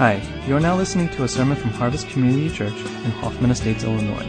Hi, 0.00 0.16
you 0.46 0.56
are 0.56 0.60
now 0.60 0.76
listening 0.76 1.10
to 1.10 1.24
a 1.24 1.28
sermon 1.28 1.58
from 1.58 1.72
Harvest 1.72 2.08
Community 2.08 2.48
Church 2.48 2.72
in 2.72 3.10
Hoffman 3.20 3.50
Estates, 3.50 3.84
Illinois. 3.84 4.26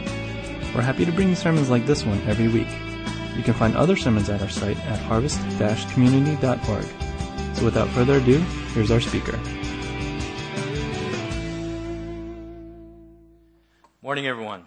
We're 0.75 0.81
happy 0.81 1.05
to 1.05 1.13
bring 1.13 1.29
you 1.29 1.35
sermons 1.35 1.69
like 1.69 1.85
this 1.85 2.03
one 2.03 2.19
every 2.27 2.49
week. 2.49 2.67
You 3.37 3.41
can 3.41 3.53
find 3.53 3.77
other 3.77 3.95
sermons 3.95 4.29
at 4.29 4.41
our 4.41 4.49
site 4.49 4.77
at 4.87 4.99
harvest-community.org. 4.99 7.55
So 7.55 7.63
without 7.63 7.87
further 7.91 8.17
ado, 8.17 8.39
here's 8.73 8.91
our 8.91 8.99
speaker. 8.99 9.39
Morning, 14.01 14.27
everyone. 14.27 14.65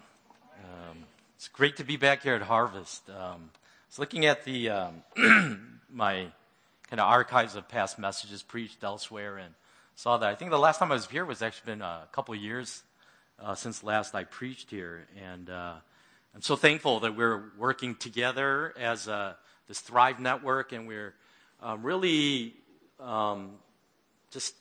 Um, 0.63 1.05
it's 1.35 1.49
great 1.49 1.77
to 1.77 1.83
be 1.83 1.97
back 1.97 2.23
here 2.23 2.33
at 2.33 2.41
Harvest. 2.41 3.07
Um, 3.11 3.51
I 3.53 3.89
was 3.89 3.99
looking 3.99 4.25
at 4.25 4.43
the 4.43 4.71
um, 4.71 5.03
my 5.87 6.29
kind 6.89 6.99
of 6.99 7.07
archives 7.07 7.55
of 7.55 7.69
past 7.69 7.99
messages 7.99 8.41
preached 8.41 8.83
elsewhere, 8.83 9.37
and 9.37 9.53
saw 9.95 10.17
that. 10.17 10.29
I 10.29 10.35
think 10.35 10.51
the 10.51 10.59
last 10.59 10.79
time 10.79 10.91
I 10.91 10.95
was 10.95 11.07
here 11.07 11.25
was 11.25 11.41
actually 11.41 11.71
been 11.71 11.81
a 11.81 12.07
couple 12.11 12.35
years 12.35 12.83
uh, 13.41 13.55
since 13.55 13.81
last 13.81 14.13
I 14.13 14.25
preached 14.25 14.69
here, 14.69 15.07
and 15.23 15.49
uh, 15.49 15.75
I'm 16.33 16.41
so 16.41 16.57
thankful 16.57 16.99
that 16.99 17.15
we're 17.15 17.45
working 17.57 17.95
together 17.95 18.73
as 18.77 19.07
uh, 19.07 19.35
this 19.69 19.79
Thrive 19.79 20.19
Network, 20.19 20.73
and 20.73 20.85
we're 20.85 21.13
um, 21.61 21.81
really 21.81 22.55
um, 22.99 23.51
just 24.31 24.55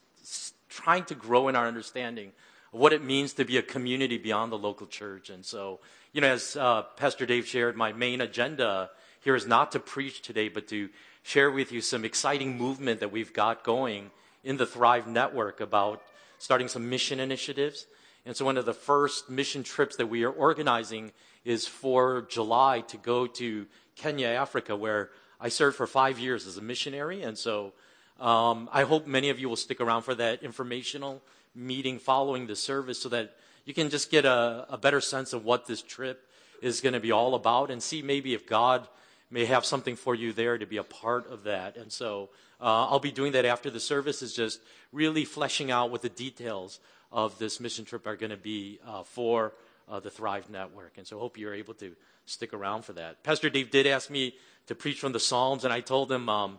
trying 0.69 1.05
to 1.05 1.17
grow 1.17 1.49
in 1.49 1.57
our 1.57 1.67
understanding 1.67 2.31
of 2.73 2.79
what 2.79 2.93
it 2.93 3.03
means 3.03 3.33
to 3.35 3.45
be 3.45 3.59
a 3.59 3.63
community 3.63 4.19
beyond 4.19 4.53
the 4.53 4.59
local 4.59 4.87
church. 4.87 5.31
And 5.31 5.45
so, 5.45 5.81
you 6.13 6.21
know, 6.21 6.29
as 6.29 6.55
uh, 6.55 6.83
Pastor 6.97 7.27
Dave 7.27 7.47
shared, 7.47 7.77
my 7.77 7.93
main 7.93 8.21
agenda 8.21 8.91
here 9.21 9.35
is 9.35 9.49
not 9.49 9.73
to 9.73 9.81
preach 9.81 10.23
today, 10.23 10.49
but 10.49 10.69
to 10.69 10.91
share 11.25 11.51
with 11.51 11.73
you 11.73 11.81
some 11.81 12.05
exciting 12.05 12.57
movement 12.57 13.01
that 13.01 13.11
we've 13.11 13.33
got 13.33 13.65
going 13.65 14.13
in 14.45 14.57
the 14.59 14.67
Thrive 14.67 15.07
Network 15.07 15.61
about 15.61 16.03
starting 16.39 16.69
some 16.69 16.89
mission 16.89 17.19
initiatives. 17.19 17.87
And 18.27 18.37
so 18.37 18.45
one 18.45 18.57
of 18.57 18.67
the 18.67 18.75
first 18.75 19.29
mission 19.29 19.63
trips 19.63 19.97
that 19.97 20.07
we 20.07 20.25
are 20.25 20.31
organizing 20.31 21.13
is 21.45 21.67
for 21.67 22.27
July 22.29 22.81
to 22.89 22.97
go 22.97 23.27
to 23.27 23.67
Kenya, 23.97 24.29
Africa, 24.29 24.77
where 24.77 25.11
I 25.41 25.49
served 25.49 25.77
for 25.77 25.87
five 25.87 26.19
years 26.19 26.47
as 26.47 26.57
a 26.57 26.63
missionary. 26.63 27.23
And 27.23 27.37
so 27.37 27.73
um, 28.21 28.69
I 28.73 28.85
hope 28.85 29.07
many 29.07 29.31
of 29.31 29.39
you 29.39 29.49
will 29.49 29.57
stick 29.57 29.81
around 29.81 30.03
for 30.03 30.15
that 30.15 30.43
informational 30.43 31.23
meeting 31.55 31.99
following 31.99 32.47
the 32.47 32.57
service 32.57 33.01
so 33.01 33.09
that 33.11 33.37
you 33.65 33.75
can 33.75 33.91
just 33.91 34.11
get 34.11 34.25
a, 34.25 34.67
a 34.69 34.79
better 34.79 35.01
sense 35.01 35.33
of 35.33 35.45
what 35.45 35.67
this 35.67 35.83
trip 35.83 36.29
is 36.63 36.81
going 36.81 36.93
to 36.93 37.01
be 37.01 37.13
all 37.13 37.35
about 37.35 37.71
and 37.71 37.83
see 37.83 38.03
maybe 38.03 38.35
if 38.35 38.47
God 38.47 38.87
may 39.31 39.45
have 39.45 39.65
something 39.65 39.97
for 39.97 40.15
you 40.15 40.33
there 40.33 40.59
to 40.59 40.67
be 40.67 40.77
a 40.77 40.85
part 40.85 41.31
of 41.31 41.45
that. 41.45 41.77
And 41.77 41.91
so 41.91 42.31
uh, 42.65 42.89
I'll 42.89 42.99
be 42.99 43.13
doing 43.13 43.33
that 43.33 43.45
after 43.45 43.69
the 43.69 43.79
service, 43.79 44.23
is 44.23 44.33
just 44.33 44.59
really 44.91 45.27
fleshing 45.27 45.71
out 45.71 45.91
what 45.91 46.01
the 46.01 46.09
details 46.09 46.81
of 47.13 47.39
this 47.39 47.61
mission 47.61 47.85
trip 47.85 48.07
are 48.07 48.17
going 48.17 48.31
to 48.31 48.39
be 48.39 48.79
uh, 48.87 49.03
for 49.03 49.53
uh, 49.87 50.01
the 50.01 50.09
Thrive 50.09 50.49
Network. 50.49 50.97
And 50.97 51.07
so 51.07 51.19
hope 51.19 51.37
you're 51.37 51.53
able 51.53 51.75
to 51.75 51.95
stick 52.25 52.55
around 52.55 52.87
for 52.87 52.95
that. 52.95 53.23
Pastor 53.23 53.51
Dave 53.51 53.71
did 53.71 53.87
ask 53.87 54.09
me 54.09 54.35
to 54.67 54.75
preach 54.75 54.99
from 54.99 55.13
the 55.13 55.21
Psalms, 55.21 55.65
and 55.65 55.75
I 55.75 55.81
told 55.81 56.11
him 56.11 56.31
um, 56.31 56.59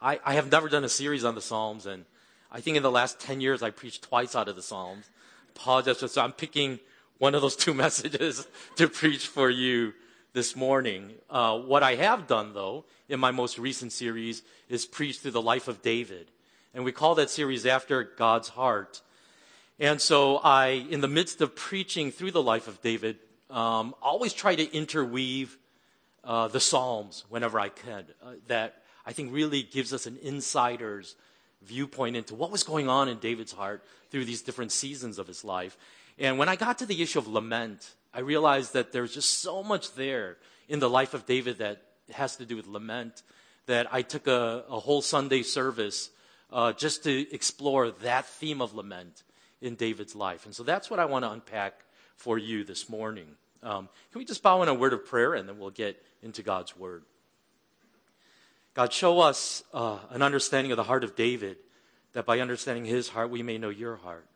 I, 0.00 0.18
I 0.24 0.34
have 0.34 0.50
never 0.50 0.70
done 0.70 0.84
a 0.84 0.88
series 0.88 1.22
on 1.22 1.34
the 1.34 1.42
Psalms, 1.42 1.84
and 1.84 2.06
I 2.50 2.62
think 2.62 2.78
in 2.78 2.82
the 2.82 2.90
last 2.90 3.20
10 3.20 3.42
years 3.42 3.62
I 3.62 3.68
preached 3.68 4.02
twice 4.02 4.34
out 4.34 4.48
of 4.48 4.56
the 4.56 4.62
Psalms. 4.62 5.10
Apologize, 5.54 6.10
so 6.10 6.22
I'm 6.22 6.32
picking 6.32 6.80
one 7.18 7.34
of 7.34 7.42
those 7.42 7.56
two 7.56 7.74
messages 7.84 8.48
to 8.76 8.88
preach 8.88 9.26
for 9.26 9.50
you 9.50 9.92
this 10.32 10.56
morning. 10.56 11.12
Uh, 11.28 11.58
what 11.58 11.82
I 11.82 11.94
have 11.96 12.26
done, 12.26 12.54
though, 12.54 12.84
in 13.08 13.20
my 13.20 13.30
most 13.30 13.58
recent 13.58 13.92
series 13.92 14.42
is 14.68 14.86
preach 14.86 15.18
through 15.18 15.32
the 15.32 15.42
life 15.42 15.68
of 15.68 15.82
David. 15.82 16.30
And 16.74 16.84
we 16.84 16.92
call 16.92 17.14
that 17.16 17.28
series 17.28 17.66
After 17.66 18.02
God's 18.02 18.48
Heart. 18.48 19.02
And 19.78 20.00
so 20.00 20.38
I, 20.38 20.86
in 20.90 21.00
the 21.00 21.08
midst 21.08 21.40
of 21.40 21.54
preaching 21.54 22.10
through 22.10 22.30
the 22.30 22.42
life 22.42 22.66
of 22.66 22.80
David, 22.80 23.18
um, 23.50 23.94
always 24.00 24.32
try 24.32 24.54
to 24.54 24.74
interweave 24.74 25.58
uh, 26.24 26.48
the 26.48 26.60
Psalms 26.60 27.24
whenever 27.28 27.60
I 27.60 27.68
can. 27.68 28.04
Uh, 28.22 28.32
that 28.46 28.82
I 29.04 29.12
think 29.12 29.32
really 29.32 29.62
gives 29.62 29.92
us 29.92 30.06
an 30.06 30.18
insider's 30.22 31.14
viewpoint 31.62 32.16
into 32.16 32.34
what 32.34 32.50
was 32.50 32.62
going 32.62 32.88
on 32.88 33.08
in 33.08 33.18
David's 33.18 33.52
heart 33.52 33.84
through 34.10 34.24
these 34.24 34.42
different 34.42 34.72
seasons 34.72 35.18
of 35.18 35.26
his 35.26 35.44
life. 35.44 35.76
And 36.18 36.38
when 36.38 36.48
I 36.48 36.56
got 36.56 36.78
to 36.78 36.86
the 36.86 37.02
issue 37.02 37.18
of 37.18 37.26
lament, 37.26 37.94
I 38.14 38.20
realized 38.20 38.74
that 38.74 38.92
there's 38.92 39.14
just 39.14 39.40
so 39.40 39.62
much 39.62 39.94
there 39.94 40.36
in 40.68 40.78
the 40.80 40.90
life 40.90 41.14
of 41.14 41.26
David 41.26 41.58
that 41.58 41.82
has 42.12 42.36
to 42.36 42.44
do 42.44 42.56
with 42.56 42.66
lament 42.66 43.22
that 43.66 43.86
I 43.92 44.02
took 44.02 44.26
a, 44.26 44.64
a 44.68 44.78
whole 44.78 45.02
Sunday 45.02 45.42
service 45.42 46.10
uh, 46.52 46.72
just 46.72 47.04
to 47.04 47.34
explore 47.34 47.90
that 47.90 48.26
theme 48.26 48.60
of 48.60 48.74
lament 48.74 49.22
in 49.60 49.76
David's 49.76 50.14
life. 50.14 50.44
And 50.44 50.54
so 50.54 50.62
that's 50.62 50.90
what 50.90 51.00
I 51.00 51.06
want 51.06 51.24
to 51.24 51.30
unpack 51.30 51.74
for 52.16 52.36
you 52.36 52.64
this 52.64 52.88
morning. 52.88 53.28
Um, 53.62 53.88
can 54.10 54.18
we 54.18 54.24
just 54.24 54.42
bow 54.42 54.62
in 54.62 54.68
a 54.68 54.74
word 54.74 54.92
of 54.92 55.06
prayer 55.06 55.34
and 55.34 55.48
then 55.48 55.58
we'll 55.58 55.70
get 55.70 56.02
into 56.22 56.42
God's 56.42 56.76
word? 56.76 57.04
God, 58.74 58.92
show 58.92 59.20
us 59.20 59.62
uh, 59.72 59.98
an 60.10 60.22
understanding 60.22 60.72
of 60.72 60.76
the 60.76 60.84
heart 60.84 61.04
of 61.04 61.14
David, 61.14 61.58
that 62.12 62.26
by 62.26 62.40
understanding 62.40 62.84
his 62.84 63.08
heart, 63.08 63.30
we 63.30 63.42
may 63.42 63.58
know 63.58 63.68
your 63.68 63.96
heart. 63.96 64.26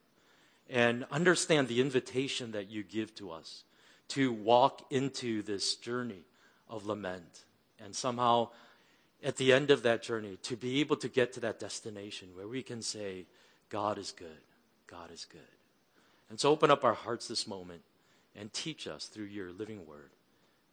And 0.69 1.07
understand 1.11 1.69
the 1.69 1.81
invitation 1.81 2.53
that 2.53 2.71
you 2.71 2.83
give 2.83 3.15
to 3.17 3.31
us 3.31 3.65
to 4.09 4.33
walk 4.33 4.87
into 4.91 5.43
this 5.43 5.77
journey 5.77 6.25
of 6.69 6.87
lament. 6.87 7.45
And 7.83 7.95
somehow, 7.95 8.49
at 9.23 9.37
the 9.37 9.53
end 9.53 9.71
of 9.71 9.83
that 9.83 10.03
journey, 10.03 10.39
to 10.43 10.57
be 10.57 10.81
able 10.81 10.97
to 10.97 11.09
get 11.09 11.33
to 11.35 11.41
that 11.41 11.61
destination 11.61 12.29
where 12.35 12.49
we 12.49 12.63
can 12.63 12.83
say, 12.83 13.27
God 13.69 13.99
is 13.99 14.13
good. 14.13 14.29
God 14.87 15.11
is 15.13 15.25
good. 15.25 15.41
And 16.31 16.41
so 16.41 16.51
open 16.51 16.71
up 16.71 16.85
our 16.85 16.95
hearts 16.95 17.29
this 17.29 17.47
moment 17.47 17.83
and 18.35 18.53
teach 18.53 18.87
us 18.87 19.07
through 19.07 19.27
your 19.27 19.53
living 19.53 19.87
word 19.87 20.11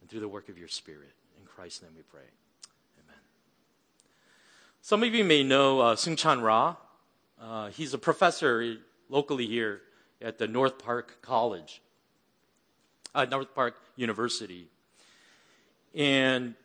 and 0.02 0.10
through 0.10 0.20
the 0.20 0.28
work 0.28 0.50
of 0.50 0.58
your 0.58 0.68
spirit. 0.68 1.14
In 1.40 1.46
Christ's 1.46 1.84
name 1.84 1.92
we 1.96 2.04
pray. 2.04 2.22
Amen. 3.06 3.20
Some 4.82 5.04
of 5.04 5.14
you 5.14 5.24
may 5.24 5.44
know 5.44 5.80
uh, 5.80 5.96
Soong-Chan 5.96 6.42
Rah. 6.42 6.76
Uh, 7.42 7.70
he's 7.70 7.94
a 7.94 7.98
professor 7.98 8.78
locally 9.10 9.46
here 9.46 9.82
at 10.22 10.38
the 10.38 10.48
North 10.48 10.80
Park 10.80 11.22
College 11.22 11.82
uh, 13.14 13.26
North 13.26 13.54
Park 13.54 13.76
University. 13.96 14.68
And 15.94 16.56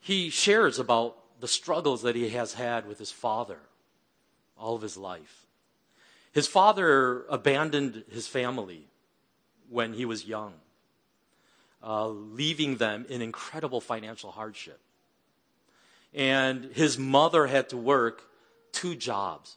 he 0.00 0.30
shares 0.30 0.78
about 0.78 1.16
the 1.40 1.48
struggles 1.48 2.02
that 2.02 2.16
he 2.16 2.30
has 2.30 2.54
had 2.54 2.86
with 2.86 2.98
his 2.98 3.10
father 3.10 3.58
all 4.56 4.74
of 4.74 4.82
his 4.82 4.96
life. 4.96 5.46
His 6.32 6.46
father 6.46 7.24
abandoned 7.28 8.04
his 8.10 8.26
family 8.26 8.84
when 9.70 9.92
he 9.92 10.04
was 10.04 10.24
young, 10.26 10.54
uh, 11.82 12.08
leaving 12.08 12.76
them 12.76 13.06
in 13.08 13.22
incredible 13.22 13.80
financial 13.80 14.30
hardship. 14.30 14.80
And 16.14 16.70
his 16.72 16.98
mother 16.98 17.46
had 17.46 17.68
to 17.70 17.76
work 17.76 18.22
two 18.72 18.94
jobs 18.94 19.56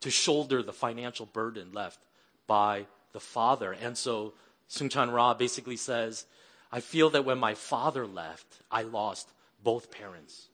to 0.00 0.10
shoulder 0.10 0.62
the 0.62 0.72
financial 0.72 1.26
burden 1.26 1.72
left 1.72 2.00
by 2.46 2.86
the 3.12 3.20
father. 3.20 3.72
And 3.72 3.96
so 3.96 4.32
Soong-Chan 4.70 5.10
Rah 5.10 5.34
basically 5.34 5.76
says, 5.76 6.26
I 6.72 6.80
feel 6.80 7.10
that 7.10 7.24
when 7.24 7.38
my 7.38 7.54
father 7.54 8.06
left, 8.06 8.46
I 8.70 8.82
lost 8.82 9.28
both 9.62 9.90
parents. 9.90 10.48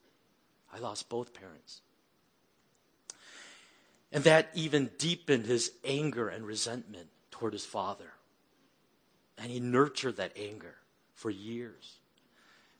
I 0.72 0.78
lost 0.78 1.08
both 1.08 1.34
parents. 1.34 1.82
And 4.10 4.24
that 4.24 4.48
even 4.54 4.90
deepened 4.98 5.44
his 5.44 5.72
anger 5.84 6.28
and 6.28 6.46
resentment 6.46 7.08
toward 7.30 7.52
his 7.52 7.66
father. 7.66 8.12
And 9.36 9.50
he 9.50 9.60
nurtured 9.60 10.16
that 10.16 10.32
anger 10.38 10.76
for 11.14 11.30
years. 11.30 11.96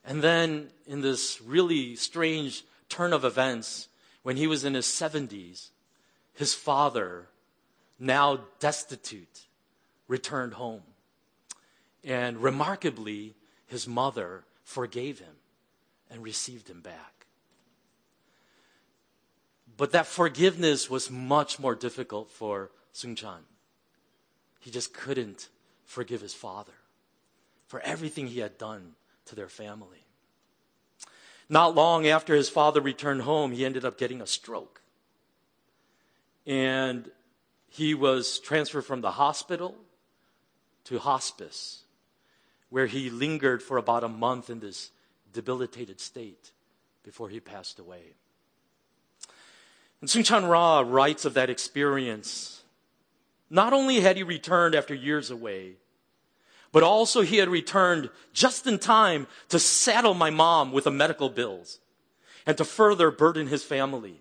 And 0.03 0.23
then, 0.23 0.69
in 0.87 1.01
this 1.01 1.39
really 1.41 1.95
strange 1.95 2.63
turn 2.89 3.13
of 3.13 3.25
events, 3.25 3.89
when 4.23 4.37
he 4.37 4.47
was 4.47 4.63
in 4.63 4.73
his 4.73 4.85
70s, 4.85 5.69
his 6.33 6.53
father, 6.55 7.27
now 7.99 8.39
destitute, 8.59 9.45
returned 10.07 10.53
home. 10.53 10.81
And 12.07 12.41
remarkably, 12.41 13.35
his 13.65 13.85
mother 13.85 14.45
forgave 14.63 15.19
him 15.19 15.35
and 16.09 16.23
received 16.23 16.69
him 16.69 16.79
back. 16.79 17.25
But 19.75 19.91
that 19.91 20.07
forgiveness 20.07 20.89
was 20.89 21.11
much 21.11 21.59
more 21.59 21.75
difficult 21.75 22.31
for 22.31 22.71
Soong-Chan. 22.93 23.41
He 24.61 24.71
just 24.71 24.93
couldn't 24.93 25.49
forgive 25.83 26.21
his 26.21 26.33
father 26.33 26.71
for 27.67 27.81
everything 27.81 28.27
he 28.27 28.39
had 28.39 28.57
done 28.57 28.93
to 29.25 29.35
their 29.35 29.49
family. 29.49 30.05
Not 31.49 31.75
long 31.75 32.07
after 32.07 32.35
his 32.35 32.47
father 32.47 32.79
returned 32.79 33.23
home, 33.23 33.51
he 33.51 33.65
ended 33.65 33.83
up 33.83 33.97
getting 33.97 34.21
a 34.21 34.27
stroke. 34.27 34.81
And 36.45 37.11
he 37.67 37.93
was 37.93 38.39
transferred 38.39 38.85
from 38.85 39.01
the 39.01 39.11
hospital 39.11 39.75
to 40.85 40.99
hospice 40.99 41.83
where 42.69 42.87
he 42.87 43.09
lingered 43.09 43.63
for 43.63 43.77
about 43.77 44.03
a 44.03 44.09
month 44.09 44.49
in 44.49 44.59
this 44.59 44.91
debilitated 45.33 45.99
state 45.99 46.51
before 47.03 47.29
he 47.29 47.39
passed 47.39 47.79
away. 47.79 48.01
And 50.01 50.09
Soong-Chan 50.09 50.45
Rah 50.45 50.83
writes 50.85 51.25
of 51.25 51.33
that 51.35 51.49
experience. 51.49 52.63
Not 53.49 53.73
only 53.73 54.01
had 54.01 54.17
he 54.17 54.23
returned 54.23 54.75
after 54.75 54.93
years 54.93 55.31
away, 55.31 55.73
but 56.71 56.83
also 56.83 57.21
he 57.21 57.37
had 57.37 57.49
returned 57.49 58.09
just 58.33 58.67
in 58.67 58.77
time 58.77 59.27
to 59.49 59.57
saddle 59.57 60.13
my 60.13 60.29
mom 60.29 60.71
with 60.71 60.83
the 60.83 60.91
medical 60.91 61.29
bills 61.29 61.79
and 62.45 62.57
to 62.57 62.65
further 62.65 63.09
burden 63.09 63.47
his 63.47 63.63
family. 63.63 64.19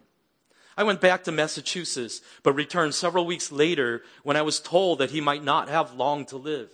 I 0.76 0.84
went 0.84 1.00
back 1.00 1.24
to 1.24 1.32
Massachusetts, 1.32 2.20
but 2.42 2.52
returned 2.52 2.94
several 2.94 3.26
weeks 3.26 3.50
later 3.50 4.02
when 4.22 4.36
I 4.36 4.42
was 4.42 4.60
told 4.60 4.98
that 4.98 5.10
he 5.10 5.20
might 5.20 5.42
not 5.42 5.68
have 5.68 5.94
long 5.94 6.24
to 6.26 6.36
live. 6.36 6.70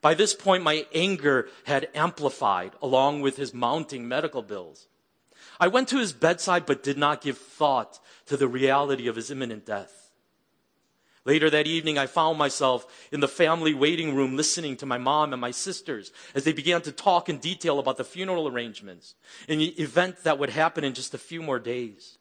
By 0.00 0.14
this 0.14 0.34
point, 0.34 0.62
my 0.62 0.86
anger 0.94 1.48
had 1.64 1.88
amplified 1.94 2.72
along 2.82 3.22
with 3.22 3.36
his 3.36 3.54
mounting 3.54 4.06
medical 4.06 4.42
bills. 4.42 4.88
I 5.58 5.68
went 5.68 5.88
to 5.88 5.98
his 5.98 6.12
bedside, 6.12 6.66
but 6.66 6.82
did 6.82 6.98
not 6.98 7.22
give 7.22 7.38
thought 7.38 7.98
to 8.26 8.36
the 8.36 8.48
reality 8.48 9.08
of 9.08 9.16
his 9.16 9.30
imminent 9.30 9.64
death. 9.64 10.06
Later 11.24 11.50
that 11.50 11.66
evening, 11.66 11.98
I 11.98 12.06
found 12.06 12.38
myself 12.38 12.86
in 13.10 13.18
the 13.18 13.26
family 13.26 13.74
waiting 13.74 14.14
room 14.14 14.36
listening 14.36 14.76
to 14.76 14.86
my 14.86 14.96
mom 14.96 15.32
and 15.32 15.40
my 15.40 15.50
sisters 15.50 16.12
as 16.36 16.44
they 16.44 16.52
began 16.52 16.82
to 16.82 16.92
talk 16.92 17.28
in 17.28 17.38
detail 17.38 17.80
about 17.80 17.96
the 17.96 18.04
funeral 18.04 18.46
arrangements 18.46 19.16
and 19.48 19.60
the 19.60 19.70
event 19.82 20.22
that 20.22 20.38
would 20.38 20.50
happen 20.50 20.84
in 20.84 20.94
just 20.94 21.14
a 21.14 21.18
few 21.18 21.42
more 21.42 21.58
days. 21.58 22.18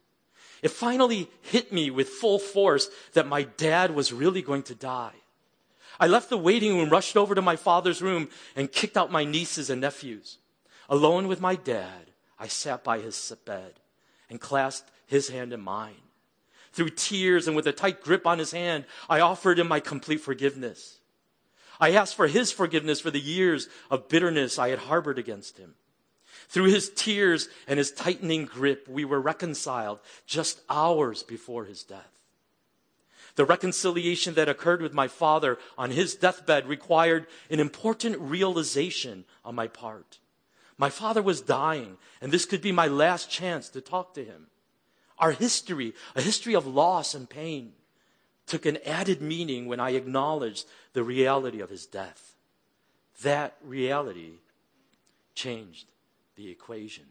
It 0.63 0.71
finally 0.71 1.29
hit 1.43 1.71
me 1.71 1.91
with 1.91 2.09
full 2.09 2.39
force 2.39 2.89
that 3.13 3.27
my 3.27 3.43
dad 3.43 3.93
was 3.93 4.11
really 4.11 4.41
going 4.41 4.63
to 4.63 4.75
die. 4.75 5.13
I 5.99 6.07
left 6.07 6.29
the 6.29 6.37
waiting 6.37 6.77
room, 6.77 6.89
rushed 6.89 7.17
over 7.17 7.35
to 7.35 7.41
my 7.41 7.55
father's 7.55 8.01
room, 8.01 8.29
and 8.55 8.71
kicked 8.71 8.97
out 8.97 9.11
my 9.11 9.23
nieces 9.23 9.69
and 9.69 9.81
nephews. 9.81 10.37
Alone 10.89 11.27
with 11.27 11.41
my 11.41 11.55
dad, 11.55 12.11
I 12.37 12.47
sat 12.47 12.83
by 12.83 12.99
his 12.99 13.33
bed 13.45 13.79
and 14.29 14.41
clasped 14.41 14.91
his 15.05 15.29
hand 15.29 15.53
in 15.53 15.61
mine. 15.61 15.95
Through 16.73 16.89
tears 16.89 17.47
and 17.47 17.55
with 17.55 17.67
a 17.67 17.71
tight 17.71 18.01
grip 18.01 18.27
on 18.27 18.39
his 18.39 18.51
hand, 18.51 18.85
I 19.09 19.21
offered 19.21 19.59
him 19.59 19.67
my 19.67 19.79
complete 19.79 20.19
forgiveness. 20.19 20.99
I 21.79 21.93
asked 21.93 22.15
for 22.15 22.27
his 22.27 22.51
forgiveness 22.51 22.99
for 22.99 23.11
the 23.11 23.19
years 23.19 23.67
of 23.89 24.09
bitterness 24.09 24.59
I 24.59 24.69
had 24.69 24.79
harbored 24.79 25.17
against 25.17 25.57
him. 25.57 25.75
Through 26.47 26.65
his 26.65 26.89
tears 26.89 27.49
and 27.67 27.77
his 27.77 27.91
tightening 27.91 28.45
grip, 28.45 28.87
we 28.87 29.05
were 29.05 29.19
reconciled 29.19 29.99
just 30.25 30.61
hours 30.69 31.23
before 31.23 31.65
his 31.65 31.83
death. 31.83 32.14
The 33.35 33.45
reconciliation 33.45 34.33
that 34.35 34.47
occurred 34.47 34.81
with 34.81 34.93
my 34.93 35.07
father 35.07 35.57
on 35.77 35.91
his 35.91 36.15
deathbed 36.15 36.67
required 36.67 37.27
an 37.49 37.59
important 37.59 38.17
realization 38.19 39.25
on 39.43 39.55
my 39.55 39.67
part. 39.67 40.19
My 40.77 40.89
father 40.89 41.21
was 41.21 41.41
dying, 41.41 41.97
and 42.21 42.31
this 42.31 42.45
could 42.45 42.61
be 42.61 42.71
my 42.71 42.87
last 42.87 43.29
chance 43.29 43.69
to 43.69 43.81
talk 43.81 44.13
to 44.13 44.23
him. 44.23 44.47
Our 45.19 45.31
history, 45.31 45.93
a 46.15 46.21
history 46.21 46.55
of 46.55 46.65
loss 46.65 47.13
and 47.13 47.29
pain, 47.29 47.73
took 48.47 48.65
an 48.65 48.77
added 48.85 49.21
meaning 49.21 49.65
when 49.65 49.79
I 49.79 49.91
acknowledged 49.91 50.65
the 50.93 51.03
reality 51.03 51.61
of 51.61 51.69
his 51.69 51.85
death. 51.85 52.35
That 53.23 53.55
reality 53.63 54.33
changed 55.33 55.87
the 56.35 56.49
equation. 56.49 57.05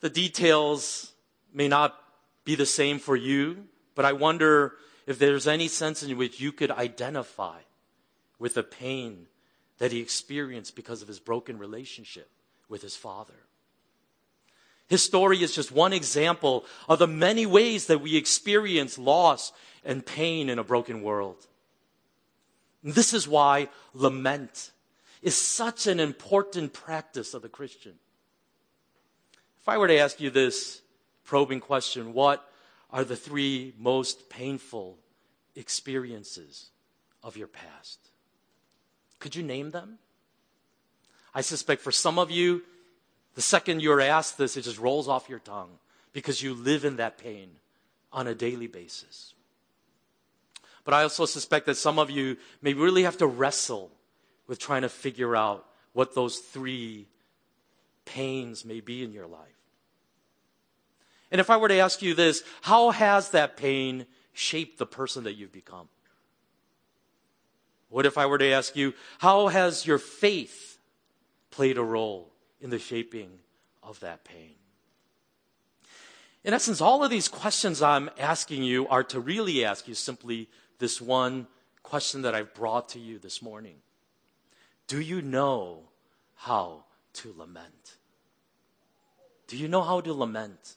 The 0.00 0.10
details 0.10 1.12
may 1.52 1.68
not 1.68 1.98
be 2.44 2.54
the 2.54 2.66
same 2.66 2.98
for 2.98 3.16
you, 3.16 3.64
but 3.94 4.04
I 4.04 4.12
wonder 4.12 4.74
if 5.06 5.18
there's 5.18 5.46
any 5.46 5.68
sense 5.68 6.02
in 6.02 6.16
which 6.16 6.40
you 6.40 6.52
could 6.52 6.70
identify 6.70 7.60
with 8.38 8.54
the 8.54 8.62
pain 8.62 9.26
that 9.78 9.92
he 9.92 10.00
experienced 10.00 10.76
because 10.76 11.02
of 11.02 11.08
his 11.08 11.20
broken 11.20 11.58
relationship 11.58 12.28
with 12.68 12.82
his 12.82 12.96
father. 12.96 13.34
His 14.86 15.02
story 15.02 15.42
is 15.42 15.54
just 15.54 15.72
one 15.72 15.92
example 15.92 16.64
of 16.88 16.98
the 16.98 17.06
many 17.06 17.46
ways 17.46 17.86
that 17.86 18.00
we 18.00 18.16
experience 18.16 18.98
loss 18.98 19.52
and 19.84 20.04
pain 20.04 20.48
in 20.48 20.58
a 20.58 20.64
broken 20.64 21.02
world. 21.02 21.46
This 22.82 23.14
is 23.14 23.26
why 23.26 23.68
lament 23.94 24.70
is 25.22 25.34
such 25.36 25.86
an 25.86 26.00
important 26.00 26.74
practice 26.74 27.32
of 27.32 27.40
the 27.40 27.48
Christian. 27.48 27.94
If 29.62 29.68
I 29.68 29.78
were 29.78 29.88
to 29.88 29.96
ask 29.96 30.20
you 30.20 30.28
this 30.28 30.82
probing 31.24 31.60
question, 31.60 32.12
what 32.12 32.48
are 32.90 33.04
the 33.04 33.16
three 33.16 33.74
most 33.78 34.28
painful 34.28 34.98
experiences 35.56 36.70
of 37.22 37.36
your 37.36 37.48
past? 37.48 37.98
Could 39.18 39.34
you 39.34 39.42
name 39.42 39.70
them? 39.70 39.98
I 41.34 41.40
suspect 41.40 41.82
for 41.82 41.90
some 41.92 42.18
of 42.18 42.30
you, 42.30 42.62
the 43.34 43.42
second 43.42 43.82
you're 43.82 44.00
asked 44.00 44.38
this, 44.38 44.56
it 44.56 44.62
just 44.62 44.78
rolls 44.78 45.08
off 45.08 45.28
your 45.28 45.40
tongue 45.40 45.78
because 46.12 46.42
you 46.42 46.54
live 46.54 46.84
in 46.84 46.96
that 46.96 47.18
pain 47.18 47.50
on 48.12 48.26
a 48.28 48.34
daily 48.34 48.68
basis. 48.68 49.34
But 50.84 50.94
I 50.94 51.02
also 51.02 51.24
suspect 51.24 51.66
that 51.66 51.76
some 51.76 51.98
of 51.98 52.10
you 52.10 52.36
may 52.62 52.74
really 52.74 53.02
have 53.02 53.16
to 53.18 53.26
wrestle 53.26 53.90
with 54.46 54.58
trying 54.58 54.82
to 54.82 54.88
figure 54.88 55.34
out 55.34 55.66
what 55.94 56.14
those 56.14 56.38
three 56.38 57.06
pains 58.04 58.64
may 58.64 58.80
be 58.80 59.02
in 59.02 59.12
your 59.12 59.26
life. 59.26 59.53
And 61.34 61.40
if 61.40 61.50
I 61.50 61.56
were 61.56 61.66
to 61.66 61.78
ask 61.78 62.00
you 62.00 62.14
this, 62.14 62.44
how 62.62 62.90
has 62.90 63.30
that 63.30 63.56
pain 63.56 64.06
shaped 64.34 64.78
the 64.78 64.86
person 64.86 65.24
that 65.24 65.32
you've 65.32 65.50
become? 65.50 65.88
What 67.88 68.06
if 68.06 68.16
I 68.16 68.26
were 68.26 68.38
to 68.38 68.52
ask 68.52 68.76
you, 68.76 68.94
how 69.18 69.48
has 69.48 69.84
your 69.84 69.98
faith 69.98 70.78
played 71.50 71.76
a 71.76 71.82
role 71.82 72.32
in 72.60 72.70
the 72.70 72.78
shaping 72.78 73.40
of 73.82 73.98
that 73.98 74.22
pain? 74.22 74.54
In 76.44 76.54
essence, 76.54 76.80
all 76.80 77.02
of 77.02 77.10
these 77.10 77.26
questions 77.26 77.82
I'm 77.82 78.10
asking 78.16 78.62
you 78.62 78.86
are 78.86 79.02
to 79.02 79.18
really 79.18 79.64
ask 79.64 79.88
you 79.88 79.94
simply 79.94 80.48
this 80.78 81.00
one 81.00 81.48
question 81.82 82.22
that 82.22 82.36
I've 82.36 82.54
brought 82.54 82.90
to 82.90 83.00
you 83.00 83.18
this 83.18 83.42
morning. 83.42 83.78
Do 84.86 85.00
you 85.00 85.20
know 85.20 85.88
how 86.36 86.84
to 87.14 87.34
lament? 87.36 87.96
Do 89.48 89.56
you 89.56 89.66
know 89.66 89.82
how 89.82 90.00
to 90.00 90.12
lament? 90.12 90.76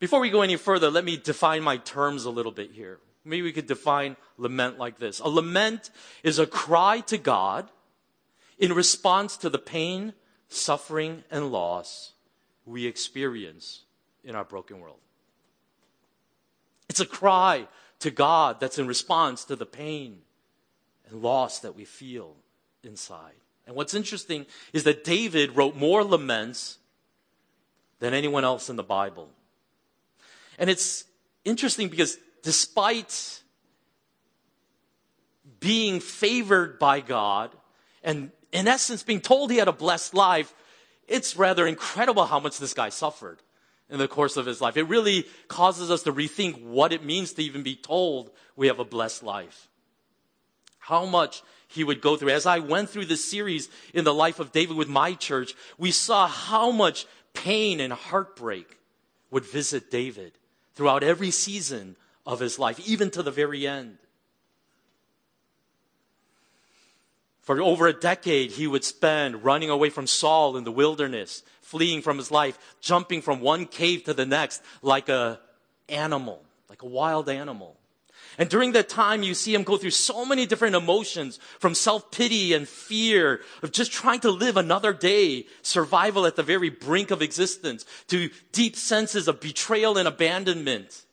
Before 0.00 0.18
we 0.18 0.30
go 0.30 0.40
any 0.40 0.56
further, 0.56 0.90
let 0.90 1.04
me 1.04 1.16
define 1.16 1.62
my 1.62 1.76
terms 1.76 2.24
a 2.24 2.30
little 2.30 2.52
bit 2.52 2.72
here. 2.72 2.98
Maybe 3.22 3.42
we 3.42 3.52
could 3.52 3.66
define 3.66 4.16
lament 4.38 4.78
like 4.78 4.98
this. 4.98 5.20
A 5.20 5.28
lament 5.28 5.90
is 6.22 6.38
a 6.38 6.46
cry 6.46 7.00
to 7.00 7.18
God 7.18 7.70
in 8.58 8.72
response 8.72 9.36
to 9.36 9.50
the 9.50 9.58
pain, 9.58 10.14
suffering, 10.48 11.22
and 11.30 11.52
loss 11.52 12.14
we 12.64 12.86
experience 12.86 13.82
in 14.24 14.34
our 14.34 14.44
broken 14.44 14.80
world. 14.80 15.00
It's 16.88 17.00
a 17.00 17.06
cry 17.06 17.68
to 18.00 18.10
God 18.10 18.58
that's 18.58 18.78
in 18.78 18.86
response 18.86 19.44
to 19.44 19.56
the 19.56 19.66
pain, 19.66 20.18
and 21.08 21.22
loss 21.22 21.58
that 21.60 21.76
we 21.76 21.84
feel 21.84 22.36
inside. 22.82 23.34
And 23.66 23.76
what's 23.76 23.94
interesting 23.94 24.46
is 24.72 24.84
that 24.84 25.04
David 25.04 25.56
wrote 25.56 25.76
more 25.76 26.02
laments 26.02 26.78
than 27.98 28.14
anyone 28.14 28.44
else 28.44 28.70
in 28.70 28.76
the 28.76 28.82
Bible. 28.82 29.28
And 30.60 30.68
it's 30.68 31.04
interesting 31.44 31.88
because 31.88 32.18
despite 32.42 33.40
being 35.58 36.00
favored 36.00 36.78
by 36.78 37.00
God 37.00 37.50
and 38.02 38.30
in 38.52 38.68
essence 38.68 39.02
being 39.02 39.22
told 39.22 39.50
he 39.50 39.56
had 39.56 39.68
a 39.68 39.72
blessed 39.72 40.14
life, 40.14 40.54
it's 41.08 41.34
rather 41.36 41.66
incredible 41.66 42.26
how 42.26 42.38
much 42.38 42.58
this 42.58 42.74
guy 42.74 42.90
suffered 42.90 43.38
in 43.88 43.98
the 43.98 44.06
course 44.06 44.36
of 44.36 44.44
his 44.44 44.60
life. 44.60 44.76
It 44.76 44.84
really 44.84 45.26
causes 45.48 45.90
us 45.90 46.02
to 46.02 46.12
rethink 46.12 46.62
what 46.62 46.92
it 46.92 47.02
means 47.02 47.32
to 47.32 47.42
even 47.42 47.62
be 47.62 47.74
told 47.74 48.30
we 48.54 48.66
have 48.66 48.78
a 48.78 48.84
blessed 48.84 49.22
life 49.22 49.66
how 50.78 51.06
much 51.06 51.42
he 51.68 51.84
would 51.84 52.00
go 52.00 52.16
through. 52.16 52.30
As 52.30 52.46
I 52.46 52.58
went 52.58 52.90
through 52.90 53.06
this 53.06 53.24
series 53.24 53.68
in 53.94 54.04
the 54.04 54.14
life 54.14 54.40
of 54.40 54.50
David 54.52 54.76
with 54.76 54.88
my 54.88 55.14
church, 55.14 55.54
we 55.78 55.90
saw 55.90 56.26
how 56.26 56.70
much 56.70 57.06
pain 57.32 57.80
and 57.80 57.92
heartbreak 57.92 58.78
would 59.30 59.44
visit 59.44 59.90
David 59.90 60.32
throughout 60.80 61.02
every 61.02 61.30
season 61.30 61.94
of 62.24 62.40
his 62.40 62.58
life, 62.58 62.80
even 62.88 63.10
to 63.10 63.22
the 63.22 63.30
very 63.30 63.66
end. 63.66 63.98
For 67.42 67.60
over 67.60 67.86
a 67.86 67.92
decade, 67.92 68.52
he 68.52 68.66
would 68.66 68.82
spend 68.82 69.44
running 69.44 69.68
away 69.68 69.90
from 69.90 70.06
Saul 70.06 70.56
in 70.56 70.64
the 70.64 70.72
wilderness, 70.72 71.42
fleeing 71.60 72.00
from 72.00 72.16
his 72.16 72.30
life, 72.30 72.58
jumping 72.80 73.20
from 73.20 73.42
one 73.42 73.66
cave 73.66 74.04
to 74.04 74.14
the 74.14 74.24
next 74.24 74.62
like 74.80 75.10
a 75.10 75.38
animal, 75.90 76.42
like 76.70 76.80
a 76.80 76.86
wild 76.86 77.28
animal. 77.28 77.76
And 78.38 78.48
during 78.48 78.72
that 78.72 78.88
time, 78.88 79.22
you 79.22 79.34
see 79.34 79.54
him 79.54 79.64
go 79.64 79.76
through 79.76 79.90
so 79.90 80.24
many 80.24 80.46
different 80.46 80.76
emotions 80.76 81.38
from 81.58 81.74
self-pity 81.74 82.52
and 82.54 82.68
fear 82.68 83.40
of 83.62 83.72
just 83.72 83.92
trying 83.92 84.20
to 84.20 84.30
live 84.30 84.56
another 84.56 84.92
day, 84.92 85.46
survival 85.62 86.26
at 86.26 86.36
the 86.36 86.42
very 86.42 86.70
brink 86.70 87.10
of 87.10 87.22
existence, 87.22 87.84
to 88.08 88.30
deep 88.52 88.76
senses 88.76 89.28
of 89.28 89.40
betrayal 89.40 89.98
and 89.98 90.06
abandonment, 90.08 91.04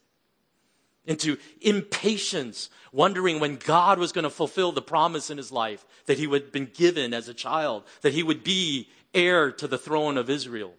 into 1.06 1.38
impatience, 1.62 2.70
wondering 2.92 3.40
when 3.40 3.56
God 3.56 3.98
was 3.98 4.12
going 4.12 4.24
to 4.24 4.30
fulfill 4.30 4.72
the 4.72 4.82
promise 4.82 5.30
in 5.30 5.38
his 5.38 5.52
life 5.52 5.86
that 6.06 6.18
he 6.18 6.28
had 6.28 6.52
been 6.52 6.70
given 6.74 7.14
as 7.14 7.30
a 7.30 7.34
child, 7.34 7.84
that 8.02 8.14
he 8.14 8.24
would 8.24 8.44
be 8.44 8.90
heir 9.14 9.52
to 9.52 9.68
the 9.68 9.78
throne 9.78 10.18
of 10.18 10.30
Israel. 10.30 10.74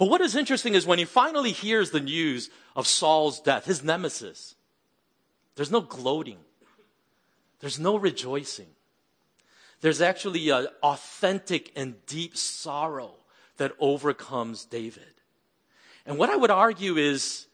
But 0.00 0.08
what 0.08 0.22
is 0.22 0.34
interesting 0.34 0.74
is 0.74 0.86
when 0.86 0.98
he 0.98 1.04
finally 1.04 1.52
hears 1.52 1.90
the 1.90 2.00
news 2.00 2.48
of 2.74 2.86
Saul's 2.86 3.38
death, 3.38 3.66
his 3.66 3.84
nemesis, 3.84 4.54
there's 5.56 5.70
no 5.70 5.82
gloating. 5.82 6.38
There's 7.58 7.78
no 7.78 7.96
rejoicing. 7.96 8.68
There's 9.82 10.00
actually 10.00 10.48
an 10.48 10.68
authentic 10.82 11.70
and 11.76 11.96
deep 12.06 12.34
sorrow 12.34 13.12
that 13.58 13.72
overcomes 13.78 14.64
David. 14.64 15.20
And 16.06 16.16
what 16.16 16.30
I 16.30 16.36
would 16.36 16.50
argue 16.50 16.96
is 16.96 17.46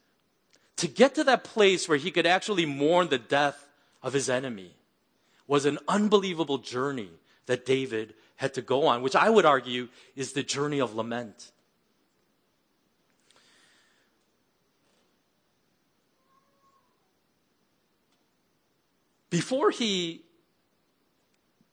to 0.77 0.87
get 0.87 1.17
to 1.17 1.25
that 1.25 1.43
place 1.43 1.89
where 1.89 1.99
he 1.99 2.13
could 2.13 2.27
actually 2.27 2.65
mourn 2.65 3.09
the 3.09 3.19
death 3.19 3.67
of 4.05 4.13
his 4.13 4.31
enemy 4.31 4.77
was 5.49 5.67
an 5.67 5.81
unbelievable 5.89 6.59
journey 6.59 7.11
that 7.47 7.67
David 7.67 8.15
had 8.37 8.55
to 8.55 8.63
go 8.63 8.87
on, 8.87 9.03
which 9.03 9.17
I 9.17 9.31
would 9.31 9.45
argue 9.45 9.89
is 10.15 10.33
the 10.33 10.45
journey 10.45 10.79
of 10.79 10.95
lament. 10.95 11.51
Before 19.31 19.71
he 19.71 20.25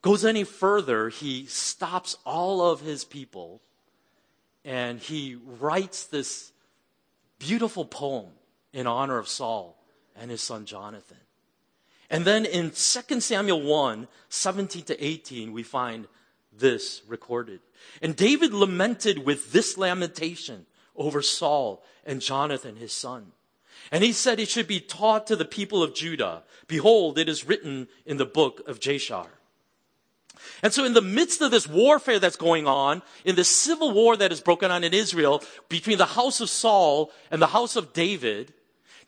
goes 0.01 0.25
any 0.25 0.43
further, 0.43 1.09
he 1.09 1.45
stops 1.45 2.17
all 2.25 2.61
of 2.61 2.81
his 2.81 3.03
people 3.05 3.61
and 4.65 4.99
he 4.99 5.35
writes 5.35 6.05
this 6.05 6.51
beautiful 7.39 7.85
poem 7.85 8.31
in 8.71 8.87
honor 8.87 9.17
of 9.17 9.27
Saul 9.27 9.77
and 10.15 10.31
his 10.31 10.41
son 10.41 10.65
Jonathan. 10.65 11.17
And 12.09 12.25
then 12.25 12.45
in 12.45 12.71
2 12.71 13.19
Samuel 13.19 13.61
1, 13.61 14.07
17 14.29 14.83
to 14.83 15.03
18, 15.03 15.51
we 15.51 15.63
find 15.63 16.07
this 16.51 17.01
recorded. 17.07 17.59
And 18.01 18.15
David 18.15 18.53
lamented 18.53 19.25
with 19.25 19.51
this 19.51 19.77
lamentation 19.77 20.65
over 20.95 21.21
Saul 21.21 21.83
and 22.05 22.21
Jonathan, 22.21 22.75
his 22.75 22.93
son. 22.93 23.31
And 23.91 24.03
he 24.03 24.13
said 24.13 24.39
it 24.39 24.49
should 24.49 24.67
be 24.67 24.79
taught 24.79 25.27
to 25.27 25.35
the 25.35 25.45
people 25.45 25.83
of 25.83 25.93
Judah. 25.93 26.43
Behold, 26.67 27.17
it 27.17 27.29
is 27.29 27.45
written 27.45 27.87
in 28.05 28.17
the 28.17 28.25
book 28.25 28.67
of 28.67 28.79
Jashar. 28.79 29.27
And 30.61 30.73
so 30.73 30.83
in 30.85 30.93
the 30.93 31.01
midst 31.01 31.41
of 31.41 31.51
this 31.51 31.67
warfare 31.67 32.19
that's 32.19 32.35
going 32.35 32.67
on, 32.67 33.01
in 33.23 33.35
the 33.35 33.43
civil 33.43 33.91
war 33.91 34.17
that 34.17 34.31
is 34.31 34.41
broken 34.41 34.71
on 34.71 34.83
in 34.83 34.93
Israel 34.93 35.43
between 35.69 35.97
the 35.97 36.05
house 36.05 36.41
of 36.41 36.49
Saul 36.49 37.11
and 37.31 37.41
the 37.41 37.47
house 37.47 37.75
of 37.75 37.93
David, 37.93 38.53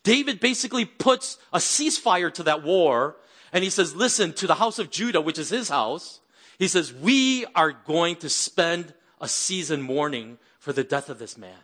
David 0.03 0.39
basically 0.39 0.85
puts 0.85 1.37
a 1.51 1.57
ceasefire 1.57 2.33
to 2.33 2.43
that 2.43 2.63
war 2.63 3.17
and 3.51 3.63
he 3.63 3.69
says, 3.69 3.95
listen, 3.95 4.33
to 4.33 4.47
the 4.47 4.55
house 4.55 4.79
of 4.79 4.91
Judah, 4.91 5.21
which 5.21 5.39
is 5.39 5.49
his 5.49 5.69
house, 5.69 6.19
he 6.59 6.67
says, 6.67 6.93
we 6.93 7.45
are 7.55 7.71
going 7.71 8.17
to 8.17 8.29
spend 8.29 8.93
a 9.19 9.27
season 9.27 9.81
mourning 9.81 10.37
for 10.59 10.73
the 10.73 10.83
death 10.83 11.09
of 11.09 11.19
this 11.19 11.37
man 11.37 11.57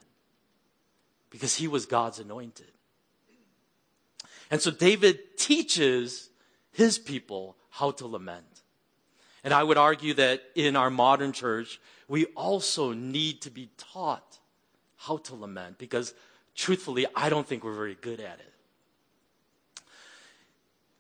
because 1.30 1.56
he 1.56 1.68
was 1.68 1.86
God's 1.86 2.20
anointed. 2.20 2.72
And 4.52 4.62
so 4.62 4.70
David 4.70 5.38
teaches 5.38 6.30
his 6.72 7.00
people 7.00 7.56
how 7.70 7.92
to 7.92 8.06
lament. 8.06 8.62
And 9.44 9.54
I 9.54 9.64
would 9.64 9.78
argue 9.78 10.14
that 10.16 10.44
in 10.54 10.76
our 10.76 10.90
modern 10.90 11.32
church, 11.32 11.80
we 12.08 12.26
also 12.36 12.92
need 12.92 13.42
to 13.42 13.50
be 13.50 13.70
taught 13.78 14.40
how 14.98 15.18
to 15.18 15.36
lament 15.36 15.78
because 15.78 16.14
truthfully, 16.54 17.08
I 17.16 17.30
don't 17.30 17.48
think 17.48 17.64
we're 17.64 17.74
very 17.74 17.96
good 17.96 18.20
at 18.20 18.40
it. 18.40 18.54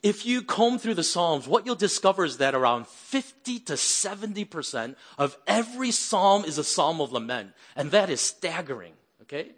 If 0.01 0.25
you 0.25 0.41
comb 0.41 0.79
through 0.79 0.95
the 0.95 1.03
Psalms, 1.03 1.47
what 1.47 1.65
you'll 1.65 1.75
discover 1.75 2.25
is 2.25 2.37
that 2.37 2.55
around 2.55 2.87
50 2.87 3.59
to 3.59 3.73
70% 3.73 4.95
of 5.19 5.37
every 5.45 5.91
Psalm 5.91 6.43
is 6.43 6.57
a 6.57 6.63
Psalm 6.63 6.99
of 6.99 7.11
lament. 7.11 7.51
And 7.75 7.91
that 7.91 8.09
is 8.09 8.19
staggering, 8.19 8.93
okay? 9.21 9.51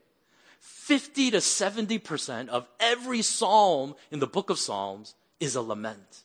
50 0.63 1.31
to 1.31 1.37
70% 1.37 2.47
of 2.47 2.69
every 2.79 3.21
Psalm 3.21 3.95
in 4.11 4.19
the 4.19 4.27
book 4.27 4.49
of 4.49 4.57
Psalms 4.57 5.13
is 5.41 5.55
a 5.55 5.61
lament. 5.61 6.23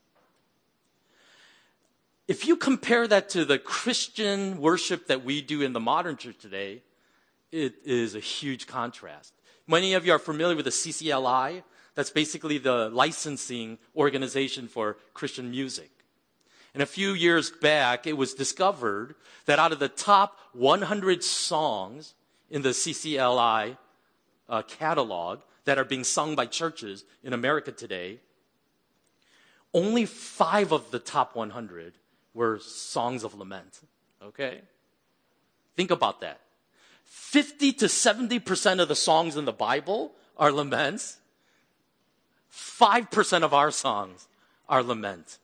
If 2.28 2.46
you 2.46 2.56
compare 2.56 3.08
that 3.08 3.28
to 3.30 3.44
the 3.44 3.58
Christian 3.58 4.60
worship 4.60 5.08
that 5.08 5.24
we 5.24 5.42
do 5.42 5.62
in 5.62 5.72
the 5.72 5.80
modern 5.80 6.16
church 6.16 6.38
today, 6.38 6.82
it 7.50 7.74
is 7.84 8.14
a 8.14 8.20
huge 8.20 8.68
contrast. 8.68 9.32
Many 9.66 9.94
of 9.94 10.06
you 10.06 10.12
are 10.12 10.20
familiar 10.20 10.54
with 10.54 10.66
the 10.66 10.70
CCLI. 10.70 11.64
That's 11.96 12.10
basically 12.10 12.58
the 12.58 12.90
licensing 12.90 13.78
organization 13.96 14.68
for 14.68 14.98
Christian 15.14 15.50
music. 15.50 15.90
And 16.74 16.82
a 16.82 16.86
few 16.86 17.12
years 17.12 17.50
back, 17.50 18.06
it 18.06 18.16
was 18.16 18.34
discovered 18.34 19.16
that 19.46 19.58
out 19.58 19.72
of 19.72 19.80
the 19.80 19.88
top 19.88 20.38
100 20.52 21.24
songs 21.24 22.14
in 22.50 22.62
the 22.62 22.68
CCLI 22.68 23.76
uh, 24.48 24.62
catalog 24.62 25.40
that 25.64 25.78
are 25.78 25.84
being 25.84 26.04
sung 26.04 26.34
by 26.34 26.46
churches 26.46 27.04
in 27.22 27.32
America 27.32 27.72
today, 27.72 28.20
only 29.74 30.06
five 30.06 30.72
of 30.72 30.90
the 30.90 30.98
top 30.98 31.36
100 31.36 31.94
were 32.34 32.58
songs 32.58 33.24
of 33.24 33.34
lament. 33.34 33.80
Okay? 34.22 34.62
Think 35.76 35.90
about 35.90 36.20
that. 36.22 36.40
50 37.04 37.72
to 37.74 37.86
70% 37.86 38.80
of 38.80 38.88
the 38.88 38.96
songs 38.96 39.36
in 39.36 39.44
the 39.44 39.52
Bible 39.52 40.12
are 40.36 40.52
laments. 40.52 41.18
5% 42.52 43.42
of 43.42 43.52
our 43.52 43.70
songs 43.70 44.26
are 44.68 44.82
lament. 44.82 45.38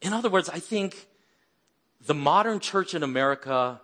In 0.00 0.12
other 0.12 0.28
words, 0.28 0.48
I 0.48 0.58
think 0.58 1.06
the 2.04 2.14
modern 2.14 2.60
church 2.60 2.94
in 2.94 3.02
America 3.02 3.80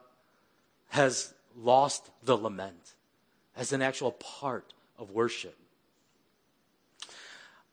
has 0.89 1.33
lost 1.57 2.11
the 2.25 2.37
lament 2.37 2.88
as 3.59 3.73
an 3.73 3.83
actual 3.83 4.13
part 4.13 4.73
of 4.99 5.11
worship. 5.11 5.57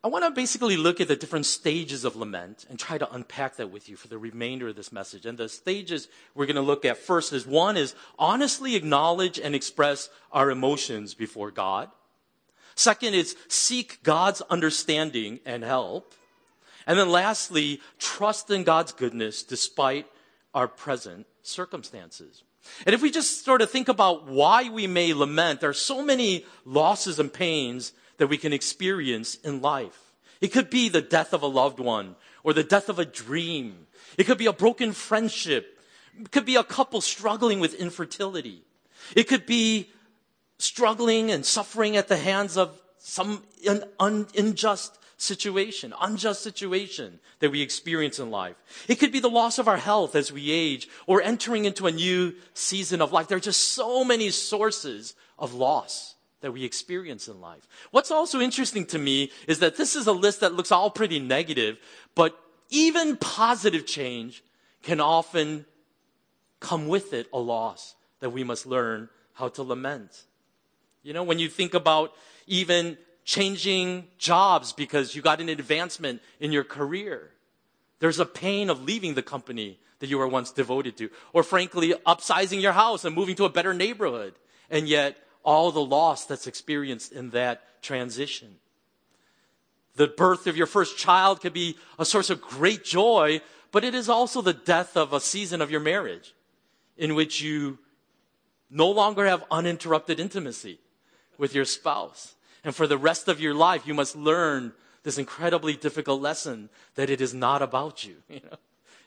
I 0.03 0.07
want 0.07 0.25
to 0.25 0.31
basically 0.31 0.77
look 0.77 0.99
at 1.01 1.07
the 1.07 1.15
different 1.15 1.45
stages 1.47 2.05
of 2.05 2.15
lament 2.15 2.65
and 2.69 2.77
try 2.77 2.97
to 2.97 3.11
unpack 3.11 3.55
that 3.55 3.71
with 3.71 3.89
you 3.89 3.95
for 3.95 4.07
the 4.07 4.19
remainder 4.19 4.67
of 4.67 4.75
this 4.75 4.91
message. 4.91 5.25
And 5.25 5.37
the 5.37 5.49
stages 5.49 6.07
we're 6.35 6.45
going 6.45 6.57
to 6.57 6.61
look 6.61 6.85
at 6.85 6.97
first 6.97 7.33
is 7.33 7.47
one 7.47 7.75
is 7.75 7.95
honestly 8.19 8.75
acknowledge 8.75 9.39
and 9.39 9.55
express 9.55 10.09
our 10.31 10.51
emotions 10.51 11.15
before 11.15 11.49
God. 11.49 11.89
Second 12.75 13.15
is 13.15 13.35
seek 13.47 14.03
God's 14.03 14.41
understanding 14.41 15.39
and 15.45 15.63
help. 15.63 16.13
And 16.85 16.99
then 16.99 17.09
lastly, 17.09 17.81
trust 17.97 18.51
in 18.51 18.63
God's 18.63 18.91
goodness 18.91 19.41
despite 19.41 20.05
our 20.53 20.67
present 20.67 21.25
circumstances. 21.41 22.43
And 22.86 22.93
if 22.93 23.01
we 23.01 23.12
just 23.12 23.45
sort 23.45 23.62
of 23.62 23.69
think 23.69 23.88
about 23.88 24.27
why 24.27 24.69
we 24.69 24.88
may 24.88 25.13
lament, 25.13 25.62
there 25.62 25.69
are 25.69 25.74
so 25.74 26.03
many 26.03 26.45
losses 26.65 27.19
and 27.19 27.31
pains 27.31 27.93
that 28.17 28.27
we 28.27 28.38
can 28.38 28.53
experience 28.53 29.36
in 29.36 29.62
life. 29.62 30.13
It 30.41 30.50
could 30.50 30.69
be 30.69 30.89
the 30.89 31.01
death 31.01 31.34
of 31.34 31.41
a 31.41 31.48
loved 31.48 31.79
one 31.79 32.15
or 32.43 32.53
the 32.53 32.63
death 32.63 32.89
of 32.89 33.00
a 33.00 33.05
dream. 33.05 33.88
It 34.17 34.25
could 34.25 34.38
be 34.38 34.45
a 34.45 34.53
broken 34.53 34.93
friendship. 34.93 35.79
It 36.19 36.31
could 36.31 36.45
be 36.45 36.55
a 36.55 36.63
couple 36.63 37.01
struggling 37.01 37.60
with 37.60 37.74
infertility. 37.74 38.63
It 39.15 39.27
could 39.27 39.45
be 39.45 39.89
struggling 40.57 41.31
and 41.31 41.45
suffering 41.45 41.98
at 41.98 42.07
the 42.07 42.17
hands 42.17 42.57
of 42.57 42.81
some 42.98 43.43
un- 43.67 43.84
un- 44.00 44.27
unjust 44.38 44.98
situation, 45.17 45.93
unjust 46.01 46.41
situation 46.41 47.19
that 47.39 47.51
we 47.51 47.62
experience 47.62 48.19
in 48.19 48.31
life. 48.31 48.55
It 48.88 48.95
could 48.95 49.12
be 49.12 49.19
the 49.19 49.29
loss 49.29 49.57
of 49.57 49.67
our 49.67 49.77
health 49.77 50.15
as 50.15 50.31
we 50.31 50.51
age 50.51 50.88
or 51.07 51.22
entering 51.22 51.65
into 51.65 51.88
a 51.88 51.91
new 51.91 52.34
season 52.53 53.01
of 53.01 53.12
life. 53.12 53.27
There 53.27 53.38
are 53.38 53.41
just 53.41 53.69
so 53.69 54.03
many 54.03 54.29
sources 54.29 55.15
of 55.39 55.53
loss 55.53 56.15
that 56.41 56.51
we 56.51 56.63
experience 56.63 57.27
in 57.27 57.41
life. 57.41 57.67
What's 57.91 58.12
also 58.12 58.39
interesting 58.39 58.86
to 58.88 59.00
me 59.00 59.31
is 59.48 59.60
that 59.60 59.77
this 59.77 59.95
is 59.95 60.05
a 60.05 60.12
list 60.12 60.41
that 60.41 60.53
looks 60.53 60.72
all 60.72 60.89
pretty 60.89 61.19
negative, 61.19 61.79
but 62.13 62.38
even 62.69 63.17
positive 63.17 63.86
change 63.86 64.43
can 64.84 65.00
often 65.00 65.65
come 66.60 66.88
with 66.88 67.13
it 67.13 67.27
a 67.34 67.39
loss 67.39 67.95
that 68.19 68.31
we 68.31 68.43
must 68.43 68.65
learn 68.65 69.10
how 69.34 69.48
to 69.50 69.63
lament. 69.63 70.24
You 71.03 71.13
know, 71.13 71.24
when 71.24 71.39
you 71.39 71.50
think 71.50 71.74
about 71.74 72.13
even 72.48 72.98
changing 73.25 74.08
jobs 74.17 74.72
because 74.72 75.15
you 75.15 75.22
got 75.22 75.41
an 75.41 75.50
advancement 75.50 76.22
in 76.39 76.51
your 76.51 76.63
career, 76.63 77.32
there's 78.00 78.20
a 78.20 78.25
pain 78.25 78.70
of 78.70 78.84
leaving 78.84 79.15
the 79.15 79.24
company 79.24 79.79
that 80.00 80.08
you 80.08 80.17
were 80.17 80.27
once 80.27 80.51
devoted 80.51 80.96
to. 80.98 81.10
Or 81.34 81.44
frankly, 81.44 81.94
upsizing 82.05 82.62
your 82.62 82.74
house 82.74 83.03
and 83.03 83.15
moving 83.15 83.36
to 83.36 83.46
a 83.46 83.50
better 83.50 83.74
neighborhood. 83.74 84.36
And 84.70 84.88
yet, 84.88 85.17
all 85.44 85.72
the 85.72 85.84
loss 85.84 86.25
that's 86.25 86.48
experienced 86.48 87.12
in 87.12 87.32
that 87.32 87.82
transition. 87.82 88.55
The 89.96 90.08
birth 90.08 90.48
of 90.48 90.58
your 90.58 90.67
first 90.67 90.98
child 90.98 91.41
can 91.41 91.53
be 91.53 91.77
a 91.98 92.05
source 92.05 92.29
of 92.29 92.41
great 92.41 92.84
joy, 92.84 93.41
but 93.72 93.84
it 93.84 93.96
is 93.96 94.10
also 94.10 94.41
the 94.41 94.53
death 94.53 94.98
of 94.98 95.13
a 95.13 95.20
season 95.20 95.62
of 95.62 95.72
your 95.72 95.79
marriage 95.79 96.34
in 96.98 97.15
which 97.15 97.41
you 97.41 97.79
no 98.70 98.89
longer 98.89 99.25
have 99.25 99.44
uninterrupted 99.51 100.20
intimacy 100.20 100.79
with 101.38 101.53
your 101.55 101.65
spouse. 101.65 102.36
And 102.65 102.75
for 102.75 102.88
the 102.88 102.98
rest 102.98 103.27
of 103.27 103.39
your 103.39 103.53
life, 103.53 103.86
you 103.86 103.93
must 103.93 104.15
learn 104.15 104.74
this 105.03 105.19
incredibly 105.19 105.75
difficult 105.75 106.19
lesson 106.19 106.69
that 106.95 107.12
it 107.12 107.22
is 107.22 107.31
not 107.31 107.62
about 107.62 108.03
you. 108.03 108.15
you 108.27 108.41
know? 108.43 108.57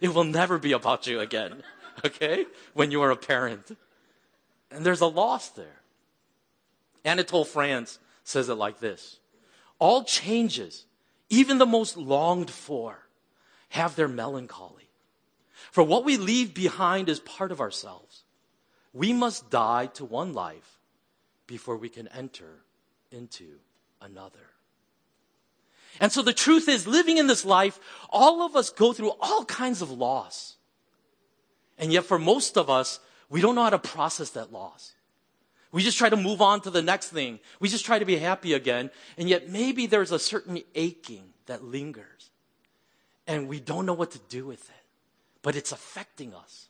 It 0.00 0.14
will 0.14 0.24
never 0.24 0.58
be 0.58 0.70
about 0.70 1.08
you 1.08 1.18
again, 1.18 1.64
okay? 2.06 2.46
When 2.72 2.92
you 2.92 3.02
are 3.02 3.10
a 3.10 3.16
parent. 3.16 3.76
And 4.70 4.86
there's 4.86 5.00
a 5.00 5.06
loss 5.06 5.48
there. 5.48 5.80
Anatole 7.04 7.44
France 7.44 7.98
says 8.22 8.48
it 8.48 8.54
like 8.54 8.78
this 8.78 9.18
All 9.80 10.04
changes, 10.04 10.86
even 11.28 11.58
the 11.58 11.66
most 11.66 11.96
longed 11.96 12.50
for, 12.50 13.08
have 13.70 13.96
their 13.96 14.08
melancholy. 14.08 14.88
For 15.72 15.82
what 15.82 16.04
we 16.04 16.16
leave 16.16 16.54
behind 16.54 17.08
is 17.08 17.18
part 17.18 17.50
of 17.50 17.60
ourselves. 17.60 18.22
We 18.92 19.12
must 19.12 19.50
die 19.50 19.86
to 19.94 20.04
one 20.04 20.32
life 20.32 20.78
before 21.48 21.76
we 21.76 21.88
can 21.88 22.06
enter 22.08 22.62
into 23.10 23.58
another. 24.00 24.38
And 26.00 26.12
so 26.12 26.22
the 26.22 26.32
truth 26.32 26.68
is, 26.68 26.86
living 26.86 27.18
in 27.18 27.26
this 27.26 27.44
life, 27.44 27.80
all 28.10 28.42
of 28.42 28.54
us 28.54 28.70
go 28.70 28.92
through 28.92 29.12
all 29.20 29.44
kinds 29.44 29.82
of 29.82 29.90
loss. 29.90 30.56
And 31.78 31.92
yet, 31.92 32.04
for 32.04 32.18
most 32.18 32.56
of 32.56 32.70
us, 32.70 33.00
we 33.28 33.40
don't 33.40 33.54
know 33.54 33.64
how 33.64 33.70
to 33.70 33.78
process 33.78 34.30
that 34.30 34.52
loss. 34.52 34.94
We 35.70 35.82
just 35.82 35.98
try 35.98 36.08
to 36.08 36.16
move 36.16 36.40
on 36.40 36.60
to 36.62 36.70
the 36.70 36.82
next 36.82 37.08
thing. 37.08 37.40
We 37.60 37.68
just 37.68 37.84
try 37.84 37.98
to 37.98 38.04
be 38.04 38.16
happy 38.16 38.54
again. 38.54 38.90
And 39.16 39.28
yet, 39.28 39.48
maybe 39.48 39.86
there's 39.86 40.12
a 40.12 40.18
certain 40.18 40.62
aching 40.74 41.24
that 41.46 41.64
lingers. 41.64 42.30
And 43.26 43.48
we 43.48 43.60
don't 43.60 43.84
know 43.84 43.94
what 43.94 44.12
to 44.12 44.20
do 44.28 44.46
with 44.46 44.68
it. 44.68 44.84
But 45.42 45.56
it's 45.56 45.72
affecting 45.72 46.34
us, 46.34 46.68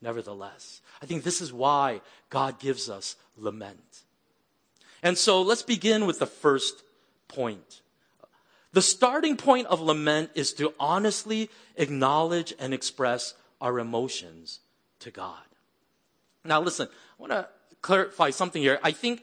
nevertheless. 0.00 0.80
I 1.00 1.06
think 1.06 1.22
this 1.22 1.40
is 1.40 1.52
why 1.52 2.00
God 2.30 2.58
gives 2.58 2.90
us 2.90 3.16
lament. 3.36 4.04
And 5.02 5.18
so 5.18 5.42
let's 5.42 5.62
begin 5.62 6.06
with 6.06 6.18
the 6.18 6.26
first 6.26 6.82
point. 7.28 7.82
The 8.72 8.82
starting 8.82 9.36
point 9.36 9.66
of 9.66 9.80
lament 9.80 10.30
is 10.34 10.52
to 10.54 10.72
honestly 10.78 11.50
acknowledge 11.76 12.54
and 12.58 12.72
express 12.72 13.34
our 13.60 13.78
emotions 13.78 14.60
to 15.00 15.10
God. 15.10 15.42
Now, 16.44 16.60
listen, 16.60 16.88
I 16.88 17.22
want 17.22 17.32
to 17.32 17.48
clarify 17.82 18.30
something 18.30 18.62
here. 18.62 18.78
I 18.82 18.92
think, 18.92 19.22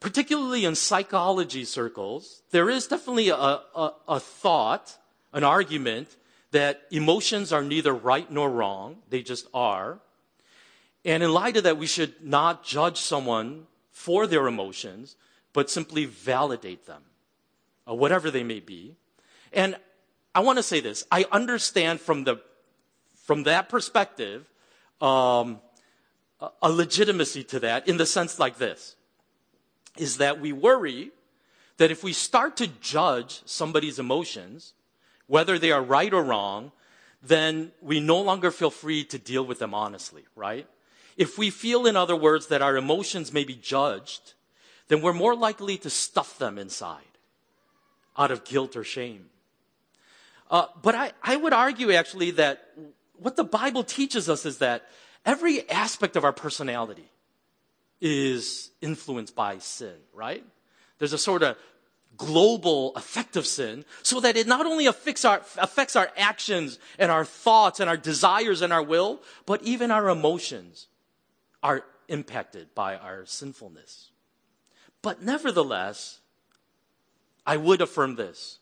particularly 0.00 0.64
in 0.64 0.74
psychology 0.74 1.64
circles, 1.64 2.42
there 2.50 2.70
is 2.70 2.86
definitely 2.86 3.28
a, 3.28 3.34
a, 3.36 3.92
a 4.08 4.20
thought, 4.20 4.96
an 5.32 5.44
argument, 5.44 6.16
that 6.52 6.82
emotions 6.90 7.52
are 7.52 7.62
neither 7.62 7.92
right 7.92 8.30
nor 8.30 8.48
wrong, 8.48 8.96
they 9.10 9.20
just 9.20 9.46
are. 9.52 9.98
And 11.04 11.22
in 11.22 11.32
light 11.32 11.56
of 11.56 11.64
that, 11.64 11.76
we 11.76 11.86
should 11.86 12.24
not 12.24 12.64
judge 12.64 12.98
someone 12.98 13.66
for 13.96 14.26
their 14.26 14.46
emotions, 14.46 15.16
but 15.54 15.70
simply 15.70 16.04
validate 16.04 16.84
them, 16.84 17.00
uh, 17.88 17.94
whatever 17.94 18.30
they 18.30 18.44
may 18.44 18.60
be. 18.60 18.94
And 19.54 19.74
I 20.34 20.40
want 20.40 20.58
to 20.58 20.62
say 20.62 20.80
this 20.80 21.06
I 21.10 21.24
understand 21.32 21.98
from, 22.02 22.24
the, 22.24 22.36
from 23.24 23.44
that 23.44 23.70
perspective 23.70 24.50
um, 25.00 25.60
a 26.60 26.70
legitimacy 26.70 27.42
to 27.44 27.60
that 27.60 27.88
in 27.88 27.96
the 27.96 28.04
sense 28.04 28.38
like 28.38 28.58
this 28.58 28.96
is 29.96 30.18
that 30.18 30.42
we 30.42 30.52
worry 30.52 31.10
that 31.78 31.90
if 31.90 32.04
we 32.04 32.12
start 32.12 32.58
to 32.58 32.66
judge 32.66 33.40
somebody's 33.46 33.98
emotions, 33.98 34.74
whether 35.26 35.58
they 35.58 35.72
are 35.72 35.82
right 35.82 36.12
or 36.12 36.22
wrong, 36.22 36.70
then 37.22 37.72
we 37.80 37.98
no 37.98 38.20
longer 38.20 38.50
feel 38.50 38.70
free 38.70 39.04
to 39.04 39.18
deal 39.18 39.46
with 39.46 39.58
them 39.58 39.72
honestly, 39.72 40.26
right? 40.36 40.68
If 41.16 41.38
we 41.38 41.50
feel, 41.50 41.86
in 41.86 41.96
other 41.96 42.16
words, 42.16 42.48
that 42.48 42.62
our 42.62 42.76
emotions 42.76 43.32
may 43.32 43.44
be 43.44 43.54
judged, 43.54 44.34
then 44.88 45.00
we're 45.00 45.12
more 45.12 45.34
likely 45.34 45.78
to 45.78 45.90
stuff 45.90 46.38
them 46.38 46.58
inside 46.58 47.02
out 48.18 48.30
of 48.30 48.44
guilt 48.44 48.76
or 48.76 48.84
shame. 48.84 49.26
Uh, 50.50 50.66
but 50.82 50.94
I, 50.94 51.12
I 51.22 51.36
would 51.36 51.52
argue 51.52 51.92
actually 51.92 52.32
that 52.32 52.70
what 53.18 53.36
the 53.36 53.44
Bible 53.44 53.82
teaches 53.82 54.28
us 54.28 54.46
is 54.46 54.58
that 54.58 54.86
every 55.24 55.68
aspect 55.68 56.16
of 56.16 56.24
our 56.24 56.32
personality 56.32 57.10
is 58.00 58.70
influenced 58.80 59.34
by 59.34 59.58
sin, 59.58 59.94
right? 60.14 60.44
There's 60.98 61.12
a 61.12 61.18
sort 61.18 61.42
of 61.42 61.56
global 62.16 62.94
effect 62.94 63.36
of 63.36 63.46
sin 63.46 63.84
so 64.02 64.20
that 64.20 64.36
it 64.36 64.46
not 64.46 64.64
only 64.64 64.86
affects 64.86 65.24
our, 65.24 65.42
affects 65.58 65.96
our 65.96 66.10
actions 66.16 66.78
and 66.98 67.10
our 67.10 67.24
thoughts 67.24 67.80
and 67.80 67.90
our 67.90 67.96
desires 67.96 68.62
and 68.62 68.72
our 68.72 68.82
will, 68.82 69.20
but 69.44 69.62
even 69.62 69.90
our 69.90 70.08
emotions 70.08 70.86
are 71.66 71.82
impacted 72.06 72.72
by 72.76 72.94
our 72.94 73.26
sinfulness. 73.26 74.10
But 75.02 75.20
nevertheless, 75.20 76.20
I 77.44 77.56
would 77.56 77.80
affirm 77.80 78.14
this. 78.14 78.60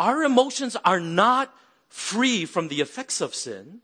Our 0.00 0.24
emotions 0.24 0.76
are 0.84 0.98
not 0.98 1.54
free 1.88 2.44
from 2.44 2.66
the 2.66 2.80
effects 2.80 3.20
of 3.20 3.36
sin, 3.36 3.82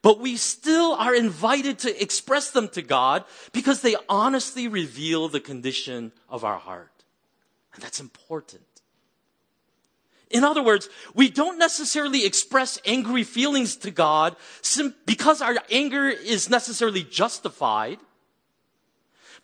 but 0.00 0.18
we 0.18 0.36
still 0.38 0.94
are 0.94 1.14
invited 1.14 1.78
to 1.80 2.02
express 2.02 2.50
them 2.52 2.68
to 2.70 2.80
God 2.80 3.24
because 3.52 3.82
they 3.82 3.96
honestly 4.08 4.66
reveal 4.66 5.28
the 5.28 5.40
condition 5.40 6.12
of 6.30 6.42
our 6.42 6.58
heart. 6.58 7.04
And 7.74 7.82
that's 7.82 8.00
important. 8.00 8.64
In 10.30 10.42
other 10.42 10.62
words, 10.62 10.88
we 11.14 11.30
don't 11.30 11.58
necessarily 11.58 12.26
express 12.26 12.80
angry 12.84 13.22
feelings 13.22 13.76
to 13.76 13.90
God 13.90 14.36
because 15.06 15.40
our 15.40 15.56
anger 15.70 16.08
is 16.08 16.50
necessarily 16.50 17.04
justified, 17.04 17.98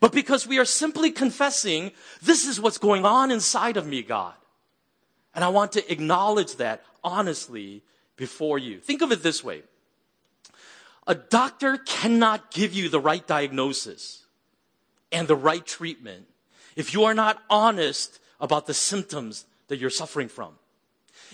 but 0.01 0.11
because 0.11 0.45
we 0.45 0.59
are 0.59 0.65
simply 0.65 1.11
confessing, 1.11 1.93
this 2.21 2.45
is 2.45 2.59
what's 2.59 2.77
going 2.77 3.05
on 3.05 3.31
inside 3.31 3.77
of 3.77 3.87
me, 3.87 4.03
God. 4.03 4.33
And 5.33 5.43
I 5.43 5.49
want 5.49 5.71
to 5.73 5.91
acknowledge 5.91 6.57
that 6.57 6.83
honestly 7.03 7.81
before 8.17 8.59
you. 8.59 8.79
Think 8.79 9.01
of 9.01 9.11
it 9.11 9.23
this 9.23 9.43
way. 9.43 9.63
A 11.07 11.15
doctor 11.15 11.77
cannot 11.77 12.51
give 12.51 12.73
you 12.73 12.89
the 12.89 12.99
right 12.99 13.25
diagnosis 13.25 14.25
and 15.11 15.27
the 15.27 15.35
right 15.35 15.65
treatment 15.65 16.27
if 16.75 16.93
you 16.93 17.05
are 17.05 17.13
not 17.13 17.41
honest 17.49 18.19
about 18.39 18.67
the 18.67 18.73
symptoms 18.73 19.45
that 19.67 19.77
you're 19.77 19.89
suffering 19.89 20.27
from. 20.27 20.55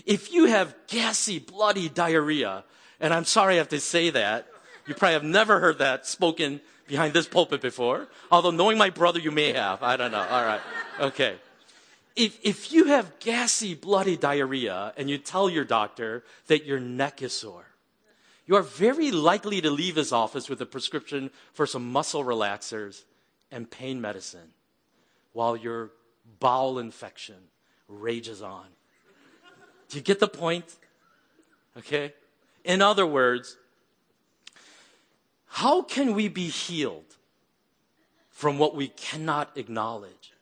If 0.06 0.32
you 0.32 0.46
have 0.46 0.76
gassy, 0.88 1.40
bloody 1.40 1.90
diarrhea, 1.90 2.64
and 3.00 3.14
I'm 3.14 3.26
sorry 3.26 3.56
I 3.56 3.58
have 3.58 3.70
to 3.70 3.80
say 3.80 4.10
that, 4.10 4.48
you 4.88 4.96
probably 4.96 5.14
have 5.14 5.24
never 5.24 5.60
heard 5.60 5.80
that 5.80 6.06
spoken 6.06 6.62
behind 6.88 7.14
this 7.14 7.28
pulpit 7.28 7.62
before. 7.62 8.08
Although 8.32 8.52
knowing 8.52 8.78
my 8.78 8.90
brother, 8.90 9.20
you 9.20 9.32
may 9.32 9.54
have. 9.54 9.84
I 9.84 9.96
don't 9.98 10.12
know. 10.12 10.26
All 10.28 10.44
right. 10.44 10.62
Okay. 11.00 11.36
If, 12.16 12.38
if 12.44 12.74
you 12.74 12.86
have 12.86 13.20
gassy, 13.20 13.76
bloody 13.76 14.18
diarrhea 14.18 14.94
and 14.98 15.10
you 15.10 15.18
tell 15.18 15.50
your 15.50 15.64
doctor 15.64 16.24
that 16.48 16.66
your 16.66 16.80
neck 16.80 17.22
is 17.22 17.32
sore, 17.32 17.66
you 18.46 18.56
are 18.56 18.64
very 18.64 19.12
likely 19.12 19.62
to 19.62 19.70
leave 19.70 19.96
his 19.96 20.12
office 20.12 20.50
with 20.50 20.60
a 20.60 20.66
prescription 20.66 21.30
for 21.54 21.68
some 21.68 21.92
muscle 21.92 22.24
relaxers 22.24 23.04
and 23.52 23.70
pain 23.70 24.02
medicine 24.02 24.50
while 25.34 25.56
your 25.56 25.92
bowel 26.40 26.80
infection 26.80 27.36
rages 27.88 28.42
on. 28.42 28.66
Do 29.90 29.98
you 29.98 30.04
get 30.04 30.20
the 30.20 30.28
point? 30.28 30.66
Okay? 31.78 32.14
In 32.64 32.82
other 32.82 33.06
words, 33.06 33.58
how 35.48 35.82
can 35.82 36.14
we 36.14 36.28
be 36.28 36.48
healed 36.48 37.16
from 38.30 38.58
what 38.58 38.76
we 38.76 38.88
cannot 38.90 39.58
acknowledge 39.58 40.34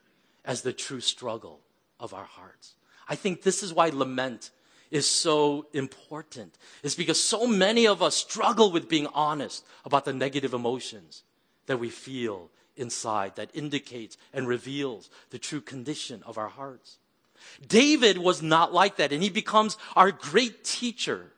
as 0.44 0.62
the 0.62 0.74
true 0.74 1.00
struggle 1.00 1.62
of 2.00 2.14
our 2.14 2.26
hearts? 2.26 2.74
I 3.08 3.16
think 3.16 3.42
this 3.42 3.64
is 3.64 3.74
why 3.74 3.90
lament 3.90 4.52
is 4.92 5.08
so 5.08 5.68
important. 5.74 6.58
It's 6.84 6.96
because 6.96 7.22
so 7.22 7.48
many 7.48 7.88
of 7.88 8.04
us 8.04 8.16
struggle 8.16 8.72
with 8.72 8.90
being 8.90 9.08
honest 9.08 9.66
about 9.86 10.06
the 10.06 10.14
negative 10.14 10.54
emotions 10.54 11.24
that 11.68 11.80
we 11.80 11.90
feel 11.90 12.50
inside 12.76 13.36
that 13.36 13.50
indicates 13.54 14.18
and 14.34 14.48
reveals 14.48 15.10
the 15.30 15.40
true 15.40 15.62
condition 15.62 16.24
of 16.26 16.38
our 16.38 16.48
hearts. 16.48 16.98
David 17.68 18.18
was 18.18 18.42
not 18.42 18.74
like 18.74 18.98
that, 18.98 19.12
and 19.12 19.22
he 19.24 19.30
becomes 19.30 19.78
our 19.96 20.12
great 20.12 20.64
teacher 20.64 21.32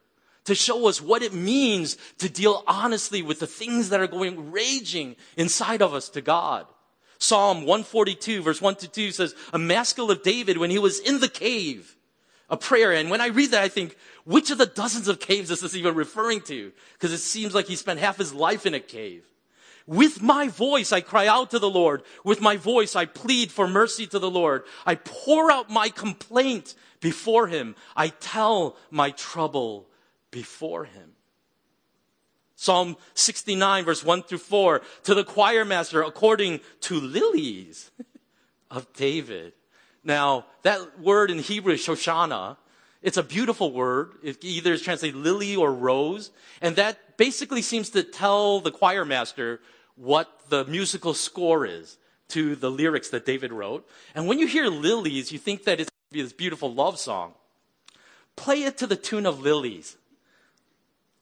to 0.45 0.55
show 0.55 0.87
us 0.87 1.01
what 1.01 1.21
it 1.21 1.33
means 1.33 1.97
to 2.17 2.27
deal 2.27 2.63
honestly 2.65 3.21
with 3.21 3.39
the 3.39 3.47
things 3.47 3.89
that 3.89 3.99
are 3.99 4.07
going 4.07 4.51
raging 4.51 5.15
inside 5.37 5.81
of 5.81 5.93
us 5.93 6.09
to 6.09 6.21
God. 6.21 6.65
Psalm 7.19 7.59
142 7.59 8.41
verse 8.41 8.61
1 8.61 8.75
to 8.77 8.87
2 8.87 9.11
says, 9.11 9.35
a 9.53 9.59
maskil 9.59 10.09
of 10.09 10.23
David 10.23 10.57
when 10.57 10.71
he 10.71 10.79
was 10.79 10.99
in 10.99 11.19
the 11.19 11.27
cave, 11.27 11.95
a 12.49 12.57
prayer. 12.57 12.91
And 12.93 13.11
when 13.11 13.21
I 13.21 13.27
read 13.27 13.51
that, 13.51 13.61
I 13.61 13.67
think, 13.67 13.95
which 14.25 14.49
of 14.49 14.57
the 14.57 14.65
dozens 14.65 15.07
of 15.07 15.19
caves 15.19 15.51
is 15.51 15.61
this 15.61 15.75
even 15.75 15.93
referring 15.93 16.41
to? 16.41 16.71
Because 16.93 17.13
it 17.13 17.19
seems 17.19 17.53
like 17.53 17.67
he 17.67 17.75
spent 17.75 17.99
half 17.99 18.17
his 18.17 18.33
life 18.33 18.65
in 18.65 18.73
a 18.73 18.79
cave. 18.79 19.28
With 19.89 20.21
my 20.21 20.49
voice, 20.49 20.91
I 20.91 21.01
cry 21.01 21.25
out 21.25 21.49
to 21.49 21.57
the 21.57 21.67
Lord. 21.67 22.03
With 22.23 22.41
my 22.41 22.57
voice, 22.57 22.95
I 22.95 23.05
plead 23.05 23.51
for 23.51 23.67
mercy 23.67 24.05
to 24.05 24.19
the 24.19 24.29
Lord. 24.29 24.65
I 24.85 24.93
pour 24.93 25.51
out 25.51 25.71
my 25.71 25.89
complaint 25.89 26.75
before 27.01 27.47
him. 27.47 27.75
I 27.95 28.09
tell 28.09 28.77
my 28.91 29.09
trouble 29.09 29.89
before 30.29 30.85
him. 30.85 31.13
Psalm 32.55 32.97
69 33.15 33.83
verse 33.83 34.03
1 34.03 34.21
through 34.21 34.37
4 34.37 34.81
to 35.05 35.15
the 35.15 35.23
choir 35.23 35.65
master 35.65 36.03
according 36.03 36.59
to 36.81 36.99
lilies 36.99 37.89
of 38.69 38.93
David. 38.93 39.53
Now, 40.03 40.45
that 40.61 40.99
word 40.99 41.31
in 41.31 41.39
Hebrew 41.39 41.73
is 41.73 41.79
Shoshana. 41.79 42.57
It's 43.01 43.17
a 43.17 43.23
beautiful 43.23 43.71
word. 43.71 44.11
It 44.21 44.43
either 44.43 44.73
is 44.73 44.83
translated 44.83 45.19
lily 45.19 45.55
or 45.55 45.73
rose. 45.73 46.29
And 46.61 46.75
that 46.75 47.17
basically 47.17 47.63
seems 47.63 47.89
to 47.91 48.03
tell 48.03 48.59
the 48.59 48.71
choir 48.71 49.03
master 49.03 49.61
what 49.99 50.49
the 50.49 50.65
musical 50.65 51.13
score 51.13 51.65
is 51.65 51.97
to 52.29 52.55
the 52.55 52.71
lyrics 52.71 53.09
that 53.09 53.25
David 53.25 53.51
wrote. 53.51 53.87
And 54.15 54.27
when 54.27 54.39
you 54.39 54.47
hear 54.47 54.67
Lilies, 54.67 55.31
you 55.31 55.39
think 55.39 55.65
that 55.65 55.79
it's 55.79 55.89
be 56.11 56.21
this 56.21 56.33
beautiful 56.33 56.73
love 56.73 56.99
song. 56.99 57.33
Play 58.35 58.63
it 58.63 58.77
to 58.77 58.87
the 58.87 58.95
tune 58.95 59.25
of 59.25 59.41
Lilies. 59.41 59.97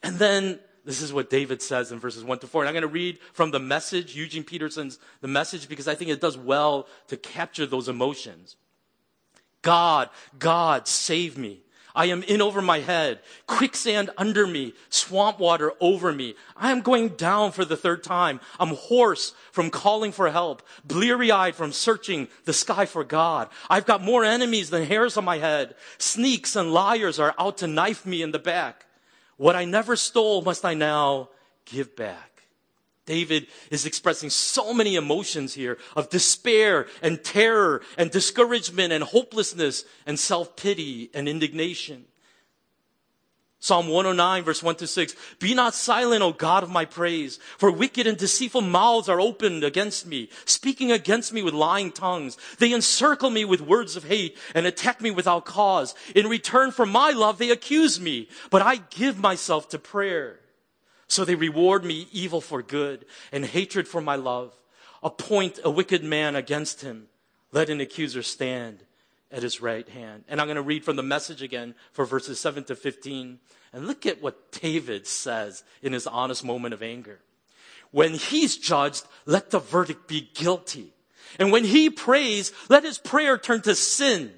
And 0.01 0.17
then 0.17 0.59
this 0.85 1.01
is 1.01 1.11
what 1.11 1.29
David 1.29 1.61
says 1.61 1.91
in 1.91 1.99
verses 1.99 2.23
1 2.23 2.39
to 2.39 2.47
4. 2.47 2.61
And 2.61 2.69
I'm 2.69 2.73
going 2.73 2.83
to 2.83 2.87
read 2.87 3.19
from 3.33 3.51
the 3.51 3.59
message, 3.59 4.15
Eugene 4.15 4.43
Peterson's 4.43 4.99
The 5.21 5.27
Message, 5.27 5.67
because 5.67 5.87
I 5.87 5.95
think 5.95 6.11
it 6.11 6.21
does 6.21 6.37
well 6.37 6.87
to 7.07 7.17
capture 7.17 7.65
those 7.65 7.89
emotions. 7.89 8.55
God, 9.61 10.09
God, 10.39 10.87
save 10.87 11.37
me. 11.37 11.61
I 11.97 12.05
am 12.05 12.21
in 12.21 12.43
over 12.43 12.61
my 12.61 12.77
head, 12.79 13.21
quicksand 13.47 14.11
under 14.19 14.45
me, 14.45 14.73
swamp 14.89 15.39
water 15.39 15.73
over 15.81 16.13
me. 16.13 16.35
I 16.55 16.71
am 16.71 16.81
going 16.81 17.09
down 17.09 17.51
for 17.51 17.65
the 17.65 17.75
third 17.75 18.03
time. 18.03 18.39
I'm 18.59 18.75
hoarse 18.75 19.33
from 19.51 19.71
calling 19.71 20.11
for 20.11 20.29
help, 20.29 20.61
bleary 20.85 21.31
eyed 21.31 21.55
from 21.55 21.71
searching 21.71 22.27
the 22.45 22.53
sky 22.53 22.85
for 22.85 23.03
God. 23.03 23.49
I've 23.67 23.87
got 23.87 24.03
more 24.03 24.23
enemies 24.23 24.69
than 24.69 24.85
hairs 24.85 25.17
on 25.17 25.25
my 25.25 25.39
head. 25.39 25.73
Sneaks 25.97 26.55
and 26.55 26.71
liars 26.71 27.17
are 27.17 27.33
out 27.39 27.57
to 27.57 27.67
knife 27.67 28.05
me 28.05 28.21
in 28.21 28.29
the 28.29 28.37
back. 28.37 28.85
What 29.37 29.55
I 29.55 29.65
never 29.65 29.95
stole 29.95 30.43
must 30.43 30.63
I 30.63 30.75
now 30.75 31.29
give 31.65 31.95
back. 31.95 32.36
David 33.07 33.47
is 33.71 33.87
expressing 33.87 34.29
so 34.29 34.73
many 34.73 34.95
emotions 34.95 35.55
here 35.55 35.79
of 35.95 36.09
despair 36.09 36.85
and 37.01 37.23
terror 37.23 37.81
and 37.97 38.11
discouragement 38.11 38.93
and 38.93 39.03
hopelessness 39.03 39.85
and 40.05 40.19
self-pity 40.19 41.09
and 41.15 41.27
indignation. 41.27 42.05
Psalm 43.59 43.87
109 43.87 44.43
verse 44.43 44.61
1 44.61 44.75
to 44.75 44.87
6. 44.87 45.15
Be 45.39 45.55
not 45.55 45.73
silent, 45.73 46.21
O 46.21 46.31
God 46.31 46.63
of 46.63 46.69
my 46.69 46.85
praise, 46.85 47.39
for 47.57 47.71
wicked 47.71 48.05
and 48.05 48.17
deceitful 48.17 48.61
mouths 48.61 49.09
are 49.09 49.19
opened 49.19 49.63
against 49.63 50.05
me, 50.05 50.29
speaking 50.45 50.91
against 50.91 51.33
me 51.33 51.41
with 51.41 51.55
lying 51.55 51.91
tongues. 51.91 52.37
They 52.59 52.71
encircle 52.71 53.31
me 53.31 53.45
with 53.45 53.61
words 53.61 53.95
of 53.95 54.03
hate 54.03 54.37
and 54.53 54.67
attack 54.67 55.01
me 55.01 55.09
without 55.09 55.45
cause. 55.45 55.95
In 56.13 56.27
return 56.27 56.71
for 56.71 56.85
my 56.85 57.11
love, 57.11 57.39
they 57.39 57.49
accuse 57.49 57.99
me, 57.99 58.29
but 58.51 58.61
I 58.61 58.75
give 58.91 59.17
myself 59.17 59.69
to 59.69 59.79
prayer. 59.79 60.39
So 61.07 61.23
they 61.23 61.35
reward 61.35 61.83
me 61.83 62.07
evil 62.11 62.41
for 62.41 62.61
good 62.61 63.05
and 63.31 63.45
hatred 63.45 63.87
for 63.87 64.01
my 64.01 64.15
love. 64.15 64.53
Appoint 65.01 65.59
a 65.63 65.69
wicked 65.69 66.03
man 66.03 66.35
against 66.35 66.81
him. 66.81 67.07
Let 67.51 67.69
an 67.69 67.79
accuser 67.79 68.23
stand 68.23 68.83
at 69.31 69.43
his 69.43 69.61
right 69.61 69.87
hand. 69.87 70.23
And 70.27 70.39
I'm 70.39 70.47
going 70.47 70.55
to 70.55 70.61
read 70.61 70.83
from 70.83 70.95
the 70.95 71.03
message 71.03 71.41
again 71.41 71.75
for 71.91 72.05
verses 72.05 72.39
7 72.39 72.63
to 72.65 72.75
15. 72.75 73.39
And 73.73 73.87
look 73.87 74.05
at 74.05 74.21
what 74.21 74.51
David 74.51 75.07
says 75.07 75.63
in 75.81 75.93
his 75.93 76.07
honest 76.07 76.43
moment 76.43 76.73
of 76.73 76.83
anger. 76.83 77.19
When 77.91 78.13
he's 78.13 78.57
judged, 78.57 79.05
let 79.25 79.51
the 79.51 79.59
verdict 79.59 80.07
be 80.07 80.29
guilty. 80.33 80.93
And 81.39 81.51
when 81.51 81.63
he 81.63 81.89
prays, 81.89 82.51
let 82.69 82.83
his 82.83 82.97
prayer 82.97 83.37
turn 83.37 83.61
to 83.61 83.75
sin. 83.75 84.33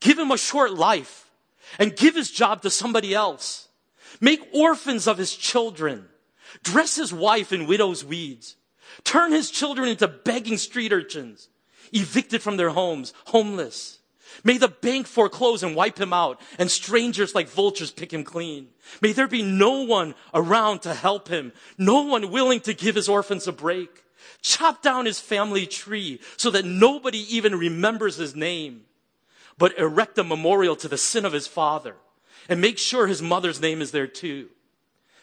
Give 0.00 0.18
him 0.18 0.30
a 0.30 0.38
short 0.38 0.74
life 0.74 1.30
and 1.78 1.96
give 1.96 2.14
his 2.14 2.30
job 2.30 2.62
to 2.62 2.70
somebody 2.70 3.14
else. 3.14 3.67
Make 4.20 4.48
orphans 4.52 5.06
of 5.06 5.18
his 5.18 5.34
children. 5.34 6.08
Dress 6.62 6.96
his 6.96 7.12
wife 7.12 7.52
in 7.52 7.66
widow's 7.66 8.04
weeds. 8.04 8.56
Turn 9.04 9.32
his 9.32 9.50
children 9.50 9.88
into 9.88 10.08
begging 10.08 10.56
street 10.56 10.92
urchins, 10.92 11.48
evicted 11.92 12.42
from 12.42 12.56
their 12.56 12.70
homes, 12.70 13.12
homeless. 13.26 13.98
May 14.44 14.58
the 14.58 14.68
bank 14.68 15.06
foreclose 15.06 15.62
and 15.62 15.74
wipe 15.74 15.98
him 15.98 16.12
out, 16.12 16.40
and 16.58 16.70
strangers 16.70 17.34
like 17.34 17.48
vultures 17.48 17.90
pick 17.90 18.12
him 18.12 18.24
clean. 18.24 18.68
May 19.00 19.12
there 19.12 19.28
be 19.28 19.42
no 19.42 19.82
one 19.82 20.14
around 20.34 20.80
to 20.82 20.94
help 20.94 21.28
him, 21.28 21.52
no 21.76 22.02
one 22.02 22.30
willing 22.30 22.60
to 22.60 22.74
give 22.74 22.94
his 22.94 23.08
orphans 23.08 23.46
a 23.46 23.52
break. 23.52 24.04
Chop 24.42 24.82
down 24.82 25.06
his 25.06 25.18
family 25.18 25.66
tree 25.66 26.20
so 26.36 26.50
that 26.50 26.64
nobody 26.64 27.18
even 27.34 27.58
remembers 27.58 28.16
his 28.16 28.36
name, 28.36 28.82
but 29.56 29.78
erect 29.78 30.18
a 30.18 30.24
memorial 30.24 30.76
to 30.76 30.88
the 30.88 30.98
sin 30.98 31.24
of 31.24 31.32
his 31.32 31.46
father 31.46 31.96
and 32.48 32.60
make 32.60 32.78
sure 32.78 33.06
his 33.06 33.22
mother's 33.22 33.60
name 33.60 33.80
is 33.82 33.90
there 33.90 34.06
too. 34.06 34.48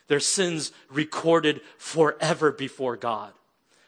Their 0.07 0.19
sins 0.19 0.71
recorded 0.89 1.61
forever 1.77 2.51
before 2.51 2.95
God, 2.95 3.33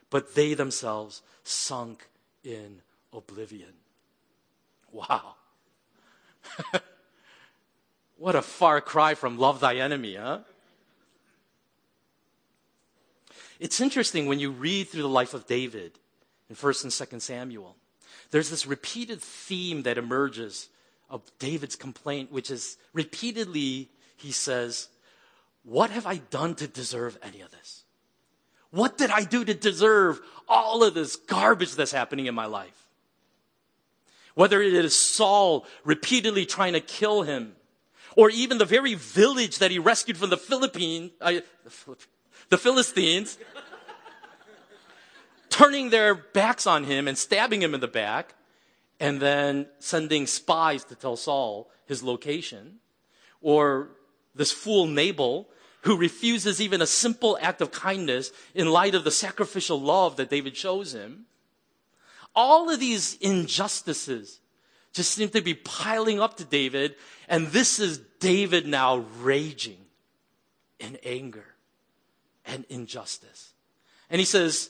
but 0.09 0.33
they 0.35 0.53
themselves 0.53 1.21
sunk 1.43 2.07
in 2.43 2.81
oblivion. 3.13 3.73
Wow. 4.91 5.35
what 8.17 8.35
a 8.35 8.41
far 8.41 8.81
cry 8.81 9.13
from 9.13 9.37
love 9.37 9.59
thy 9.59 9.75
enemy, 9.75 10.15
huh? 10.15 10.39
It's 13.59 13.81
interesting 13.81 14.27
when 14.27 14.39
you 14.39 14.51
read 14.51 14.87
through 14.87 15.01
the 15.01 15.09
life 15.09 15.33
of 15.33 15.47
David 15.47 15.99
in 16.49 16.55
1st 16.55 16.83
and 16.83 16.91
2nd 16.91 17.21
Samuel. 17.21 17.75
There's 18.31 18.49
this 18.49 18.65
repeated 18.65 19.21
theme 19.21 19.83
that 19.83 19.97
emerges 19.97 20.69
of 21.09 21.21
David's 21.39 21.75
complaint, 21.75 22.31
which 22.31 22.51
is 22.51 22.77
repeatedly 22.93 23.89
he 24.17 24.31
says, 24.31 24.89
What 25.63 25.91
have 25.91 26.05
I 26.05 26.17
done 26.17 26.55
to 26.55 26.67
deserve 26.67 27.17
any 27.21 27.41
of 27.41 27.51
this? 27.51 27.83
What 28.71 28.97
did 28.97 29.11
I 29.11 29.23
do 29.23 29.45
to 29.45 29.53
deserve 29.53 30.19
all 30.47 30.83
of 30.83 30.93
this 30.93 31.15
garbage 31.15 31.75
that's 31.75 31.91
happening 31.91 32.25
in 32.25 32.35
my 32.35 32.45
life? 32.45 32.87
Whether 34.33 34.61
it 34.61 34.73
is 34.73 34.95
Saul 34.95 35.65
repeatedly 35.83 36.45
trying 36.45 36.73
to 36.73 36.79
kill 36.79 37.23
him, 37.23 37.55
or 38.15 38.29
even 38.29 38.57
the 38.57 38.65
very 38.65 38.95
village 38.95 39.59
that 39.59 39.71
he 39.71 39.79
rescued 39.79 40.17
from 40.17 40.29
the 40.29 40.37
Philippines, 40.37 41.11
uh, 41.21 41.33
the 42.49 42.57
Philistines, 42.57 43.37
turning 45.49 45.89
their 45.89 46.13
backs 46.13 46.67
on 46.67 46.83
him 46.83 47.07
and 47.07 47.17
stabbing 47.17 47.61
him 47.61 47.73
in 47.73 47.79
the 47.79 47.87
back, 47.87 48.33
and 48.99 49.21
then 49.21 49.67
sending 49.79 50.27
spies 50.27 50.83
to 50.85 50.95
tell 50.95 51.15
Saul 51.15 51.69
his 51.85 52.03
location, 52.03 52.79
or 53.41 53.89
this 54.35 54.51
fool 54.51 54.87
Nabal 54.87 55.47
who 55.81 55.97
refuses 55.97 56.59
even 56.59 56.81
a 56.81 56.87
simple 56.87 57.37
act 57.41 57.61
of 57.61 57.71
kindness 57.71 58.31
in 58.53 58.69
light 58.69 58.95
of 58.95 59.03
the 59.03 59.11
sacrificial 59.11 59.79
love 59.79 60.17
that 60.17 60.29
David 60.29 60.57
shows 60.57 60.93
him. 60.93 61.25
All 62.35 62.69
of 62.69 62.79
these 62.79 63.15
injustices 63.15 64.39
just 64.91 65.13
seem 65.13 65.29
to 65.29 65.41
be 65.41 65.53
piling 65.53 66.19
up 66.19 66.37
to 66.37 66.43
David, 66.43 66.95
and 67.29 67.47
this 67.47 67.79
is 67.79 67.99
David 68.19 68.67
now 68.67 69.05
raging 69.21 69.77
in 70.79 70.97
anger 71.03 71.55
and 72.45 72.65
injustice. 72.69 73.53
And 74.09 74.19
he 74.19 74.25
says, 74.25 74.69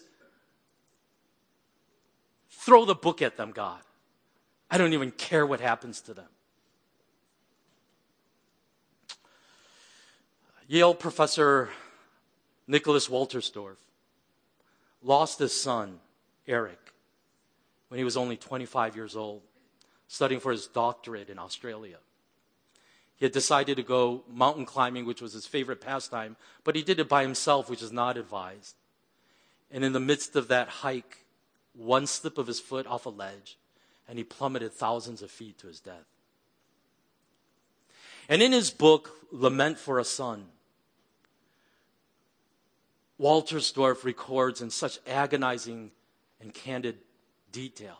Throw 2.49 2.85
the 2.85 2.95
book 2.95 3.21
at 3.21 3.37
them, 3.37 3.51
God. 3.51 3.79
I 4.69 4.77
don't 4.77 4.93
even 4.93 5.11
care 5.11 5.45
what 5.45 5.59
happens 5.59 6.01
to 6.01 6.13
them. 6.13 6.27
Yale 10.67 10.93
professor 10.93 11.69
Nicholas 12.67 13.07
Wolterstorff 13.07 13.77
lost 15.01 15.39
his 15.39 15.59
son, 15.59 15.99
Eric, 16.45 16.93
when 17.87 17.97
he 17.97 18.03
was 18.03 18.17
only 18.17 18.35
25 18.35 18.95
years 18.95 19.15
old, 19.15 19.41
studying 20.09 20.41
for 20.41 20.51
his 20.51 20.67
doctorate 20.67 21.29
in 21.29 21.39
Australia. 21.39 21.97
He 23.15 23.25
had 23.25 23.31
decided 23.31 23.77
to 23.77 23.83
go 23.83 24.23
mountain 24.31 24.65
climbing, 24.65 25.05
which 25.05 25.21
was 25.21 25.33
his 25.33 25.47
favorite 25.47 25.81
pastime, 25.81 26.35
but 26.63 26.75
he 26.75 26.83
did 26.83 26.99
it 26.99 27.09
by 27.09 27.23
himself, 27.23 27.69
which 27.69 27.81
is 27.81 27.91
not 27.91 28.17
advised. 28.17 28.75
And 29.71 29.83
in 29.83 29.93
the 29.93 29.99
midst 29.99 30.35
of 30.35 30.49
that 30.49 30.67
hike, 30.67 31.25
one 31.73 32.05
slip 32.05 32.37
of 32.37 32.47
his 32.47 32.59
foot 32.59 32.85
off 32.85 33.05
a 33.05 33.09
ledge, 33.09 33.57
and 34.07 34.17
he 34.17 34.23
plummeted 34.23 34.73
thousands 34.73 35.21
of 35.21 35.31
feet 35.31 35.57
to 35.59 35.67
his 35.67 35.79
death. 35.79 36.05
And 38.29 38.41
in 38.41 38.51
his 38.51 38.71
book, 38.71 39.11
Lament 39.31 39.77
for 39.77 39.99
a 39.99 40.03
Son, 40.03 40.45
Wolterstorff 43.19 44.03
records 44.03 44.61
in 44.61 44.69
such 44.69 44.99
agonizing 45.07 45.91
and 46.39 46.53
candid 46.53 46.99
detail 47.51 47.97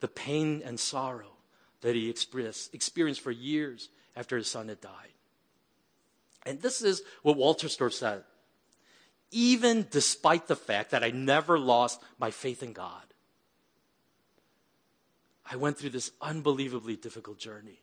the 0.00 0.08
pain 0.08 0.62
and 0.64 0.78
sorrow 0.78 1.32
that 1.80 1.94
he 1.94 2.10
experienced 2.10 3.20
for 3.20 3.30
years 3.30 3.88
after 4.14 4.36
his 4.36 4.48
son 4.48 4.68
had 4.68 4.80
died. 4.80 4.92
And 6.44 6.60
this 6.60 6.82
is 6.82 7.02
what 7.22 7.36
Wolterstorff 7.36 7.92
said. 7.92 8.24
Even 9.30 9.86
despite 9.90 10.46
the 10.46 10.56
fact 10.56 10.90
that 10.90 11.02
I 11.02 11.10
never 11.10 11.58
lost 11.58 12.00
my 12.18 12.30
faith 12.30 12.62
in 12.62 12.72
God, 12.72 13.02
I 15.50 15.56
went 15.56 15.78
through 15.78 15.90
this 15.90 16.10
unbelievably 16.20 16.96
difficult 16.96 17.38
journey. 17.38 17.80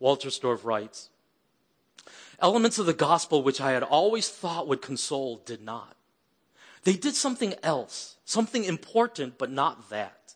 Wolterstorff 0.00 0.64
writes 0.64 1.08
Elements 2.40 2.78
of 2.78 2.86
the 2.86 2.92
gospel 2.92 3.42
which 3.42 3.60
I 3.60 3.72
had 3.72 3.82
always 3.82 4.28
thought 4.28 4.68
would 4.68 4.82
console 4.82 5.36
did 5.38 5.62
not. 5.62 5.96
They 6.82 6.94
did 6.94 7.14
something 7.14 7.54
else, 7.62 8.16
something 8.24 8.64
important, 8.64 9.38
but 9.38 9.50
not 9.50 9.88
that. 9.90 10.34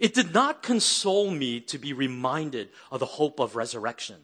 It 0.00 0.14
did 0.14 0.32
not 0.32 0.62
console 0.62 1.30
me 1.30 1.60
to 1.60 1.78
be 1.78 1.92
reminded 1.92 2.70
of 2.90 3.00
the 3.00 3.06
hope 3.06 3.40
of 3.40 3.56
resurrection. 3.56 4.16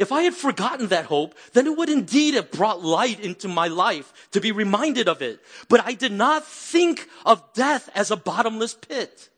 If 0.00 0.12
I 0.12 0.22
had 0.22 0.34
forgotten 0.34 0.88
that 0.88 1.06
hope, 1.06 1.34
then 1.52 1.66
it 1.66 1.76
would 1.76 1.88
indeed 1.88 2.34
have 2.34 2.50
brought 2.50 2.82
light 2.82 3.20
into 3.20 3.48
my 3.48 3.68
life 3.68 4.28
to 4.32 4.40
be 4.40 4.50
reminded 4.50 5.08
of 5.08 5.22
it. 5.22 5.40
But 5.68 5.84
I 5.84 5.92
did 5.92 6.12
not 6.12 6.44
think 6.44 7.08
of 7.24 7.52
death 7.52 7.88
as 7.94 8.10
a 8.10 8.16
bottomless 8.16 8.74
pit. 8.74 9.28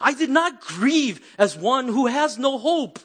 I 0.00 0.12
did 0.14 0.30
not 0.30 0.60
grieve 0.60 1.20
as 1.38 1.56
one 1.56 1.88
who 1.88 2.06
has 2.06 2.38
no 2.38 2.58
hope. 2.58 2.98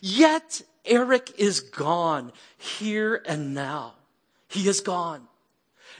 Yet 0.00 0.62
Eric 0.84 1.32
is 1.38 1.60
gone 1.60 2.32
here 2.56 3.22
and 3.26 3.54
now. 3.54 3.94
He 4.48 4.68
is 4.68 4.80
gone. 4.80 5.26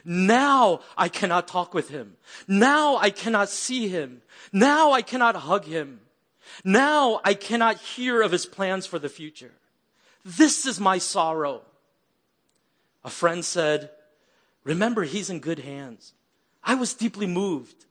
Now 0.04 0.80
I 0.96 1.08
cannot 1.08 1.48
talk 1.48 1.74
with 1.74 1.88
him. 1.88 2.16
Now 2.46 2.96
I 2.96 3.10
cannot 3.10 3.48
see 3.48 3.88
him. 3.88 4.22
Now 4.52 4.92
I 4.92 5.02
cannot 5.02 5.36
hug 5.36 5.64
him. 5.64 6.00
Now 6.62 7.20
I 7.24 7.34
cannot 7.34 7.78
hear 7.78 8.20
of 8.20 8.32
his 8.32 8.46
plans 8.46 8.86
for 8.86 8.98
the 8.98 9.08
future. 9.08 9.52
This 10.24 10.66
is 10.66 10.78
my 10.78 10.98
sorrow. 10.98 11.62
A 13.02 13.10
friend 13.10 13.44
said, 13.44 13.90
remember 14.62 15.04
he's 15.04 15.30
in 15.30 15.40
good 15.40 15.58
hands. 15.58 16.12
I 16.62 16.74
was 16.74 16.94
deeply 16.94 17.26
moved. 17.26 17.86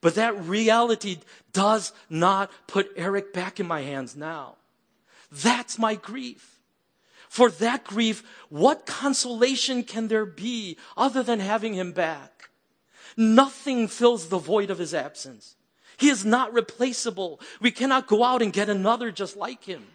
But 0.00 0.14
that 0.16 0.38
reality 0.46 1.18
does 1.52 1.92
not 2.10 2.50
put 2.66 2.90
Eric 2.96 3.32
back 3.32 3.58
in 3.60 3.66
my 3.66 3.82
hands 3.82 4.16
now. 4.16 4.56
That's 5.32 5.78
my 5.78 5.94
grief. 5.94 6.60
For 7.28 7.50
that 7.50 7.84
grief, 7.84 8.22
what 8.48 8.86
consolation 8.86 9.82
can 9.82 10.08
there 10.08 10.26
be 10.26 10.76
other 10.96 11.22
than 11.22 11.40
having 11.40 11.74
him 11.74 11.92
back? 11.92 12.50
Nothing 13.16 13.88
fills 13.88 14.28
the 14.28 14.38
void 14.38 14.70
of 14.70 14.78
his 14.78 14.94
absence. 14.94 15.56
He 15.96 16.08
is 16.08 16.24
not 16.24 16.52
replaceable. 16.52 17.40
We 17.60 17.70
cannot 17.70 18.06
go 18.06 18.22
out 18.22 18.42
and 18.42 18.52
get 18.52 18.68
another 18.68 19.10
just 19.10 19.36
like 19.36 19.64
him. 19.64 19.86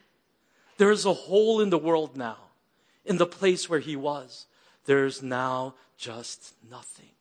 There 0.78 0.92
is 0.92 1.06
a 1.06 1.14
hole 1.14 1.62
in 1.62 1.70
the 1.70 1.78
world 1.78 2.18
now, 2.18 2.38
in 3.06 3.18
the 3.18 3.28
place 3.28 3.70
where 3.70 3.80
he 3.80 3.96
was. 3.96 4.48
There's 4.86 5.22
now 5.22 5.76
just 5.98 6.56
nothing. 6.70 7.12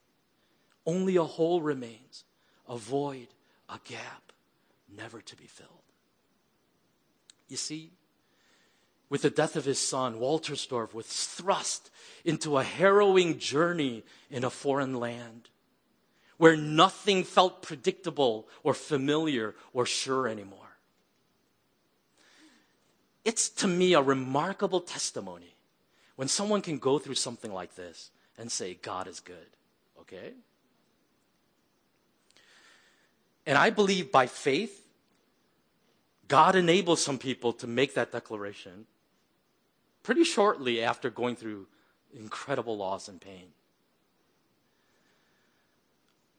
Only 0.87 1.17
a 1.17 1.25
hole 1.25 1.61
remains, 1.61 2.25
a 2.71 2.79
void, 2.79 3.27
a 3.69 3.79
gap, 3.85 4.33
never 4.97 5.21
to 5.21 5.37
be 5.37 5.45
filled. 5.45 5.69
You 7.49 7.57
see, 7.57 7.91
with 9.11 9.23
the 9.23 9.31
death 9.31 9.57
of 9.57 9.65
his 9.65 9.81
son, 9.81 10.21
Wolterstorff 10.21 10.95
was 10.95 11.07
thrust 11.07 11.91
into 12.25 12.57
a 12.57 12.63
harrowing 12.63 13.39
journey 13.39 14.05
in 14.31 14.45
a 14.45 14.51
foreign 14.51 14.95
land 14.95 15.49
where 16.37 16.57
nothing 16.57 17.25
felt 17.25 17.61
predictable 17.61 18.49
or 18.63 18.73
familiar 18.73 19.57
or 19.75 19.85
sure 19.85 20.29
anymore. 20.29 20.59
It's 23.25 23.49
to 23.51 23.67
me 23.67 23.95
a 23.95 24.01
remarkable 24.01 24.81
testimony 24.81 25.57
when 26.15 26.29
someone 26.29 26.63
can 26.63 26.79
go 26.79 26.99
through 26.99 27.17
something 27.17 27.53
like 27.53 27.75
this 27.75 28.11
and 28.39 28.51
say, 28.51 28.79
God 28.81 29.09
is 29.09 29.21
good. 29.21 29.37
Okay? 30.01 30.35
And 33.51 33.59
I 33.59 33.71
believe 33.71 34.13
by 34.13 34.29
faith, 34.29 34.87
God 36.29 36.55
enables 36.55 37.03
some 37.03 37.19
people 37.19 37.53
to 37.55 37.67
make 37.67 37.95
that 37.95 38.13
declaration 38.13 38.87
pretty 40.05 40.23
shortly 40.23 40.85
after 40.85 41.11
going 41.11 41.35
through 41.35 41.67
incredible 42.17 42.77
loss 42.77 43.09
and 43.09 43.21
pain. 43.21 43.49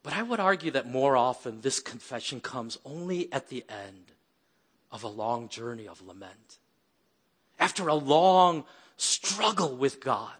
But 0.02 0.14
I 0.14 0.22
would 0.22 0.40
argue 0.40 0.70
that 0.70 0.88
more 0.88 1.14
often 1.14 1.60
this 1.60 1.80
confession 1.80 2.40
comes 2.40 2.78
only 2.82 3.30
at 3.30 3.50
the 3.50 3.62
end 3.68 4.12
of 4.90 5.04
a 5.04 5.08
long 5.08 5.50
journey 5.50 5.86
of 5.86 6.00
lament. 6.00 6.56
After 7.60 7.88
a 7.88 7.94
long 7.94 8.64
struggle 8.96 9.76
with 9.76 10.00
God, 10.00 10.32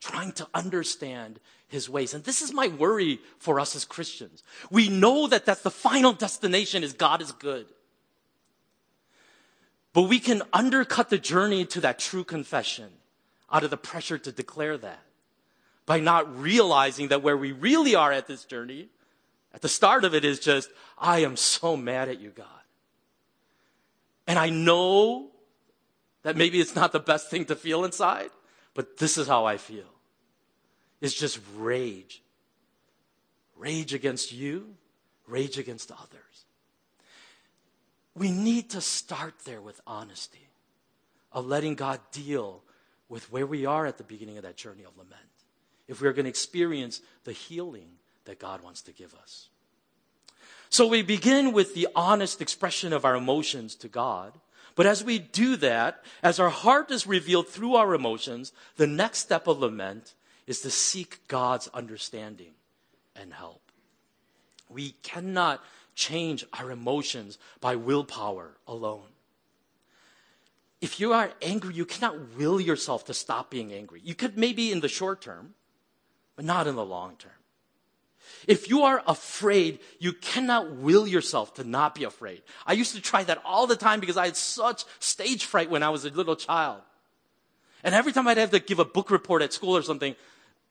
trying 0.00 0.32
to 0.32 0.48
understand 0.52 1.38
his 1.68 1.88
ways. 1.88 2.14
And 2.14 2.24
this 2.24 2.42
is 2.42 2.52
my 2.52 2.68
worry 2.68 3.20
for 3.38 3.58
us 3.58 3.74
as 3.74 3.84
Christians. 3.84 4.42
We 4.70 4.88
know 4.88 5.26
that 5.26 5.44
that's 5.44 5.62
the 5.62 5.70
final 5.70 6.12
destination 6.12 6.84
is 6.84 6.92
God 6.92 7.20
is 7.20 7.32
good. 7.32 7.66
But 9.92 10.02
we 10.02 10.20
can 10.20 10.42
undercut 10.52 11.10
the 11.10 11.18
journey 11.18 11.64
to 11.66 11.80
that 11.80 11.98
true 11.98 12.24
confession 12.24 12.90
out 13.50 13.64
of 13.64 13.70
the 13.70 13.76
pressure 13.76 14.18
to 14.18 14.32
declare 14.32 14.76
that 14.78 15.02
by 15.86 16.00
not 16.00 16.38
realizing 16.38 17.08
that 17.08 17.22
where 17.22 17.36
we 17.36 17.52
really 17.52 17.94
are 17.94 18.12
at 18.12 18.26
this 18.26 18.44
journey, 18.44 18.88
at 19.54 19.62
the 19.62 19.68
start 19.68 20.04
of 20.04 20.14
it 20.14 20.24
is 20.24 20.38
just, 20.38 20.68
I 20.98 21.20
am 21.20 21.36
so 21.36 21.76
mad 21.76 22.08
at 22.08 22.20
you, 22.20 22.30
God. 22.30 22.46
And 24.26 24.38
I 24.38 24.50
know 24.50 25.28
that 26.22 26.36
maybe 26.36 26.60
it's 26.60 26.74
not 26.74 26.92
the 26.92 27.00
best 27.00 27.30
thing 27.30 27.44
to 27.46 27.56
feel 27.56 27.84
inside, 27.84 28.30
but 28.74 28.98
this 28.98 29.16
is 29.16 29.28
how 29.28 29.46
I 29.46 29.56
feel. 29.56 29.95
It's 31.00 31.14
just 31.14 31.38
rage. 31.56 32.22
Rage 33.56 33.94
against 33.94 34.32
you, 34.32 34.74
rage 35.26 35.58
against 35.58 35.90
others. 35.90 36.44
We 38.14 38.30
need 38.30 38.70
to 38.70 38.80
start 38.80 39.34
there 39.44 39.60
with 39.60 39.80
honesty, 39.86 40.48
of 41.32 41.46
letting 41.46 41.74
God 41.74 42.00
deal 42.12 42.62
with 43.08 43.30
where 43.30 43.46
we 43.46 43.66
are 43.66 43.86
at 43.86 43.98
the 43.98 44.04
beginning 44.04 44.36
of 44.36 44.42
that 44.42 44.56
journey 44.56 44.84
of 44.84 44.96
lament, 44.96 45.20
if 45.86 46.00
we 46.00 46.08
are 46.08 46.12
going 46.12 46.24
to 46.24 46.30
experience 46.30 47.00
the 47.24 47.32
healing 47.32 47.88
that 48.24 48.38
God 48.38 48.62
wants 48.62 48.82
to 48.82 48.92
give 48.92 49.14
us. 49.14 49.48
So 50.68 50.86
we 50.86 51.02
begin 51.02 51.52
with 51.52 51.74
the 51.74 51.88
honest 51.94 52.40
expression 52.40 52.92
of 52.92 53.04
our 53.04 53.16
emotions 53.16 53.74
to 53.76 53.88
God. 53.88 54.32
But 54.74 54.86
as 54.86 55.04
we 55.04 55.18
do 55.18 55.56
that, 55.56 56.04
as 56.22 56.40
our 56.40 56.50
heart 56.50 56.90
is 56.90 57.06
revealed 57.06 57.48
through 57.48 57.76
our 57.76 57.94
emotions, 57.94 58.52
the 58.76 58.86
next 58.86 59.20
step 59.20 59.46
of 59.46 59.60
lament 59.60 60.14
is 60.46 60.60
to 60.60 60.70
seek 60.70 61.26
God's 61.28 61.68
understanding 61.68 62.52
and 63.14 63.32
help. 63.32 63.62
We 64.68 64.92
cannot 65.02 65.62
change 65.94 66.44
our 66.52 66.70
emotions 66.70 67.38
by 67.60 67.76
willpower 67.76 68.56
alone. 68.66 69.08
If 70.80 71.00
you 71.00 71.12
are 71.12 71.30
angry, 71.40 71.74
you 71.74 71.86
cannot 71.86 72.36
will 72.36 72.60
yourself 72.60 73.06
to 73.06 73.14
stop 73.14 73.50
being 73.50 73.72
angry. 73.72 74.00
You 74.04 74.14
could 74.14 74.36
maybe 74.36 74.70
in 74.70 74.80
the 74.80 74.88
short 74.88 75.22
term, 75.22 75.54
but 76.36 76.44
not 76.44 76.66
in 76.66 76.76
the 76.76 76.84
long 76.84 77.16
term. 77.16 77.32
If 78.46 78.68
you 78.68 78.82
are 78.82 79.02
afraid, 79.06 79.78
you 79.98 80.12
cannot 80.12 80.76
will 80.76 81.06
yourself 81.06 81.54
to 81.54 81.64
not 81.64 81.94
be 81.94 82.04
afraid. 82.04 82.42
I 82.66 82.74
used 82.74 82.94
to 82.94 83.00
try 83.00 83.24
that 83.24 83.40
all 83.44 83.66
the 83.66 83.76
time 83.76 84.00
because 84.00 84.16
I 84.16 84.26
had 84.26 84.36
such 84.36 84.84
stage 84.98 85.44
fright 85.44 85.70
when 85.70 85.82
I 85.82 85.88
was 85.88 86.04
a 86.04 86.10
little 86.10 86.36
child. 86.36 86.82
And 87.82 87.94
every 87.94 88.12
time 88.12 88.26
I'd 88.28 88.36
have 88.36 88.50
to 88.50 88.58
give 88.58 88.78
a 88.78 88.84
book 88.84 89.10
report 89.10 89.42
at 89.42 89.52
school 89.52 89.76
or 89.76 89.82
something, 89.82 90.14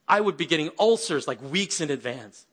I 0.08 0.22
would 0.22 0.38
be 0.38 0.46
getting 0.46 0.70
ulcers 0.80 1.28
like 1.28 1.42
weeks 1.42 1.82
in 1.82 1.90
advance. 1.90 2.46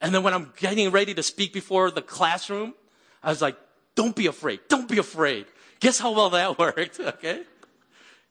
And 0.00 0.14
then 0.14 0.22
when 0.22 0.34
I'm 0.34 0.52
getting 0.58 0.90
ready 0.90 1.14
to 1.14 1.22
speak 1.22 1.52
before 1.52 1.90
the 1.90 2.02
classroom, 2.02 2.74
I 3.22 3.30
was 3.30 3.40
like, 3.40 3.56
don't 3.94 4.14
be 4.14 4.26
afraid. 4.26 4.60
Don't 4.68 4.88
be 4.88 4.98
afraid. 4.98 5.46
Guess 5.80 5.98
how 5.98 6.12
well 6.12 6.30
that 6.30 6.58
worked, 6.58 7.00
okay? 7.00 7.42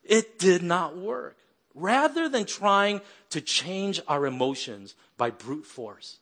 It 0.03 0.37
did 0.37 0.61
not 0.61 0.97
work. 0.97 1.37
Rather 1.73 2.29
than 2.29 2.45
trying 2.45 3.01
to 3.31 3.41
change 3.41 3.99
our 4.07 4.25
emotions 4.25 4.95
by 5.17 5.29
brute 5.29 5.65
force, 5.65 6.19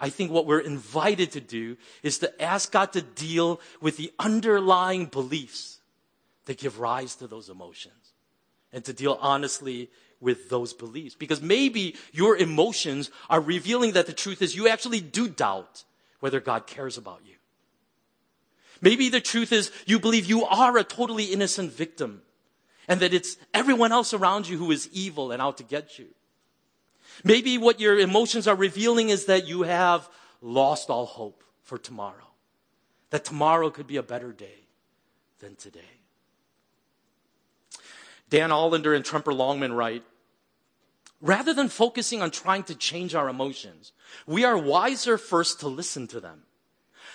I 0.00 0.10
think 0.10 0.32
what 0.32 0.46
we're 0.46 0.58
invited 0.58 1.30
to 1.32 1.40
do 1.40 1.76
is 2.02 2.18
to 2.18 2.42
ask 2.42 2.72
God 2.72 2.92
to 2.94 3.02
deal 3.02 3.60
with 3.80 3.96
the 3.96 4.12
underlying 4.18 5.06
beliefs 5.06 5.78
that 6.46 6.58
give 6.58 6.80
rise 6.80 7.14
to 7.16 7.28
those 7.28 7.48
emotions 7.48 8.12
and 8.72 8.84
to 8.84 8.92
deal 8.92 9.16
honestly 9.20 9.90
with 10.22 10.48
those 10.48 10.72
beliefs. 10.72 11.14
Because 11.14 11.42
maybe 11.42 11.96
your 12.12 12.36
emotions 12.36 13.10
are 13.28 13.40
revealing 13.40 13.92
that 13.92 14.06
the 14.06 14.12
truth 14.12 14.40
is 14.40 14.56
you 14.56 14.68
actually 14.68 15.00
do 15.00 15.28
doubt 15.28 15.84
whether 16.20 16.40
God 16.40 16.66
cares 16.66 16.96
about 16.96 17.20
you. 17.26 17.34
Maybe 18.80 19.08
the 19.08 19.20
truth 19.20 19.52
is 19.52 19.70
you 19.84 19.98
believe 19.98 20.26
you 20.26 20.44
are 20.44 20.78
a 20.78 20.84
totally 20.84 21.24
innocent 21.24 21.72
victim 21.72 22.22
and 22.88 23.00
that 23.00 23.12
it's 23.12 23.36
everyone 23.52 23.92
else 23.92 24.14
around 24.14 24.48
you 24.48 24.56
who 24.56 24.70
is 24.70 24.88
evil 24.92 25.32
and 25.32 25.42
out 25.42 25.58
to 25.58 25.64
get 25.64 25.98
you. 25.98 26.06
Maybe 27.24 27.58
what 27.58 27.80
your 27.80 27.98
emotions 27.98 28.48
are 28.48 28.56
revealing 28.56 29.10
is 29.10 29.26
that 29.26 29.46
you 29.46 29.62
have 29.62 30.08
lost 30.40 30.90
all 30.90 31.06
hope 31.06 31.44
for 31.62 31.78
tomorrow. 31.78 32.16
That 33.10 33.24
tomorrow 33.24 33.70
could 33.70 33.86
be 33.86 33.98
a 33.98 34.02
better 34.02 34.32
day 34.32 34.66
than 35.38 35.56
today. 35.56 35.80
Dan 38.30 38.50
Allender 38.50 38.94
and 38.94 39.04
Tremper 39.04 39.34
Longman 39.34 39.74
write, 39.74 40.04
Rather 41.22 41.54
than 41.54 41.68
focusing 41.68 42.20
on 42.20 42.32
trying 42.32 42.64
to 42.64 42.74
change 42.74 43.14
our 43.14 43.28
emotions, 43.28 43.92
we 44.26 44.44
are 44.44 44.58
wiser 44.58 45.16
first 45.16 45.60
to 45.60 45.68
listen 45.68 46.08
to 46.08 46.18
them. 46.18 46.42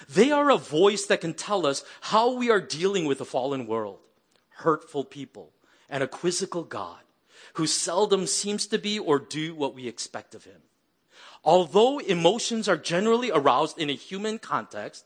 They 0.07 0.31
are 0.31 0.49
a 0.49 0.57
voice 0.57 1.05
that 1.07 1.19
can 1.19 1.33
tell 1.33 1.65
us 1.65 1.83
how 1.99 2.31
we 2.31 2.49
are 2.49 2.61
dealing 2.61 3.05
with 3.05 3.19
a 3.19 3.25
fallen 3.25 3.67
world, 3.67 3.99
hurtful 4.49 5.03
people, 5.03 5.51
and 5.89 6.01
a 6.01 6.07
quizzical 6.07 6.63
God 6.63 7.01
who 7.55 7.67
seldom 7.67 8.27
seems 8.27 8.65
to 8.67 8.77
be 8.77 8.97
or 8.97 9.19
do 9.19 9.53
what 9.53 9.75
we 9.75 9.87
expect 9.87 10.33
of 10.33 10.45
him. 10.45 10.61
Although 11.43 11.99
emotions 11.99 12.69
are 12.69 12.77
generally 12.77 13.29
aroused 13.31 13.77
in 13.77 13.89
a 13.89 13.93
human 13.93 14.39
context, 14.39 15.05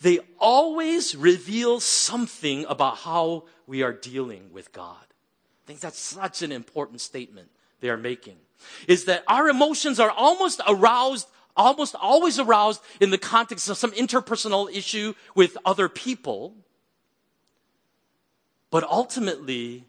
they 0.00 0.20
always 0.38 1.14
reveal 1.14 1.80
something 1.80 2.64
about 2.66 2.98
how 2.98 3.44
we 3.66 3.82
are 3.82 3.92
dealing 3.92 4.52
with 4.52 4.72
God. 4.72 4.96
I 5.02 5.66
think 5.66 5.80
that's 5.80 5.98
such 5.98 6.40
an 6.40 6.50
important 6.50 7.02
statement 7.02 7.50
they 7.80 7.90
are 7.90 7.96
making. 7.96 8.36
Is 8.86 9.04
that 9.04 9.24
our 9.28 9.48
emotions 9.48 10.00
are 10.00 10.10
almost 10.10 10.60
aroused, 10.66 11.28
almost 11.56 11.94
always 11.94 12.38
aroused 12.38 12.80
in 13.00 13.10
the 13.10 13.18
context 13.18 13.68
of 13.68 13.76
some 13.76 13.92
interpersonal 13.92 14.72
issue 14.74 15.14
with 15.34 15.56
other 15.64 15.88
people. 15.88 16.54
But 18.70 18.84
ultimately, 18.84 19.84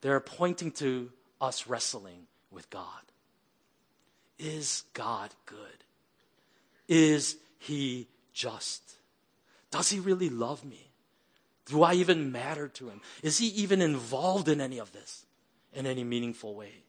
they're 0.00 0.20
pointing 0.20 0.70
to 0.72 1.10
us 1.40 1.66
wrestling 1.66 2.26
with 2.50 2.70
God. 2.70 2.86
Is 4.38 4.84
God 4.92 5.30
good? 5.46 5.58
Is 6.88 7.36
He 7.58 8.08
just? 8.32 8.82
Does 9.70 9.90
He 9.90 9.98
really 9.98 10.28
love 10.28 10.64
me? 10.64 10.90
Do 11.66 11.82
I 11.82 11.94
even 11.94 12.30
matter 12.30 12.68
to 12.68 12.88
Him? 12.88 13.00
Is 13.22 13.38
He 13.38 13.46
even 13.48 13.80
involved 13.80 14.48
in 14.48 14.60
any 14.60 14.78
of 14.78 14.92
this 14.92 15.24
in 15.72 15.86
any 15.86 16.04
meaningful 16.04 16.54
way? 16.54 16.84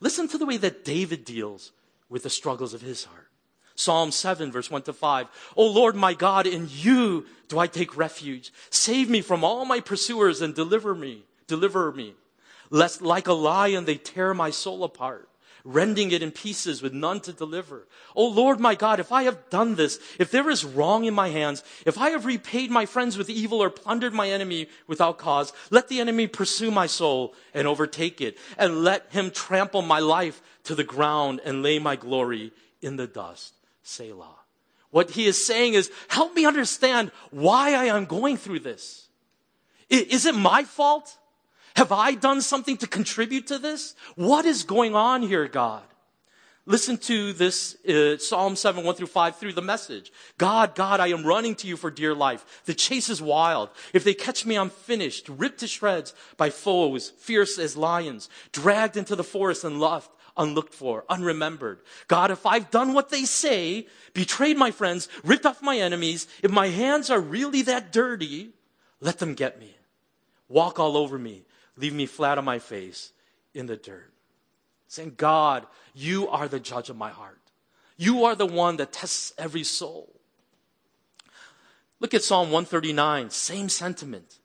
Listen 0.00 0.28
to 0.28 0.38
the 0.38 0.46
way 0.46 0.56
that 0.56 0.84
David 0.84 1.24
deals 1.24 1.72
with 2.08 2.22
the 2.22 2.30
struggles 2.30 2.74
of 2.74 2.80
his 2.80 3.04
heart. 3.04 3.28
Psalm 3.74 4.10
7, 4.10 4.50
verse 4.50 4.70
1 4.70 4.82
to 4.82 4.92
5. 4.92 5.28
O 5.56 5.66
Lord 5.66 5.94
my 5.94 6.14
God, 6.14 6.46
in 6.46 6.68
you 6.70 7.26
do 7.46 7.58
I 7.58 7.68
take 7.68 7.96
refuge. 7.96 8.52
Save 8.70 9.08
me 9.08 9.20
from 9.20 9.44
all 9.44 9.64
my 9.64 9.80
pursuers 9.80 10.40
and 10.40 10.54
deliver 10.54 10.94
me, 10.94 11.22
deliver 11.46 11.92
me. 11.92 12.14
Lest 12.70 13.02
like 13.02 13.28
a 13.28 13.32
lion 13.32 13.84
they 13.84 13.94
tear 13.94 14.34
my 14.34 14.50
soul 14.50 14.82
apart 14.84 15.27
rending 15.68 16.10
it 16.12 16.22
in 16.22 16.30
pieces 16.30 16.80
with 16.80 16.94
none 16.94 17.20
to 17.20 17.32
deliver. 17.32 17.86
Oh 18.16 18.26
Lord 18.26 18.58
my 18.58 18.74
God, 18.74 19.00
if 19.00 19.12
I 19.12 19.24
have 19.24 19.50
done 19.50 19.74
this, 19.74 20.00
if 20.18 20.30
there 20.30 20.48
is 20.48 20.64
wrong 20.64 21.04
in 21.04 21.12
my 21.12 21.28
hands, 21.28 21.62
if 21.84 21.98
I 21.98 22.10
have 22.10 22.24
repaid 22.24 22.70
my 22.70 22.86
friends 22.86 23.18
with 23.18 23.28
evil 23.28 23.62
or 23.62 23.68
plundered 23.68 24.14
my 24.14 24.30
enemy 24.30 24.68
without 24.86 25.18
cause, 25.18 25.52
let 25.70 25.88
the 25.88 26.00
enemy 26.00 26.26
pursue 26.26 26.70
my 26.70 26.86
soul 26.86 27.34
and 27.52 27.68
overtake 27.68 28.22
it, 28.22 28.38
and 28.56 28.82
let 28.82 29.12
him 29.12 29.30
trample 29.30 29.82
my 29.82 29.98
life 29.98 30.40
to 30.64 30.74
the 30.74 30.84
ground 30.84 31.40
and 31.44 31.62
lay 31.62 31.78
my 31.78 31.96
glory 31.96 32.50
in 32.80 32.96
the 32.96 33.06
dust. 33.06 33.52
Selah. 33.82 34.36
What 34.90 35.10
he 35.10 35.26
is 35.26 35.44
saying 35.44 35.74
is, 35.74 35.90
help 36.08 36.34
me 36.34 36.46
understand 36.46 37.12
why 37.30 37.74
I 37.74 37.84
am 37.84 38.06
going 38.06 38.38
through 38.38 38.60
this. 38.60 39.08
Is 39.90 40.24
it 40.24 40.34
my 40.34 40.64
fault? 40.64 41.14
Have 41.76 41.92
I 41.92 42.14
done 42.14 42.40
something 42.40 42.76
to 42.78 42.86
contribute 42.86 43.46
to 43.48 43.58
this? 43.58 43.94
What 44.16 44.44
is 44.44 44.62
going 44.64 44.94
on 44.94 45.22
here, 45.22 45.48
God? 45.48 45.84
Listen 46.68 46.98
to 46.98 47.32
this 47.32 47.76
uh, 47.86 48.18
Psalm 48.18 48.54
7, 48.54 48.84
1 48.84 48.94
through 48.94 49.06
5 49.06 49.36
through 49.36 49.54
the 49.54 49.62
message. 49.62 50.12
God, 50.36 50.74
God, 50.74 51.00
I 51.00 51.06
am 51.06 51.24
running 51.24 51.54
to 51.56 51.66
you 51.66 51.78
for 51.78 51.90
dear 51.90 52.14
life. 52.14 52.62
The 52.66 52.74
chase 52.74 53.08
is 53.08 53.22
wild. 53.22 53.70
If 53.94 54.04
they 54.04 54.12
catch 54.12 54.44
me, 54.44 54.58
I'm 54.58 54.68
finished, 54.68 55.30
ripped 55.30 55.60
to 55.60 55.66
shreds 55.66 56.12
by 56.36 56.50
foes, 56.50 57.08
fierce 57.08 57.58
as 57.58 57.74
lions, 57.74 58.28
dragged 58.52 58.98
into 58.98 59.16
the 59.16 59.24
forest 59.24 59.64
and 59.64 59.80
left 59.80 60.10
unlooked 60.36 60.74
for, 60.74 61.04
unremembered. 61.08 61.78
God, 62.06 62.30
if 62.30 62.44
I've 62.44 62.70
done 62.70 62.92
what 62.92 63.08
they 63.08 63.24
say, 63.24 63.86
betrayed 64.12 64.58
my 64.58 64.70
friends, 64.70 65.08
ripped 65.24 65.46
off 65.46 65.62
my 65.62 65.78
enemies, 65.78 66.28
if 66.42 66.50
my 66.50 66.68
hands 66.68 67.08
are 67.08 67.18
really 67.18 67.62
that 67.62 67.92
dirty, 67.92 68.50
let 69.00 69.18
them 69.18 69.32
get 69.32 69.58
me. 69.58 69.74
Walk 70.48 70.78
all 70.78 70.98
over 70.98 71.18
me 71.18 71.44
leave 71.78 71.94
me 71.94 72.06
flat 72.06 72.38
on 72.38 72.44
my 72.44 72.58
face 72.58 73.12
in 73.54 73.66
the 73.66 73.76
dirt. 73.76 74.12
Saying, 74.88 75.14
God, 75.16 75.66
you 75.94 76.28
are 76.28 76.48
the 76.48 76.60
judge 76.60 76.90
of 76.90 76.96
my 76.96 77.10
heart. 77.10 77.38
You 77.96 78.24
are 78.24 78.34
the 78.34 78.46
one 78.46 78.76
that 78.76 78.92
tests 78.92 79.32
every 79.36 79.64
soul. 79.64 80.08
Look 82.00 82.14
at 82.14 82.22
Psalm 82.22 82.50
139, 82.50 83.30
same 83.30 83.68
sentiment, 83.68 84.38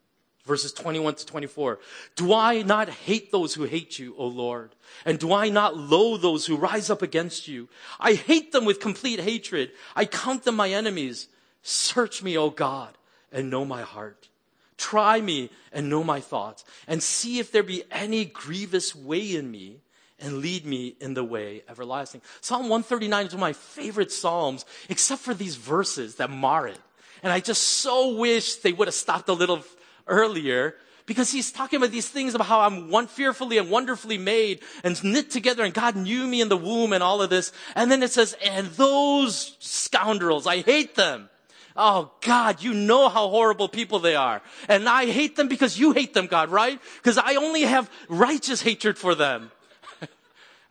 verses 0.44 0.74
21 0.74 1.16
to 1.16 1.26
24. 1.26 1.80
Do 2.16 2.34
I 2.34 2.64
not 2.64 2.90
hate 2.90 3.32
those 3.32 3.54
who 3.54 3.64
hate 3.66 4.00
you, 4.00 4.16
O 4.18 4.26
Lord? 4.26 4.76
And 5.06 5.20
do 5.20 5.34
I 5.34 5.50
not 5.50 5.78
loathe 5.78 6.24
those 6.24 6.48
who 6.48 6.58
rise 6.58 6.90
up 6.90 7.04
against 7.04 7.48
you? 7.48 7.70
I 8.00 8.14
hate 8.14 8.52
them 8.52 8.66
with 8.66 8.80
complete 8.80 9.20
hatred. 9.20 9.72
I 9.96 10.06
count 10.06 10.44
them 10.44 10.56
my 10.56 10.72
enemies. 10.72 11.28
Search 11.62 12.24
me, 12.24 12.38
O 12.38 12.50
God, 12.50 12.98
and 13.32 13.52
know 13.52 13.66
my 13.66 13.84
heart. 13.84 14.30
Try 14.78 15.22
me 15.22 15.50
and 15.72 15.90
know 15.90 16.04
my 16.04 16.20
thoughts, 16.20 16.66
and 16.88 17.02
see 17.02 17.40
if 17.40 17.52
there 17.52 17.64
be 17.64 17.84
any 17.92 18.26
grievous 18.26 18.96
way 18.96 19.36
in 19.36 19.50
me, 19.50 19.82
and 20.20 20.38
lead 20.38 20.66
me 20.66 20.96
in 21.00 21.14
the 21.14 21.24
way 21.24 21.64
everlasting. 21.68 22.22
Psalm 22.42 22.64
139 22.64 23.26
is 23.28 23.34
one 23.34 23.38
of 23.38 23.42
my 23.42 23.54
favorite 23.54 24.12
Psalms, 24.12 24.66
except 24.90 25.22
for 25.22 25.34
these 25.34 25.56
verses 25.56 26.16
that 26.16 26.30
mar 26.30 26.68
it. 26.68 26.80
And 27.22 27.32
I 27.32 27.40
just 27.40 27.64
so 27.64 28.16
wish 28.16 28.56
they 28.58 28.74
would 28.74 28.88
have 28.88 28.96
stopped 28.96 29.30
a 29.30 29.34
little 29.34 29.64
earlier 30.08 30.76
because 31.06 31.32
he's 31.32 31.52
talking 31.52 31.78
about 31.78 31.92
these 31.92 32.08
things 32.08 32.34
about 32.34 32.48
how 32.48 32.62
I'm 32.62 32.90
one 32.90 33.08
fearfully 33.08 33.58
and 33.58 33.70
wonderfully 33.70 34.18
made 34.18 34.62
and 34.84 35.02
knit 35.04 35.32
together 35.32 35.64
and 35.64 35.74
God 35.74 35.96
knew 35.96 36.26
me 36.26 36.42
in 36.42 36.50
the 36.50 36.58
womb 36.58 36.94
and 36.94 37.04
all 37.04 37.22
of 37.22 37.30
this. 37.30 37.52
And 37.76 37.92
then 37.92 38.04
it 38.04 38.12
says, 38.12 38.36
and 38.46 38.68
those 38.68 39.58
scoundrels, 39.60 40.48
I 40.48 40.62
hate 40.62 40.96
them. 40.96 41.30
Oh, 41.76 42.12
God, 42.22 42.62
you 42.62 42.74
know 42.74 43.10
how 43.10 43.30
horrible 43.30 43.68
people 43.68 44.00
they 44.00 44.16
are. 44.16 44.42
And 44.68 44.88
I 44.88 45.06
hate 45.08 45.36
them 45.36 45.48
because 45.48 45.80
you 45.80 45.92
hate 45.92 46.14
them, 46.14 46.28
God, 46.28 46.50
right? 46.50 46.80
Because 46.98 47.18
I 47.18 47.36
only 47.36 47.62
have 47.62 47.90
righteous 48.08 48.62
hatred 48.62 48.98
for 48.98 49.16
them. 49.16 49.52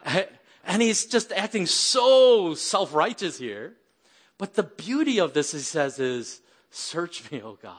and 0.64 0.82
he's 0.82 1.06
just 1.06 1.32
acting 1.32 1.66
so 1.66 2.54
self 2.54 2.94
righteous 2.94 3.38
here. 3.38 3.74
But 4.38 4.54
the 4.54 4.62
beauty 4.62 5.20
of 5.20 5.34
this, 5.34 5.52
he 5.52 5.58
says, 5.58 5.98
is 5.98 6.40
search 6.70 7.30
me, 7.30 7.42
oh 7.42 7.58
God, 7.62 7.76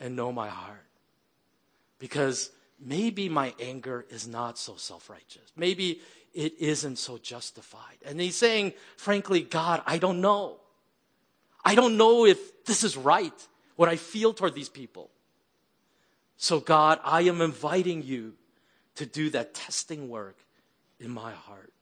and 0.00 0.16
know 0.16 0.32
my 0.32 0.48
heart. 0.48 0.84
Because 1.98 2.50
maybe 2.78 3.28
my 3.28 3.54
anger 3.60 4.04
is 4.10 4.28
not 4.28 4.58
so 4.58 4.76
self 4.76 5.08
righteous. 5.08 5.52
Maybe 5.56 6.00
it 6.34 6.54
isn't 6.58 6.96
so 6.96 7.18
justified. 7.18 7.96
And 8.04 8.20
he's 8.20 8.36
saying, 8.36 8.74
frankly, 8.96 9.40
God, 9.40 9.82
I 9.86 9.98
don't 9.98 10.20
know. 10.20 10.58
I 11.66 11.74
don't 11.74 11.96
know 11.96 12.24
if 12.24 12.64
this 12.64 12.84
is 12.84 12.96
right, 12.96 13.34
what 13.74 13.88
I 13.88 13.96
feel 13.96 14.32
toward 14.32 14.54
these 14.54 14.68
people. 14.68 15.10
So, 16.36 16.60
God, 16.60 17.00
I 17.02 17.22
am 17.22 17.40
inviting 17.40 18.04
you 18.04 18.34
to 18.94 19.04
do 19.04 19.30
that 19.30 19.52
testing 19.52 20.08
work 20.08 20.36
in 21.00 21.10
my 21.10 21.32
heart. 21.32 21.72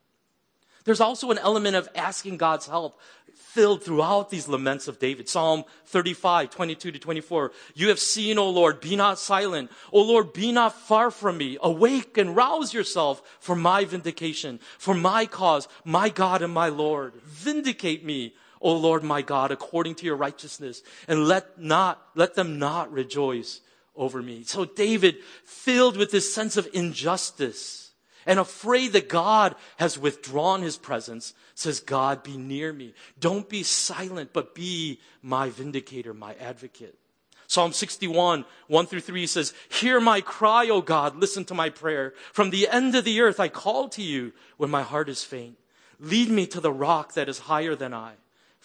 There's 0.85 1.03
also 1.03 1.31
an 1.31 1.39
element 1.39 1.77
of 1.77 1.89
asking 1.95 2.39
God's 2.39 2.67
help 2.67 2.99
filled 3.35 3.83
throughout 3.83 4.31
these 4.31 4.49
laments 4.49 4.89
of 4.89 4.99
David. 4.99 5.29
Psalm 5.29 5.65
35, 5.87 6.49
22 6.49 6.93
to 6.93 6.99
24. 6.99 7.53
You 7.75 7.89
have 7.89 7.99
seen, 7.99 8.39
O 8.39 8.49
Lord, 8.49 8.81
be 8.81 8.97
not 8.97 9.19
silent. 9.19 9.71
O 9.93 10.01
Lord, 10.03 10.33
be 10.33 10.51
not 10.51 10.75
far 10.75 11.11
from 11.11 11.37
me. 11.37 11.59
Awake 11.63 12.17
and 12.17 12.35
rouse 12.35 12.73
yourself 12.73 13.23
for 13.39 13.55
my 13.55 13.85
vindication, 13.85 14.61
for 14.79 14.95
my 14.95 15.27
cause, 15.27 15.69
my 15.85 16.09
God 16.09 16.41
and 16.41 16.55
my 16.55 16.69
Lord. 16.69 17.15
Vindicate 17.23 18.03
me, 18.03 18.35
O 18.65 18.73
Lord 18.73 19.05
my 19.05 19.21
God, 19.21 19.51
according 19.53 19.95
to 19.97 20.07
your 20.07 20.17
righteousness, 20.17 20.83
and 21.07 21.29
let 21.29 21.61
not, 21.61 22.03
let 22.15 22.35
them 22.35 22.59
not 22.59 22.91
rejoice 22.91 23.61
over 23.95 24.23
me. 24.23 24.43
So 24.43 24.65
David, 24.65 25.19
filled 25.45 25.99
with 25.99 26.11
this 26.11 26.35
sense 26.35 26.57
of 26.57 26.67
injustice 26.73 27.93
and 28.25 28.39
afraid 28.41 28.95
that 28.95 29.11
God 29.11 29.55
has 29.77 29.99
withdrawn 29.99 30.63
his 30.63 30.79
presence, 30.79 31.35
says, 31.55 31.79
God, 31.79 32.23
be 32.23 32.39
near 32.39 32.73
me. 32.73 32.95
Don't 33.21 33.51
be 33.51 33.63
silent, 33.63 34.31
but 34.33 34.55
be 34.55 34.99
my 35.21 35.51
vindicator, 35.51 36.15
my 36.15 36.35
advocate. 36.37 36.99
Psalm 37.47 37.75
61, 37.75 38.47
1 38.69 38.87
through 38.87 39.01
3 39.01 39.27
says, 39.27 39.53
Hear 39.69 40.01
my 40.01 40.23
cry, 40.23 40.71
O 40.71 40.81
God, 40.81 41.17
listen 41.17 41.45
to 41.45 41.55
my 41.55 41.69
prayer. 41.69 42.15
From 42.33 42.49
the 42.49 42.67
end 42.67 42.95
of 42.95 43.05
the 43.05 43.21
earth 43.21 43.39
I 43.39 43.49
call 43.49 43.91
to 43.91 44.03
you 44.03 44.33
when 44.57 44.71
my 44.71 44.83
heart 44.83 45.11
is 45.11 45.23
faint. 45.23 45.59
Lead 46.01 46.31
me 46.31 46.47
to 46.47 46.61
the 46.61 46.73
rock 46.73 47.13
that 47.13 47.29
is 47.29 47.41
higher 47.41 47.77
than 47.77 47.93
I 47.93 48.15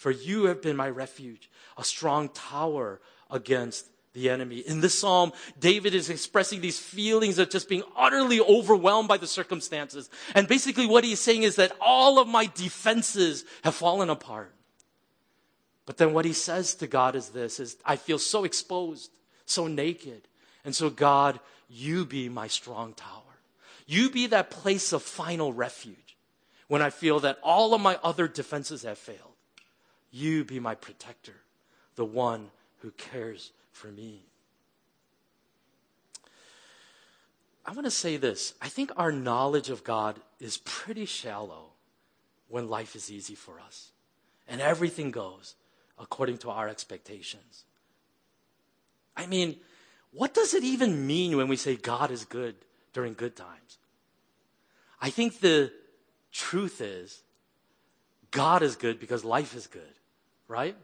for 0.00 0.10
you 0.10 0.44
have 0.44 0.62
been 0.62 0.78
my 0.78 0.88
refuge, 0.88 1.50
a 1.76 1.84
strong 1.84 2.30
tower 2.30 3.02
against 3.30 3.86
the 4.14 4.30
enemy. 4.30 4.60
In 4.60 4.80
this 4.80 4.98
psalm, 4.98 5.30
David 5.58 5.94
is 5.94 6.08
expressing 6.08 6.62
these 6.62 6.78
feelings 6.78 7.38
of 7.38 7.50
just 7.50 7.68
being 7.68 7.82
utterly 7.94 8.40
overwhelmed 8.40 9.08
by 9.08 9.18
the 9.18 9.26
circumstances. 9.26 10.08
And 10.34 10.48
basically 10.48 10.86
what 10.86 11.04
he's 11.04 11.20
saying 11.20 11.42
is 11.42 11.56
that 11.56 11.76
all 11.82 12.18
of 12.18 12.26
my 12.26 12.46
defenses 12.54 13.44
have 13.62 13.74
fallen 13.74 14.08
apart. 14.08 14.54
But 15.84 15.98
then 15.98 16.14
what 16.14 16.24
he 16.24 16.32
says 16.32 16.74
to 16.76 16.86
God 16.86 17.14
is 17.14 17.28
this 17.28 17.60
is 17.60 17.76
I 17.84 17.96
feel 17.96 18.18
so 18.18 18.44
exposed, 18.44 19.10
so 19.44 19.66
naked. 19.66 20.22
And 20.64 20.74
so 20.74 20.88
God, 20.88 21.38
you 21.68 22.06
be 22.06 22.30
my 22.30 22.46
strong 22.46 22.94
tower. 22.94 23.20
You 23.86 24.08
be 24.08 24.28
that 24.28 24.48
place 24.48 24.94
of 24.94 25.02
final 25.02 25.52
refuge 25.52 26.16
when 26.68 26.80
I 26.80 26.88
feel 26.88 27.20
that 27.20 27.38
all 27.42 27.74
of 27.74 27.82
my 27.82 27.98
other 28.02 28.26
defenses 28.28 28.84
have 28.84 28.96
failed. 28.96 29.29
You 30.10 30.44
be 30.44 30.60
my 30.60 30.74
protector, 30.74 31.36
the 31.94 32.04
one 32.04 32.50
who 32.78 32.90
cares 32.92 33.52
for 33.72 33.88
me. 33.88 34.24
I 37.64 37.72
want 37.72 37.84
to 37.84 37.90
say 37.90 38.16
this. 38.16 38.54
I 38.60 38.68
think 38.68 38.90
our 38.96 39.12
knowledge 39.12 39.70
of 39.70 39.84
God 39.84 40.20
is 40.40 40.58
pretty 40.58 41.04
shallow 41.04 41.66
when 42.48 42.68
life 42.68 42.96
is 42.96 43.10
easy 43.10 43.34
for 43.34 43.60
us 43.60 43.92
and 44.48 44.60
everything 44.60 45.10
goes 45.10 45.54
according 45.98 46.38
to 46.38 46.50
our 46.50 46.68
expectations. 46.68 47.64
I 49.16 49.26
mean, 49.26 49.56
what 50.12 50.34
does 50.34 50.54
it 50.54 50.64
even 50.64 51.06
mean 51.06 51.36
when 51.36 51.46
we 51.46 51.56
say 51.56 51.76
God 51.76 52.10
is 52.10 52.24
good 52.24 52.56
during 52.92 53.14
good 53.14 53.36
times? 53.36 53.78
I 55.00 55.10
think 55.10 55.38
the 55.40 55.72
truth 56.32 56.80
is 56.80 57.22
God 58.30 58.62
is 58.62 58.76
good 58.76 58.98
because 58.98 59.24
life 59.24 59.54
is 59.54 59.66
good, 59.66 59.94
right? 60.50 60.76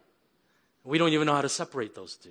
We 0.85 0.97
don't 0.97 1.13
even 1.13 1.27
know 1.27 1.35
how 1.35 1.43
to 1.43 1.49
separate 1.49 1.95
those 1.95 2.17
two. 2.17 2.31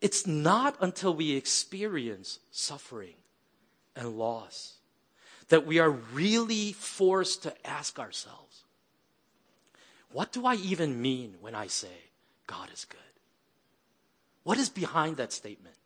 It's 0.00 0.26
not 0.26 0.76
until 0.80 1.14
we 1.14 1.36
experience 1.36 2.40
suffering 2.50 3.14
and 3.94 4.18
loss 4.18 4.74
that 5.48 5.64
we 5.64 5.78
are 5.78 5.90
really 5.90 6.72
forced 6.72 7.44
to 7.44 7.66
ask 7.66 8.00
ourselves, 8.00 8.64
what 10.10 10.32
do 10.32 10.44
I 10.44 10.56
even 10.56 11.00
mean 11.00 11.36
when 11.40 11.54
I 11.54 11.68
say 11.68 12.10
God 12.48 12.68
is 12.74 12.84
good? 12.84 12.98
What 14.42 14.58
is 14.58 14.68
behind 14.68 15.18
that 15.18 15.32
statement 15.32 15.76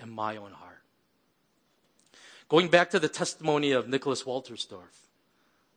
in 0.00 0.10
my 0.10 0.36
own 0.36 0.50
heart? 0.50 0.82
Going 2.48 2.68
back 2.68 2.90
to 2.90 2.98
the 2.98 3.08
testimony 3.08 3.70
of 3.70 3.88
Nicholas 3.88 4.24
Wolterstorff, 4.24 5.06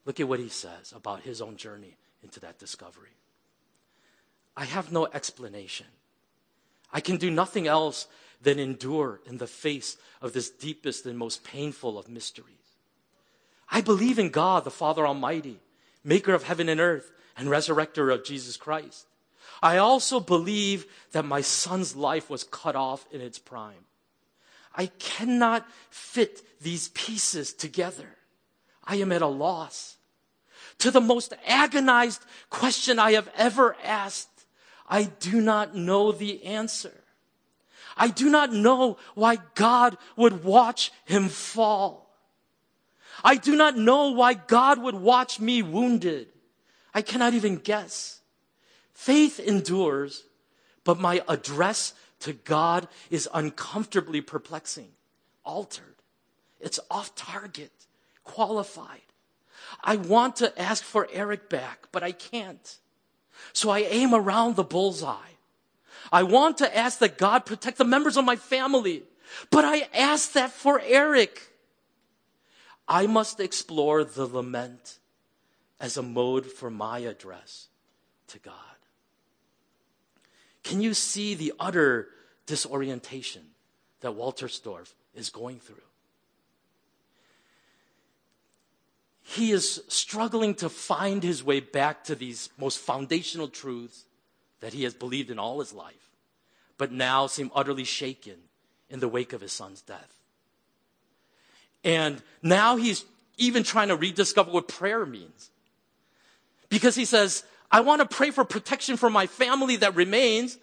look 0.06 0.20
at 0.20 0.28
what 0.28 0.40
he 0.40 0.50
says 0.50 0.92
about 0.96 1.22
his 1.22 1.40
own 1.42 1.58
journey 1.58 1.98
into 2.24 2.40
that 2.42 2.60
discovery. 2.60 3.16
I 4.56 4.66
have 4.66 4.92
no 4.92 5.08
explanation. 5.08 5.88
I 6.92 7.02
can 7.02 7.18
do 7.18 7.32
nothing 7.32 7.68
else 7.68 8.08
than 8.42 8.60
endure 8.60 9.20
in 9.26 9.38
the 9.38 9.48
face 9.48 9.98
of 10.22 10.34
this 10.34 10.50
deepest 10.50 11.06
and 11.06 11.18
most 11.18 11.44
painful 11.44 11.98
of 11.98 12.10
mysteries. 12.10 12.48
I 13.70 13.82
believe 13.82 14.20
in 14.20 14.30
God, 14.30 14.64
the 14.64 14.72
Father 14.72 15.08
Almighty, 15.08 15.60
maker 16.04 16.34
of 16.34 16.44
heaven 16.44 16.70
and 16.70 16.80
earth, 16.80 17.12
and 17.36 17.50
resurrector 17.50 18.14
of 18.14 18.24
Jesus 18.24 18.58
Christ. 18.58 19.08
I 19.62 19.78
also 19.78 20.20
believe 20.20 20.86
that 21.14 21.26
my 21.26 21.42
son's 21.42 21.96
life 21.96 22.30
was 22.30 22.44
cut 22.44 22.76
off 22.76 23.06
in 23.12 23.22
its 23.22 23.40
prime. 23.40 23.86
I 24.76 24.88
cannot 24.88 25.66
fit 25.90 26.42
these 26.62 26.90
pieces 26.90 27.54
together. 27.54 28.18
I 28.84 28.98
am 28.98 29.12
at 29.12 29.22
a 29.22 29.28
loss. 29.28 29.98
To 30.84 30.92
the 30.92 31.00
most 31.00 31.34
agonized 31.48 32.26
question 32.50 33.00
I 33.00 33.14
have 33.14 33.30
ever 33.38 33.78
asked, 33.86 34.44
I 34.86 35.04
do 35.06 35.40
not 35.40 35.74
know 35.74 36.12
the 36.12 36.44
answer. 36.44 37.06
I 37.96 38.10
do 38.10 38.30
not 38.30 38.52
know 38.52 38.98
why 39.16 39.38
God 39.56 39.98
would 40.18 40.44
watch 40.44 40.92
him 41.06 41.30
fall. 41.30 42.14
I 43.24 43.38
do 43.38 43.56
not 43.56 43.78
know 43.78 44.10
why 44.10 44.34
God 44.34 44.78
would 44.78 44.96
watch 44.96 45.40
me 45.40 45.62
wounded. 45.62 46.28
I 46.94 47.02
cannot 47.02 47.34
even 47.34 47.56
guess. 47.56 48.20
Faith 48.94 49.40
endures, 49.40 50.26
but 50.84 51.00
my 51.00 51.24
address 51.30 51.94
to 52.20 52.34
God 52.34 52.90
is 53.10 53.30
uncomfortably 53.34 54.20
perplexing, 54.20 54.90
altered. 55.46 55.96
It's 56.60 56.82
off 56.92 57.16
target, 57.16 57.72
qualified. 58.26 59.13
I 59.82 59.96
want 59.96 60.38
to 60.38 60.60
ask 60.60 60.84
for 60.84 61.08
Eric 61.12 61.50
back, 61.50 61.88
but 61.92 62.04
I 62.04 62.12
can't. 62.12 62.78
So 63.54 63.70
I 63.70 63.80
aim 63.80 64.14
around 64.14 64.56
the 64.56 64.64
bullseye. 64.64 65.16
I 66.12 66.24
want 66.24 66.58
to 66.60 66.78
ask 66.78 67.00
that 67.00 67.18
God 67.18 67.46
protect 67.46 67.78
the 67.78 67.86
members 67.86 68.18
of 68.18 68.26
my 68.26 68.36
family, 68.36 69.04
but 69.50 69.66
I 69.66 69.88
ask 69.94 70.34
that 70.34 70.52
for 70.52 70.82
Eric. 70.86 71.42
I 72.88 73.08
must 73.08 73.40
explore 73.40 74.04
the 74.04 74.26
lament 74.26 75.00
as 75.80 75.98
a 75.98 76.04
mode 76.04 76.46
for 76.46 76.70
my 76.70 77.00
address 77.00 77.68
to 78.28 78.40
God. 78.40 78.54
Can 80.64 80.82
you 80.82 80.94
see 80.94 81.36
the 81.36 81.54
utter 81.60 82.10
disorientation 82.46 83.44
that 84.02 84.12
Wolterstorff 84.12 84.94
is 85.14 85.30
going 85.30 85.60
through? 85.60 85.78
He 89.34 89.52
is 89.52 89.82
struggling 89.88 90.54
to 90.56 90.70
find 90.70 91.24
his 91.24 91.44
way 91.44 91.60
back 91.60 92.04
to 92.06 92.16
these 92.16 92.50
most 92.58 92.78
foundational 92.78 93.48
truths 93.48 94.06
that 94.60 94.74
he 94.74 94.84
has 94.84 94.94
believed 94.94 95.32
in 95.32 95.40
all 95.40 95.60
his 95.60 95.74
life, 95.74 96.12
but 96.78 96.92
now 96.92 97.26
seem 97.26 97.50
utterly 97.56 97.84
shaken 97.84 98.36
in 98.90 99.00
the 99.00 99.08
wake 99.08 99.34
of 99.34 99.42
his 99.42 99.52
son's 99.52 99.82
death. 99.82 100.20
And 101.84 102.22
now 102.44 102.76
he's 102.76 103.06
even 103.38 103.64
trying 103.64 103.88
to 103.88 103.96
rediscover 103.96 104.52
what 104.52 104.68
prayer 104.68 105.06
means. 105.06 105.50
Because 106.70 106.96
he 106.96 107.06
says, 107.06 107.44
I 107.72 107.82
want 107.82 108.02
to 108.02 108.08
pray 108.08 108.30
for 108.30 108.46
protection 108.46 108.98
for 108.98 109.10
my 109.10 109.26
family 109.26 109.78
that 109.78 109.96
remains, 109.96 110.60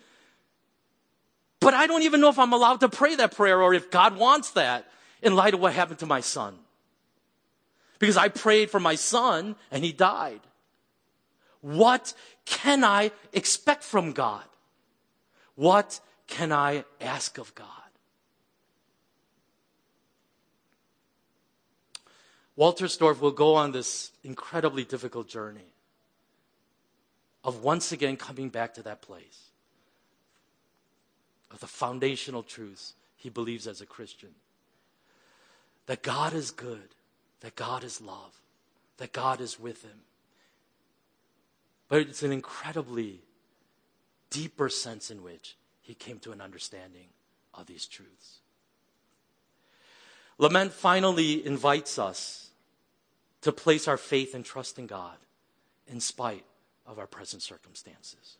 but 1.59 1.75
I 1.75 1.89
don't 1.89 2.03
even 2.03 2.21
know 2.21 2.29
if 2.29 2.39
I'm 2.39 2.53
allowed 2.53 2.81
to 2.81 2.89
pray 2.89 3.17
that 3.17 3.35
prayer 3.35 3.61
or 3.61 3.75
if 3.75 3.91
God 3.91 4.17
wants 4.17 4.51
that 4.53 4.87
in 5.23 5.35
light 5.35 5.55
of 5.55 5.61
what 5.61 5.73
happened 5.73 5.99
to 5.99 6.07
my 6.07 6.21
son. 6.21 6.57
Because 8.01 8.17
I 8.17 8.29
prayed 8.29 8.71
for 8.71 8.81
my 8.81 8.97
son 8.97 9.55
and 9.71 9.85
he 9.85 9.93
died. 9.93 10.41
What 11.61 12.15
can 12.45 12.83
I 12.83 13.13
expect 13.33 13.85
from 13.85 14.11
God? 14.11 14.45
What 15.55 16.01
can 16.27 16.51
I 16.51 16.85
ask 17.01 17.39
of 17.39 17.55
God? 17.55 17.67
Wolterstorff 22.59 23.21
will 23.21 23.31
go 23.31 23.55
on 23.55 23.73
this 23.73 24.13
incredibly 24.25 24.85
difficult 24.85 25.29
journey 25.29 25.73
of 27.45 27.63
once 27.63 27.93
again 27.93 28.17
coming 28.17 28.49
back 28.49 28.75
to 28.75 28.83
that 28.83 29.01
place 29.03 29.51
of 31.51 31.61
the 31.61 31.67
foundational 31.67 32.43
truths 32.43 32.95
he 33.17 33.29
believes 33.29 33.67
as 33.67 33.81
a 33.81 33.87
Christian 33.87 34.31
that 35.87 36.03
God 36.03 36.33
is 36.35 36.51
good, 36.51 36.95
that 37.41 37.57
God 37.57 37.85
is 37.85 38.01
love, 38.01 38.41
that 38.99 39.13
God 39.13 39.41
is 39.41 39.59
with 39.59 39.83
him. 39.83 40.01
But 41.89 42.03
it's 42.03 42.23
an 42.23 42.33
incredibly 42.33 43.21
deeper 44.31 44.69
sense 44.69 45.11
in 45.11 45.23
which 45.23 45.57
he 45.81 45.95
came 45.95 46.19
to 46.21 46.33
an 46.33 46.41
understanding 46.41 47.09
of 47.55 47.67
these 47.67 47.87
truths. 47.87 48.39
Lament 50.39 50.73
finally 50.73 51.45
invites 51.45 51.99
us 51.99 52.51
to 53.43 53.53
place 53.53 53.89
our 53.89 53.97
faith 53.97 54.35
and 54.35 54.45
trust 54.45 54.79
in 54.79 54.87
God 54.87 55.17
in 55.87 56.01
spite 56.01 56.45
of 56.87 56.99
our 56.99 57.07
present 57.07 57.43
circumstances. 57.43 58.37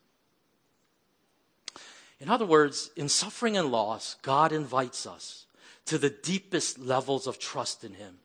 In 2.19 2.29
other 2.29 2.45
words, 2.45 2.91
in 2.95 3.09
suffering 3.09 3.57
and 3.57 3.71
loss, 3.71 4.15
God 4.21 4.51
invites 4.51 5.05
us 5.05 5.45
to 5.85 5.97
the 5.97 6.09
deepest 6.09 6.77
levels 6.77 7.27
of 7.27 7.39
trust 7.39 7.83
in 7.83 7.95
Him. 7.95 8.19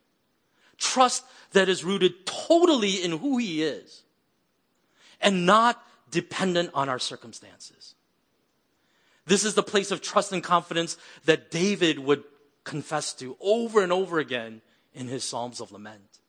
Trust 0.79 1.25
that 1.53 1.69
is 1.69 1.85
rooted 1.85 2.27
totally 2.27 3.03
in 3.03 3.13
who 3.19 3.39
He 3.39 3.63
is 3.63 4.03
and 5.21 5.47
not 5.47 5.83
dependent 6.11 6.71
on 6.75 6.89
our 6.89 6.99
circumstances. 6.99 7.95
This 9.27 9.45
is 9.45 9.55
the 9.55 9.63
place 9.63 9.91
of 9.91 10.01
trust 10.01 10.33
and 10.33 10.43
confidence 10.43 10.97
that 11.25 11.51
David 11.51 11.99
would 11.99 12.23
confess 12.65 13.13
to 13.15 13.37
over 13.41 13.83
and 13.83 13.93
over 13.93 14.19
again 14.19 14.63
in 14.95 15.09
his 15.09 15.25
Psalms 15.25 15.61
of 15.61 15.73
Lament. 15.73 16.21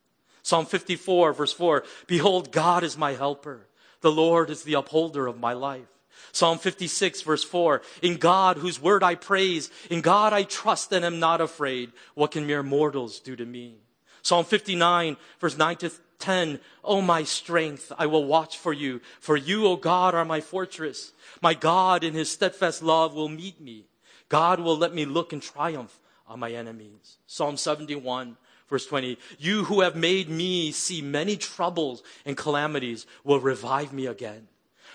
Psalm 0.41 0.65
54, 0.65 1.33
verse 1.33 1.53
4 1.53 1.83
Behold, 2.07 2.51
God 2.51 2.83
is 2.83 2.97
my 2.97 3.13
helper. 3.13 3.67
The 4.01 4.11
Lord 4.11 4.49
is 4.49 4.63
the 4.63 4.75
upholder 4.75 5.27
of 5.27 5.39
my 5.39 5.53
life. 5.53 5.87
Psalm 6.31 6.57
56 6.57 7.21
verse 7.21 7.43
4, 7.43 7.81
In 8.01 8.17
God 8.17 8.57
whose 8.57 8.81
word 8.81 9.03
I 9.03 9.15
praise, 9.15 9.69
in 9.89 10.01
God 10.01 10.33
I 10.33 10.43
trust 10.43 10.91
and 10.91 11.05
am 11.05 11.19
not 11.19 11.41
afraid. 11.41 11.91
What 12.15 12.31
can 12.31 12.47
mere 12.47 12.63
mortals 12.63 13.19
do 13.19 13.35
to 13.35 13.45
me? 13.45 13.77
Psalm 14.21 14.45
59 14.45 15.17
verse 15.39 15.57
9 15.57 15.75
to 15.77 15.91
10, 16.19 16.59
O 16.83 17.01
my 17.01 17.23
strength, 17.23 17.91
I 17.97 18.07
will 18.07 18.25
watch 18.25 18.57
for 18.57 18.73
you. 18.73 19.01
For 19.19 19.37
you, 19.37 19.67
O 19.67 19.75
God, 19.75 20.15
are 20.15 20.25
my 20.25 20.41
fortress. 20.41 21.13
My 21.41 21.53
God 21.53 22.03
in 22.03 22.13
his 22.13 22.31
steadfast 22.31 22.81
love 22.81 23.13
will 23.13 23.29
meet 23.29 23.61
me. 23.61 23.85
God 24.29 24.59
will 24.59 24.77
let 24.77 24.93
me 24.93 25.05
look 25.05 25.31
in 25.31 25.39
triumph 25.39 25.99
on 26.27 26.39
my 26.39 26.51
enemies. 26.51 27.17
Psalm 27.27 27.57
71 27.57 28.37
verse 28.69 28.85
20, 28.85 29.17
you 29.39 29.63
who 29.65 29.81
have 29.81 29.95
made 29.95 30.29
me 30.29 30.71
see 30.71 31.01
many 31.01 31.37
troubles 31.37 32.03
and 32.25 32.35
calamities 32.35 33.05
will 33.23 33.39
revive 33.39 33.93
me 33.93 34.05
again. 34.05 34.47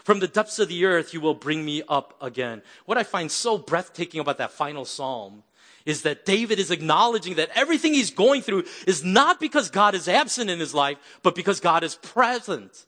From 0.04 0.20
the 0.20 0.28
depths 0.28 0.58
of 0.58 0.68
the 0.68 0.84
earth, 0.84 1.14
you 1.14 1.20
will 1.20 1.34
bring 1.34 1.64
me 1.64 1.82
up 1.88 2.14
again. 2.20 2.62
What 2.86 2.98
I 2.98 3.02
find 3.02 3.30
so 3.30 3.56
breathtaking 3.56 4.20
about 4.20 4.38
that 4.38 4.50
final 4.50 4.84
psalm 4.84 5.44
is 5.84 6.02
that 6.02 6.24
David 6.24 6.58
is 6.58 6.70
acknowledging 6.70 7.34
that 7.36 7.50
everything 7.54 7.94
he's 7.94 8.10
going 8.10 8.42
through 8.42 8.64
is 8.86 9.04
not 9.04 9.40
because 9.40 9.70
God 9.70 9.94
is 9.94 10.08
absent 10.08 10.50
in 10.50 10.60
his 10.60 10.74
life, 10.74 10.98
but 11.22 11.34
because 11.34 11.60
God 11.60 11.82
is 11.84 11.96
present. 11.96 12.86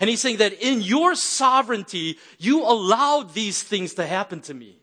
And 0.00 0.10
he's 0.10 0.20
saying 0.20 0.38
that 0.38 0.54
in 0.54 0.82
your 0.82 1.14
sovereignty, 1.14 2.18
you 2.38 2.62
allowed 2.62 3.34
these 3.34 3.62
things 3.62 3.94
to 3.94 4.06
happen 4.06 4.40
to 4.42 4.54
me. 4.54 4.78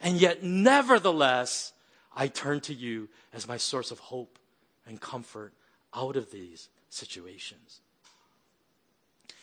And 0.00 0.16
yet, 0.16 0.42
nevertheless, 0.42 1.72
I 2.14 2.28
turn 2.28 2.60
to 2.62 2.74
you 2.74 3.08
as 3.32 3.46
my 3.46 3.56
source 3.56 3.90
of 3.90 3.98
hope 3.98 4.38
and 4.86 5.00
comfort 5.00 5.52
out 5.94 6.16
of 6.16 6.30
these 6.30 6.68
situations. 6.88 7.80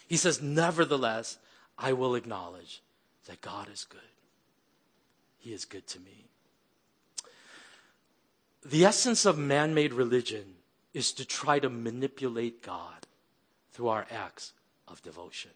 He 0.08 0.18
says, 0.18 0.42
Nevertheless, 0.42 1.38
I 1.78 1.94
will 1.94 2.16
acknowledge 2.16 2.82
that 3.28 3.42
God 3.42 3.70
is 3.72 3.86
good. 3.86 4.00
He 5.38 5.54
is 5.54 5.66
good 5.66 5.88
to 5.88 6.00
me. 6.00 6.30
The 8.70 8.84
essence 8.84 9.26
of 9.26 9.38
man 9.38 9.74
made 9.74 9.94
religion 9.94 10.56
is 10.94 11.14
to 11.14 11.26
try 11.26 11.58
to 11.58 11.70
manipulate 11.70 12.62
God 12.62 13.08
through 13.72 13.88
our 13.88 14.06
acts 14.12 14.52
of 14.90 15.02
devotion. 15.02 15.52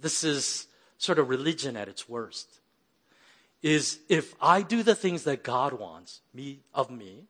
This 0.00 0.24
is 0.24 0.66
sort 0.96 1.18
of 1.18 1.28
religion 1.28 1.76
at 1.76 1.88
its 1.88 2.08
worst. 2.08 2.60
Is 3.62 3.98
if 4.08 4.34
I 4.40 4.62
do 4.62 4.82
the 4.82 4.94
things 4.94 5.24
that 5.24 5.42
God 5.42 5.74
wants 5.74 6.22
me 6.32 6.60
of 6.72 6.90
me, 6.90 7.24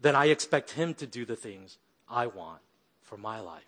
then 0.00 0.16
I 0.16 0.26
expect 0.26 0.70
him 0.70 0.94
to 0.94 1.06
do 1.06 1.26
the 1.26 1.36
things 1.36 1.76
I 2.08 2.26
want 2.26 2.62
for 3.02 3.18
my 3.18 3.40
life. 3.40 3.62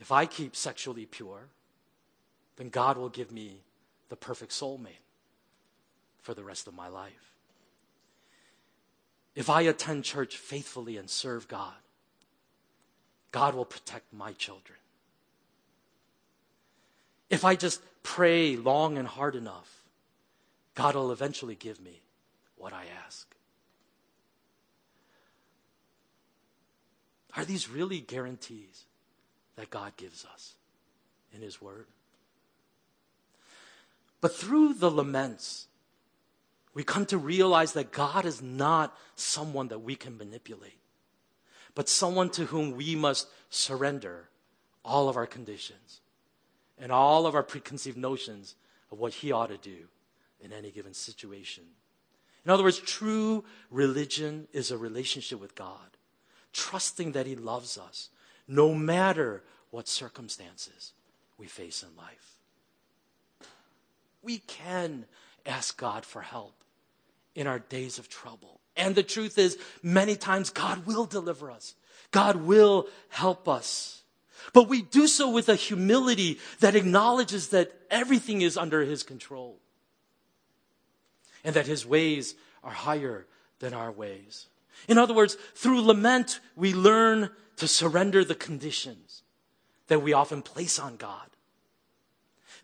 If 0.00 0.10
I 0.10 0.26
keep 0.26 0.56
sexually 0.56 1.06
pure, 1.06 1.46
then 2.56 2.70
God 2.70 2.96
will 2.96 3.10
give 3.10 3.30
me 3.30 3.60
the 4.08 4.16
perfect 4.16 4.50
soulmate 4.50 5.04
for 6.22 6.34
the 6.34 6.44
rest 6.44 6.66
of 6.66 6.74
my 6.74 6.88
life. 6.88 7.34
If 9.34 9.48
I 9.48 9.62
attend 9.62 10.04
church 10.04 10.36
faithfully 10.36 10.96
and 10.96 11.08
serve 11.08 11.48
God, 11.48 11.74
God 13.32 13.54
will 13.54 13.64
protect 13.64 14.12
my 14.12 14.32
children. 14.32 14.78
If 17.28 17.44
I 17.44 17.54
just 17.54 17.80
pray 18.02 18.56
long 18.56 18.98
and 18.98 19.06
hard 19.06 19.36
enough, 19.36 19.84
God 20.74 20.96
will 20.96 21.12
eventually 21.12 21.54
give 21.54 21.80
me 21.80 22.00
what 22.56 22.72
I 22.72 22.84
ask. 23.06 23.32
Are 27.36 27.44
these 27.44 27.70
really 27.70 28.00
guarantees 28.00 28.84
that 29.56 29.70
God 29.70 29.96
gives 29.96 30.24
us 30.24 30.54
in 31.32 31.40
His 31.40 31.62
Word? 31.62 31.86
But 34.20 34.34
through 34.34 34.74
the 34.74 34.90
laments, 34.90 35.68
we 36.80 36.84
come 36.84 37.04
to 37.04 37.18
realize 37.18 37.74
that 37.74 37.92
God 37.92 38.24
is 38.24 38.40
not 38.40 38.96
someone 39.14 39.68
that 39.68 39.80
we 39.80 39.96
can 39.96 40.16
manipulate, 40.16 40.78
but 41.74 41.90
someone 41.90 42.30
to 42.30 42.46
whom 42.46 42.74
we 42.74 42.94
must 42.94 43.28
surrender 43.50 44.30
all 44.82 45.10
of 45.10 45.16
our 45.18 45.26
conditions 45.26 46.00
and 46.78 46.90
all 46.90 47.26
of 47.26 47.34
our 47.34 47.42
preconceived 47.42 47.98
notions 47.98 48.54
of 48.90 48.98
what 48.98 49.12
He 49.12 49.30
ought 49.30 49.50
to 49.50 49.58
do 49.58 49.88
in 50.40 50.54
any 50.54 50.70
given 50.70 50.94
situation. 50.94 51.64
In 52.46 52.50
other 52.50 52.62
words, 52.62 52.78
true 52.78 53.44
religion 53.70 54.48
is 54.54 54.70
a 54.70 54.78
relationship 54.78 55.38
with 55.38 55.54
God, 55.54 55.98
trusting 56.54 57.12
that 57.12 57.26
He 57.26 57.36
loves 57.36 57.76
us 57.76 58.08
no 58.48 58.72
matter 58.72 59.42
what 59.70 59.86
circumstances 59.86 60.94
we 61.36 61.46
face 61.46 61.82
in 61.82 61.94
life. 61.94 62.38
We 64.22 64.38
can 64.38 65.04
ask 65.44 65.78
God 65.78 66.06
for 66.06 66.22
help 66.22 66.54
in 67.34 67.46
our 67.46 67.58
days 67.58 67.98
of 67.98 68.08
trouble. 68.08 68.60
And 68.76 68.94
the 68.94 69.02
truth 69.02 69.38
is, 69.38 69.58
many 69.82 70.16
times 70.16 70.50
God 70.50 70.86
will 70.86 71.04
deliver 71.04 71.50
us. 71.50 71.74
God 72.10 72.36
will 72.36 72.88
help 73.08 73.48
us. 73.48 74.02
But 74.52 74.68
we 74.68 74.82
do 74.82 75.06
so 75.06 75.30
with 75.30 75.48
a 75.48 75.54
humility 75.54 76.38
that 76.60 76.74
acknowledges 76.74 77.48
that 77.48 77.72
everything 77.90 78.42
is 78.42 78.56
under 78.56 78.82
His 78.82 79.02
control 79.02 79.58
and 81.44 81.54
that 81.54 81.66
His 81.66 81.86
ways 81.86 82.34
are 82.64 82.72
higher 82.72 83.26
than 83.58 83.74
our 83.74 83.92
ways. 83.92 84.46
In 84.88 84.98
other 84.98 85.14
words, 85.14 85.36
through 85.54 85.82
lament, 85.82 86.40
we 86.56 86.72
learn 86.72 87.30
to 87.56 87.68
surrender 87.68 88.24
the 88.24 88.34
conditions 88.34 89.22
that 89.88 90.00
we 90.00 90.12
often 90.12 90.40
place 90.40 90.78
on 90.78 90.96
God, 90.96 91.28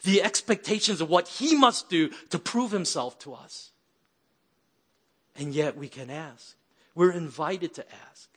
the 0.02 0.22
expectations 0.22 1.00
of 1.00 1.10
what 1.10 1.28
He 1.28 1.54
must 1.54 1.90
do 1.90 2.08
to 2.30 2.38
prove 2.38 2.70
Himself 2.70 3.18
to 3.20 3.34
us. 3.34 3.72
And 5.38 5.54
yet 5.54 5.76
we 5.76 5.88
can 5.88 6.10
ask. 6.10 6.56
We're 6.94 7.12
invited 7.12 7.74
to 7.74 7.84
ask 8.10 8.28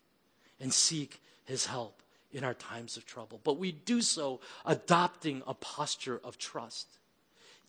and 0.59 0.73
seek 0.73 1.21
his 1.45 1.65
help 1.65 2.01
in 2.31 2.43
our 2.43 2.53
times 2.53 2.97
of 2.97 3.05
trouble. 3.05 3.39
But 3.43 3.57
we 3.57 3.71
do 3.71 4.01
so 4.01 4.41
adopting 4.65 5.41
a 5.47 5.53
posture 5.53 6.19
of 6.23 6.37
trust, 6.37 6.87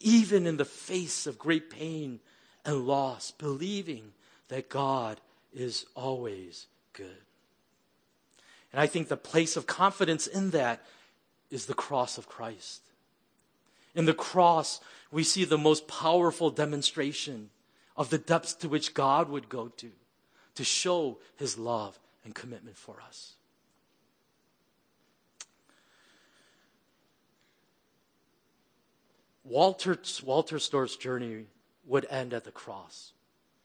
even 0.00 0.46
in 0.46 0.56
the 0.56 0.64
face 0.64 1.26
of 1.26 1.38
great 1.38 1.70
pain 1.70 2.20
and 2.64 2.86
loss, 2.86 3.30
believing 3.30 4.12
that 4.48 4.68
God 4.68 5.20
is 5.52 5.86
always 5.94 6.66
good. 6.92 7.22
And 8.72 8.80
I 8.80 8.86
think 8.86 9.08
the 9.08 9.16
place 9.16 9.56
of 9.56 9.66
confidence 9.66 10.26
in 10.26 10.50
that 10.50 10.84
is 11.50 11.66
the 11.66 11.74
cross 11.74 12.18
of 12.18 12.28
Christ. 12.28 12.82
In 13.94 14.04
the 14.04 14.14
cross, 14.14 14.80
we 15.10 15.24
see 15.24 15.44
the 15.44 15.58
most 15.58 15.88
powerful 15.88 16.50
demonstration 16.50 17.50
of 18.00 18.08
the 18.08 18.16
depths 18.16 18.54
to 18.54 18.66
which 18.66 18.94
God 18.94 19.28
would 19.28 19.50
go 19.50 19.68
to 19.68 19.90
to 20.54 20.64
show 20.64 21.18
his 21.36 21.58
love 21.58 21.98
and 22.24 22.34
commitment 22.34 22.78
for 22.78 22.96
us. 23.06 23.34
Walter, 29.44 29.96
Wolterstorff's 29.96 30.96
journey 30.96 31.44
would 31.84 32.06
end 32.08 32.32
at 32.32 32.44
the 32.44 32.50
cross 32.50 33.12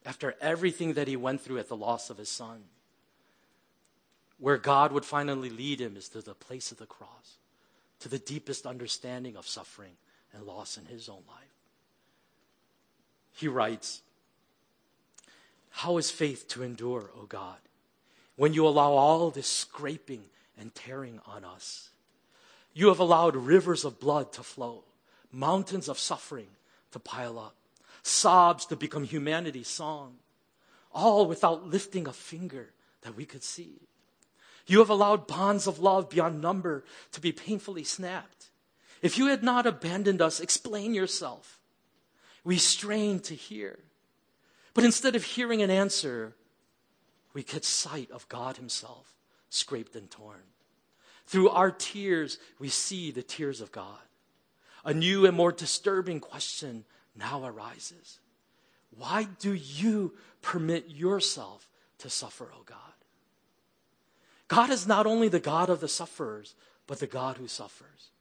after 0.05 0.35
everything 0.41 0.95
that 0.95 1.07
he 1.07 1.15
went 1.15 1.39
through 1.39 1.59
at 1.59 1.69
the 1.69 1.77
loss 1.77 2.09
of 2.09 2.17
his 2.17 2.27
son. 2.27 2.65
Where 4.37 4.57
God 4.57 4.91
would 4.91 5.05
finally 5.05 5.49
lead 5.49 5.79
him 5.79 5.95
is 5.95 6.09
to 6.09 6.21
the 6.21 6.33
place 6.33 6.73
of 6.73 6.77
the 6.77 6.85
cross, 6.85 7.37
to 8.01 8.09
the 8.09 8.19
deepest 8.19 8.65
understanding 8.65 9.37
of 9.37 9.47
suffering 9.47 9.93
and 10.33 10.43
loss 10.43 10.77
in 10.77 10.87
his 10.87 11.07
own 11.07 11.23
life. 11.25 11.55
He 13.31 13.47
writes, 13.47 14.01
how 15.75 15.97
is 15.97 16.09
faith 16.09 16.47
to 16.47 16.63
endure, 16.63 17.11
O 17.17 17.25
God, 17.25 17.57
when 18.37 18.53
you 18.53 18.65
allow 18.65 18.93
all 18.93 19.29
this 19.29 19.45
scraping 19.45 20.23
and 20.57 20.73
tearing 20.73 21.19
on 21.25 21.43
us? 21.43 21.89
You 22.73 22.87
have 22.87 22.99
allowed 22.99 23.35
rivers 23.35 23.83
of 23.83 23.99
blood 23.99 24.31
to 24.33 24.43
flow, 24.43 24.85
mountains 25.33 25.89
of 25.89 25.99
suffering 25.99 26.47
to 26.91 26.99
pile 26.99 27.37
up, 27.37 27.55
sobs 28.03 28.65
to 28.67 28.77
become 28.77 29.03
humanity's 29.03 29.67
song, 29.67 30.15
all 30.93 31.25
without 31.25 31.67
lifting 31.67 32.07
a 32.07 32.13
finger 32.13 32.69
that 33.01 33.17
we 33.17 33.25
could 33.25 33.43
see. 33.43 33.81
You 34.67 34.79
have 34.79 34.89
allowed 34.89 35.27
bonds 35.27 35.67
of 35.67 35.79
love 35.79 36.09
beyond 36.09 36.41
number 36.41 36.85
to 37.11 37.19
be 37.19 37.33
painfully 37.33 37.83
snapped. 37.83 38.45
If 39.01 39.17
you 39.17 39.25
had 39.25 39.43
not 39.43 39.65
abandoned 39.65 40.21
us, 40.21 40.39
explain 40.39 40.93
yourself. 40.93 41.59
We 42.45 42.59
strain 42.59 43.19
to 43.19 43.35
hear. 43.35 43.79
But 44.75 44.83
instead 44.83 45.15
of 45.15 45.23
hearing 45.23 45.63
an 45.63 45.71
answer, 45.71 46.35
we 47.33 47.41
get 47.41 47.65
sight 47.65 48.11
of 48.11 48.29
God 48.29 48.57
Himself, 48.57 49.15
scraped 49.49 49.95
and 49.95 50.11
torn. 50.11 50.43
Through 51.25 51.49
our 51.49 51.71
tears, 51.71 52.37
we 52.59 52.69
see 52.69 53.09
the 53.09 53.23
tears 53.23 53.61
of 53.61 53.71
God. 53.71 53.97
A 54.83 54.93
new 54.93 55.25
and 55.25 55.35
more 55.35 55.51
disturbing 55.51 56.19
question 56.19 56.85
now 57.15 57.43
arises 57.43 58.19
Why 58.95 59.27
do 59.39 59.53
you 59.53 60.13
permit 60.41 60.89
yourself 60.89 61.69
to 61.99 62.09
suffer, 62.09 62.51
O 62.53 62.61
God? 62.65 62.77
God 64.47 64.69
is 64.69 64.85
not 64.85 65.07
only 65.07 65.29
the 65.29 65.39
God 65.39 65.69
of 65.69 65.79
the 65.79 65.87
sufferers, 65.87 66.53
but 66.85 66.99
the 66.99 67.07
God 67.07 67.37
who 67.37 67.47
suffers. 67.47 68.11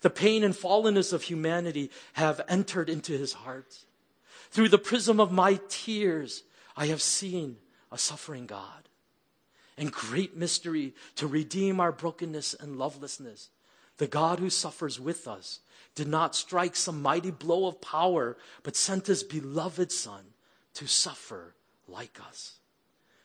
The 0.00 0.10
pain 0.10 0.42
and 0.42 0.54
fallenness 0.54 1.12
of 1.12 1.22
humanity 1.22 1.90
have 2.14 2.40
entered 2.48 2.88
into 2.88 3.12
his 3.12 3.34
heart. 3.34 3.84
Through 4.50 4.70
the 4.70 4.78
prism 4.78 5.20
of 5.20 5.32
my 5.32 5.60
tears, 5.68 6.42
I 6.76 6.86
have 6.86 7.02
seen 7.02 7.56
a 7.92 7.98
suffering 7.98 8.46
God. 8.46 8.88
And 9.76 9.92
great 9.92 10.36
mystery 10.36 10.94
to 11.16 11.26
redeem 11.26 11.80
our 11.80 11.92
brokenness 11.92 12.54
and 12.54 12.76
lovelessness. 12.76 13.50
The 13.98 14.06
God 14.06 14.38
who 14.38 14.50
suffers 14.50 14.98
with 14.98 15.28
us 15.28 15.60
did 15.94 16.08
not 16.08 16.34
strike 16.34 16.76
some 16.76 17.02
mighty 17.02 17.30
blow 17.30 17.66
of 17.66 17.80
power, 17.80 18.36
but 18.62 18.76
sent 18.76 19.06
his 19.06 19.22
beloved 19.22 19.92
Son 19.92 20.24
to 20.74 20.86
suffer 20.86 21.54
like 21.86 22.18
us. 22.28 22.58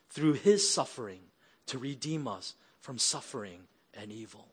Through 0.10 0.34
his 0.34 0.70
suffering, 0.72 1.22
to 1.68 1.78
redeem 1.78 2.28
us 2.28 2.56
from 2.82 2.98
suffering 2.98 3.62
and 3.94 4.12
evil. 4.12 4.48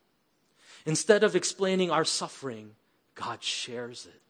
Instead 0.86 1.24
of 1.24 1.36
explaining 1.36 1.90
our 1.90 2.04
suffering, 2.04 2.72
God 3.14 3.42
shares 3.42 4.06
it. 4.06 4.20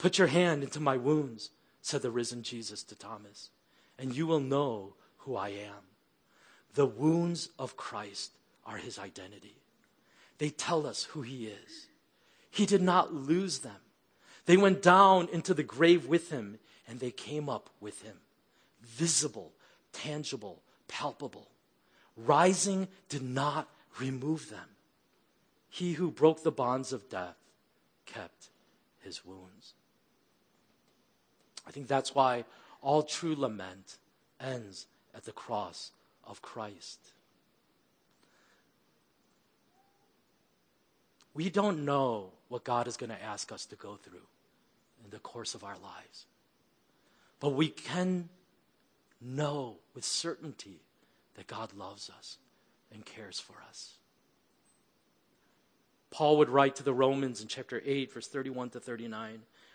Put 0.00 0.16
your 0.16 0.28
hand 0.28 0.62
into 0.62 0.80
my 0.80 0.96
wounds, 0.96 1.50
said 1.82 2.00
the 2.00 2.10
risen 2.10 2.42
Jesus 2.42 2.82
to 2.84 2.94
Thomas, 2.94 3.50
and 3.98 4.16
you 4.16 4.26
will 4.26 4.40
know 4.40 4.94
who 5.18 5.36
I 5.36 5.50
am. 5.50 5.84
The 6.72 6.86
wounds 6.86 7.50
of 7.58 7.76
Christ 7.76 8.32
are 8.64 8.78
his 8.78 8.98
identity. 8.98 9.56
They 10.38 10.48
tell 10.48 10.86
us 10.86 11.04
who 11.04 11.20
he 11.20 11.48
is. 11.48 11.88
He 12.50 12.64
did 12.64 12.80
not 12.80 13.12
lose 13.12 13.58
them. 13.58 13.76
They 14.46 14.56
went 14.56 14.80
down 14.80 15.28
into 15.34 15.52
the 15.52 15.62
grave 15.62 16.06
with 16.06 16.30
him, 16.30 16.58
and 16.88 16.98
they 16.98 17.10
came 17.10 17.50
up 17.50 17.68
with 17.78 18.00
him. 18.00 18.16
Visible, 18.80 19.52
tangible, 19.92 20.62
palpable. 20.88 21.48
rising 22.16 22.88
did 23.10 23.22
not 23.22 23.68
remove 23.98 24.48
them. 24.48 24.76
He 25.68 25.92
who 25.92 26.10
broke 26.10 26.42
the 26.42 26.50
bonds 26.50 26.90
of 26.90 27.10
death 27.10 27.36
kept 28.06 28.48
his 29.00 29.26
wounds. 29.26 29.74
I 31.70 31.72
think 31.72 31.86
that's 31.86 32.16
why 32.16 32.46
all 32.82 33.04
true 33.04 33.36
lament 33.36 33.98
ends 34.40 34.88
at 35.14 35.24
the 35.24 35.30
cross 35.30 35.92
of 36.24 36.42
Christ. 36.42 36.98
We 41.32 41.48
don't 41.48 41.84
know 41.84 42.32
what 42.48 42.64
God 42.64 42.88
is 42.88 42.96
going 42.96 43.10
to 43.10 43.22
ask 43.22 43.52
us 43.52 43.66
to 43.66 43.76
go 43.76 43.94
through 43.94 44.26
in 45.04 45.10
the 45.10 45.20
course 45.20 45.54
of 45.54 45.62
our 45.62 45.76
lives. 45.80 46.26
But 47.38 47.50
we 47.50 47.68
can 47.68 48.30
know 49.20 49.76
with 49.94 50.04
certainty 50.04 50.80
that 51.36 51.46
God 51.46 51.72
loves 51.72 52.10
us 52.18 52.38
and 52.92 53.06
cares 53.06 53.38
for 53.38 53.54
us. 53.68 53.92
Paul 56.10 56.36
would 56.38 56.48
write 56.48 56.74
to 56.74 56.82
the 56.82 56.92
Romans 56.92 57.40
in 57.40 57.46
chapter 57.46 57.80
8, 57.84 58.12
verse 58.12 58.26
31 58.26 58.70
to 58.70 58.80
39 58.80 59.42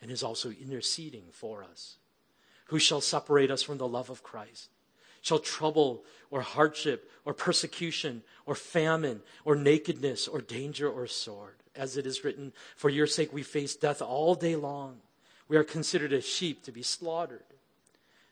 and 0.00 0.10
is 0.10 0.22
also 0.22 0.50
interceding 0.50 1.24
for 1.30 1.62
us. 1.62 1.96
Who 2.66 2.78
shall 2.78 3.00
separate 3.00 3.50
us 3.50 3.62
from 3.62 3.78
the 3.78 3.88
love 3.88 4.10
of 4.10 4.22
Christ? 4.22 4.70
Shall 5.22 5.38
trouble 5.38 6.04
or 6.30 6.40
hardship 6.40 7.10
or 7.24 7.34
persecution 7.34 8.22
or 8.46 8.54
famine 8.54 9.22
or 9.44 9.54
nakedness 9.56 10.26
or 10.28 10.40
danger 10.40 10.88
or 10.88 11.06
sword? 11.06 11.56
As 11.76 11.96
it 11.96 12.06
is 12.06 12.24
written, 12.24 12.52
For 12.76 12.88
your 12.88 13.06
sake 13.06 13.32
we 13.32 13.42
face 13.42 13.74
death 13.74 14.00
all 14.00 14.34
day 14.34 14.56
long. 14.56 15.00
We 15.48 15.56
are 15.56 15.64
considered 15.64 16.12
as 16.12 16.24
sheep 16.24 16.62
to 16.64 16.72
be 16.72 16.82
slaughtered. 16.82 17.44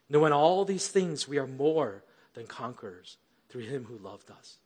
Knowing 0.09 0.33
all 0.33 0.65
these 0.65 0.87
things, 0.87 1.27
we 1.27 1.37
are 1.37 1.47
more 1.47 2.03
than 2.33 2.47
conquerors 2.47 3.17
through 3.49 3.63
him 3.63 3.85
who 3.85 3.97
loved 3.97 4.31
us. 4.31 4.57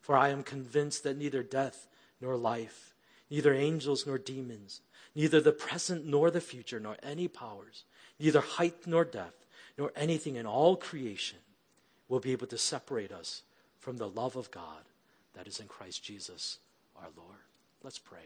For 0.00 0.16
I 0.16 0.28
am 0.28 0.42
convinced 0.42 1.02
that 1.02 1.16
neither 1.16 1.42
death 1.42 1.88
nor 2.20 2.36
life, 2.36 2.94
neither 3.30 3.52
angels 3.52 4.06
nor 4.06 4.18
demons, 4.18 4.82
neither 5.16 5.40
the 5.40 5.50
present 5.50 6.06
nor 6.06 6.30
the 6.30 6.40
future, 6.40 6.78
nor 6.78 6.96
any 7.02 7.26
powers, 7.26 7.84
neither 8.20 8.40
height 8.40 8.86
nor 8.86 9.02
depth, 9.04 9.46
nor 9.78 9.90
anything 9.96 10.36
in 10.36 10.46
all 10.46 10.76
creation 10.76 11.38
will 12.08 12.20
be 12.20 12.32
able 12.32 12.46
to 12.46 12.58
separate 12.58 13.10
us 13.10 13.42
from 13.80 13.96
the 13.96 14.08
love 14.08 14.36
of 14.36 14.50
God 14.50 14.84
that 15.34 15.48
is 15.48 15.58
in 15.58 15.66
Christ 15.66 16.04
Jesus 16.04 16.58
our 16.96 17.08
Lord. 17.16 17.38
Let's 17.82 17.98
pray. 17.98 18.18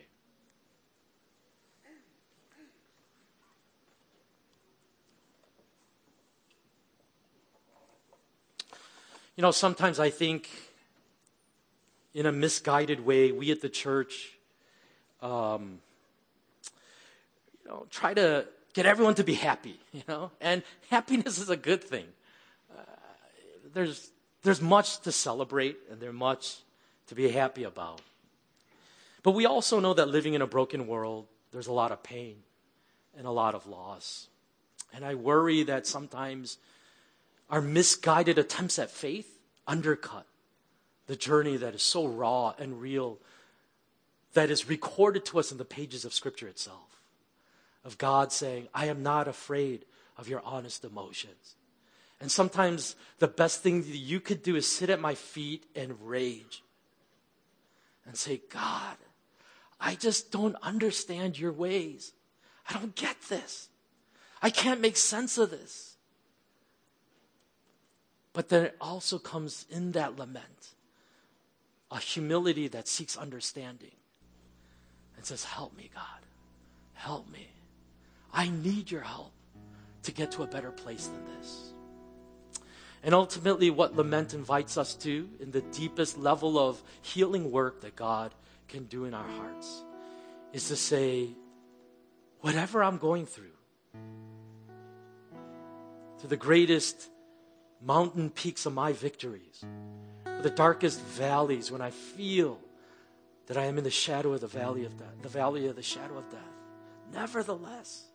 You 9.36 9.42
know, 9.42 9.52
sometimes 9.52 10.00
I 10.00 10.10
think 10.10 10.50
in 12.12 12.26
a 12.26 12.32
misguided 12.32 13.06
way, 13.06 13.30
we 13.30 13.52
at 13.52 13.62
the 13.62 13.68
church, 13.68 14.32
um, 15.22 15.78
know, 17.70 17.86
try 17.90 18.14
to 18.14 18.46
get 18.74 18.86
everyone 18.86 19.14
to 19.14 19.24
be 19.24 19.34
happy, 19.34 19.78
you 19.92 20.02
know, 20.08 20.30
and 20.40 20.62
happiness 20.90 21.38
is 21.38 21.50
a 21.50 21.56
good 21.56 21.82
thing. 21.82 22.06
Uh, 22.76 22.82
there's, 23.72 24.10
there's 24.42 24.60
much 24.60 25.00
to 25.00 25.12
celebrate 25.12 25.76
and 25.90 26.00
there's 26.00 26.14
much 26.14 26.58
to 27.08 27.14
be 27.14 27.28
happy 27.28 27.64
about. 27.64 28.00
But 29.22 29.32
we 29.32 29.46
also 29.46 29.80
know 29.80 29.94
that 29.94 30.08
living 30.08 30.34
in 30.34 30.42
a 30.42 30.46
broken 30.46 30.86
world, 30.86 31.26
there's 31.52 31.66
a 31.66 31.72
lot 31.72 31.92
of 31.92 32.02
pain 32.02 32.36
and 33.16 33.26
a 33.26 33.30
lot 33.30 33.54
of 33.54 33.66
loss. 33.66 34.28
And 34.94 35.04
I 35.04 35.14
worry 35.14 35.62
that 35.64 35.86
sometimes 35.86 36.56
our 37.50 37.60
misguided 37.60 38.38
attempts 38.38 38.78
at 38.78 38.90
faith 38.90 39.28
undercut 39.66 40.26
the 41.06 41.16
journey 41.16 41.56
that 41.56 41.74
is 41.74 41.82
so 41.82 42.06
raw 42.06 42.54
and 42.58 42.80
real 42.80 43.18
that 44.32 44.50
is 44.50 44.68
recorded 44.68 45.24
to 45.24 45.40
us 45.40 45.50
in 45.50 45.58
the 45.58 45.64
pages 45.64 46.04
of 46.04 46.14
Scripture 46.14 46.46
itself. 46.46 46.99
Of 47.84 47.98
God 47.98 48.32
saying, 48.32 48.68
I 48.74 48.86
am 48.86 49.02
not 49.02 49.26
afraid 49.26 49.86
of 50.16 50.28
your 50.28 50.42
honest 50.44 50.84
emotions. 50.84 51.56
And 52.20 52.30
sometimes 52.30 52.94
the 53.18 53.28
best 53.28 53.62
thing 53.62 53.80
that 53.82 53.96
you 53.96 54.20
could 54.20 54.42
do 54.42 54.54
is 54.56 54.70
sit 54.70 54.90
at 54.90 55.00
my 55.00 55.14
feet 55.14 55.64
and 55.74 55.96
rage 56.02 56.62
and 58.04 58.16
say, 58.16 58.42
God, 58.50 58.96
I 59.80 59.94
just 59.94 60.30
don't 60.30 60.56
understand 60.62 61.38
your 61.38 61.52
ways. 61.52 62.12
I 62.68 62.74
don't 62.74 62.94
get 62.94 63.16
this. 63.28 63.68
I 64.42 64.50
can't 64.50 64.80
make 64.80 64.96
sense 64.96 65.38
of 65.38 65.50
this. 65.50 65.96
But 68.32 68.48
then 68.50 68.66
it 68.66 68.76
also 68.80 69.18
comes 69.18 69.66
in 69.70 69.92
that 69.92 70.18
lament 70.18 70.74
a 71.90 71.98
humility 71.98 72.68
that 72.68 72.86
seeks 72.86 73.16
understanding 73.16 73.96
and 75.16 75.24
says, 75.24 75.44
Help 75.44 75.76
me, 75.76 75.90
God. 75.92 76.04
Help 76.92 77.28
me. 77.30 77.48
I 78.32 78.48
need 78.48 78.90
your 78.90 79.02
help 79.02 79.32
to 80.02 80.12
get 80.12 80.32
to 80.32 80.42
a 80.42 80.46
better 80.46 80.70
place 80.70 81.06
than 81.06 81.24
this. 81.36 81.72
And 83.02 83.14
ultimately, 83.14 83.70
what 83.70 83.96
lament 83.96 84.34
invites 84.34 84.76
us 84.76 84.94
to, 84.96 85.28
in 85.40 85.50
the 85.50 85.62
deepest 85.62 86.18
level 86.18 86.58
of 86.58 86.82
healing 87.00 87.50
work 87.50 87.80
that 87.80 87.96
God 87.96 88.34
can 88.68 88.84
do 88.84 89.06
in 89.06 89.14
our 89.14 89.26
hearts, 89.26 89.82
is 90.52 90.68
to 90.68 90.76
say, 90.76 91.30
whatever 92.40 92.82
I'm 92.82 92.98
going 92.98 93.24
through, 93.26 93.46
to 96.20 96.26
the 96.26 96.36
greatest 96.36 97.08
mountain 97.80 98.28
peaks 98.28 98.66
of 98.66 98.74
my 98.74 98.92
victories, 98.92 99.64
the 100.42 100.50
darkest 100.50 101.00
valleys 101.00 101.70
when 101.70 101.80
I 101.80 101.90
feel 101.90 102.58
that 103.46 103.56
I 103.56 103.64
am 103.64 103.78
in 103.78 103.84
the 103.84 103.90
shadow 103.90 104.34
of 104.34 104.42
the 104.42 104.46
valley 104.46 104.84
of 104.84 104.98
death, 104.98 105.22
the 105.22 105.28
valley 105.28 105.66
of 105.68 105.76
the 105.76 105.82
shadow 105.82 106.18
of 106.18 106.30
death. 106.30 106.40
Nevertheless, 107.14 108.09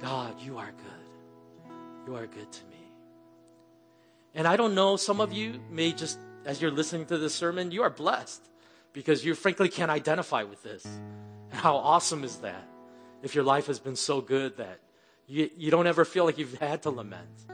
God, 0.00 0.40
you 0.40 0.58
are 0.58 0.72
good. 0.72 1.74
You 2.06 2.16
are 2.16 2.26
good 2.26 2.50
to 2.50 2.64
me. 2.66 2.76
And 4.34 4.46
I 4.46 4.56
don't 4.56 4.74
know, 4.74 4.96
some 4.96 5.20
of 5.20 5.32
you 5.32 5.60
may 5.70 5.92
just, 5.92 6.18
as 6.44 6.62
you're 6.62 6.70
listening 6.70 7.06
to 7.06 7.18
this 7.18 7.34
sermon, 7.34 7.70
you 7.70 7.82
are 7.82 7.90
blessed 7.90 8.48
because 8.92 9.24
you 9.24 9.34
frankly 9.34 9.68
can't 9.68 9.90
identify 9.90 10.44
with 10.44 10.62
this. 10.62 10.84
And 10.84 11.60
how 11.60 11.76
awesome 11.76 12.24
is 12.24 12.36
that 12.36 12.68
if 13.22 13.34
your 13.34 13.44
life 13.44 13.66
has 13.66 13.78
been 13.78 13.96
so 13.96 14.20
good 14.20 14.56
that 14.58 14.80
you, 15.26 15.50
you 15.56 15.70
don't 15.70 15.86
ever 15.86 16.04
feel 16.04 16.24
like 16.24 16.38
you've 16.38 16.58
had 16.58 16.82
to 16.82 16.90
lament. 16.90 17.46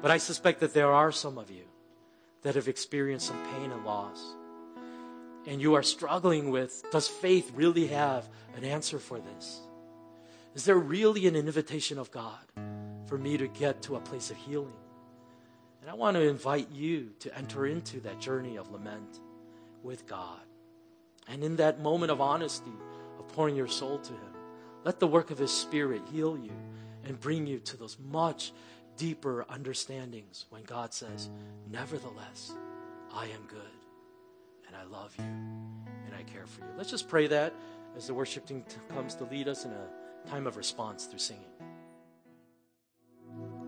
But 0.00 0.10
I 0.10 0.18
suspect 0.18 0.60
that 0.60 0.74
there 0.74 0.92
are 0.92 1.12
some 1.12 1.38
of 1.38 1.50
you 1.50 1.64
that 2.42 2.54
have 2.54 2.68
experienced 2.68 3.26
some 3.26 3.42
pain 3.52 3.72
and 3.72 3.84
loss. 3.84 4.22
And 5.46 5.60
you 5.60 5.74
are 5.74 5.82
struggling 5.82 6.50
with 6.50 6.82
does 6.90 7.08
faith 7.08 7.52
really 7.54 7.88
have 7.88 8.28
an 8.56 8.64
answer 8.64 8.98
for 8.98 9.18
this? 9.18 9.60
Is 10.54 10.64
there 10.64 10.78
really 10.78 11.26
an 11.26 11.34
invitation 11.34 11.98
of 11.98 12.10
God 12.12 12.38
for 13.06 13.18
me 13.18 13.36
to 13.36 13.48
get 13.48 13.82
to 13.82 13.96
a 13.96 14.00
place 14.00 14.30
of 14.30 14.36
healing? 14.36 14.72
And 15.80 15.90
I 15.90 15.94
want 15.94 16.16
to 16.16 16.22
invite 16.22 16.70
you 16.70 17.10
to 17.20 17.36
enter 17.36 17.66
into 17.66 18.00
that 18.00 18.20
journey 18.20 18.56
of 18.56 18.70
lament 18.70 19.20
with 19.82 20.06
God. 20.06 20.40
And 21.28 21.42
in 21.42 21.56
that 21.56 21.80
moment 21.80 22.12
of 22.12 22.20
honesty, 22.20 22.72
of 23.18 23.28
pouring 23.28 23.56
your 23.56 23.68
soul 23.68 23.98
to 23.98 24.12
Him, 24.12 24.34
let 24.84 25.00
the 25.00 25.06
work 25.06 25.30
of 25.30 25.38
His 25.38 25.50
Spirit 25.50 26.02
heal 26.12 26.38
you 26.38 26.52
and 27.04 27.18
bring 27.18 27.46
you 27.46 27.58
to 27.60 27.76
those 27.76 27.98
much 27.98 28.52
deeper 28.96 29.44
understandings 29.48 30.46
when 30.50 30.62
God 30.62 30.94
says, 30.94 31.30
Nevertheless, 31.70 32.54
I 33.12 33.24
am 33.24 33.42
good 33.48 33.60
and 34.68 34.76
I 34.76 34.84
love 34.84 35.14
you 35.18 35.24
and 35.24 36.14
I 36.16 36.22
care 36.22 36.46
for 36.46 36.60
you. 36.60 36.68
Let's 36.76 36.90
just 36.90 37.08
pray 37.08 37.26
that 37.26 37.52
as 37.96 38.06
the 38.06 38.14
worship 38.14 38.46
team 38.46 38.64
comes 38.88 39.14
to 39.16 39.24
lead 39.24 39.48
us 39.48 39.64
in 39.64 39.72
a 39.72 40.03
time 40.28 40.46
of 40.46 40.56
response 40.56 41.06
through 41.06 41.18
singing. 41.18 41.44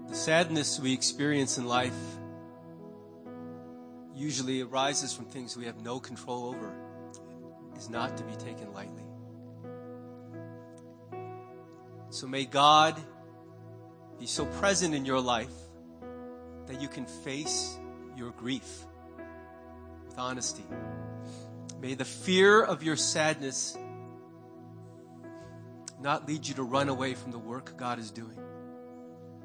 The 0.09 0.15
sadness 0.15 0.81
we 0.81 0.93
experience 0.93 1.59
in 1.59 1.67
life 1.67 1.93
usually 4.15 4.63
arises 4.63 5.13
from 5.13 5.27
things 5.27 5.57
we 5.57 5.67
have 5.67 5.81
no 5.83 6.01
control 6.01 6.47
over, 6.47 6.73
is 7.77 7.91
not 7.91 8.17
to 8.17 8.25
be 8.25 8.35
taken 8.37 8.73
lightly. 8.73 9.03
So 12.11 12.27
may 12.27 12.47
God 12.47 13.01
be 14.19 14.27
so 14.27 14.47
present 14.47 14.95
in 14.95 15.05
your 15.05 15.21
life 15.21 15.53
that 16.67 16.81
you 16.81 16.89
can 16.89 17.05
face 17.05 17.79
your 18.17 18.31
grief 18.31 18.87
with 20.07 20.17
with 20.17 20.23
honesty. 20.23 20.65
May 21.81 21.95
the 21.95 22.05
fear 22.05 22.63
of 22.63 22.83
your 22.83 22.97
sadness 22.97 23.77
not 26.07 26.29
lead 26.29 26.47
you 26.47 26.55
to 26.55 26.63
run 26.63 26.89
away 26.89 27.15
from 27.15 27.33
the 27.33 27.39
work 27.39 27.77
God 27.77 27.99
is 27.99 28.13
doing, 28.13 28.39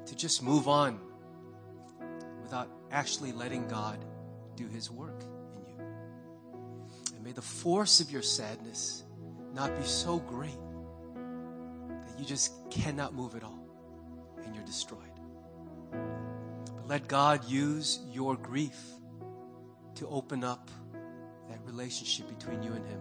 to 0.06 0.14
just 0.14 0.44
move 0.44 0.68
on 0.68 1.00
without 2.40 2.68
actually 2.92 3.32
letting 3.32 3.66
God 3.66 3.98
do 4.54 4.68
his 4.68 4.88
work 4.88 5.24
in 5.56 5.66
you. 5.66 5.84
And 7.16 7.24
may 7.24 7.32
the 7.32 7.42
force 7.42 7.98
of 7.98 8.12
your 8.12 8.22
sadness 8.22 9.02
not 9.52 9.76
be 9.76 9.82
so 9.82 10.20
great 10.20 10.56
that 12.06 12.16
you 12.16 12.24
just 12.24 12.52
cannot 12.70 13.12
move 13.12 13.34
at 13.34 13.42
all 13.42 13.66
and 14.44 14.54
you're 14.54 14.64
destroyed. 14.64 15.00
But 15.90 16.86
let 16.86 17.08
God 17.08 17.44
use 17.44 17.98
your 18.12 18.36
grief 18.36 18.78
to 19.96 20.06
open 20.06 20.44
up 20.44 20.70
that 21.48 21.58
relationship 21.64 22.28
between 22.38 22.62
you 22.62 22.72
and 22.72 22.86
Him 22.86 23.00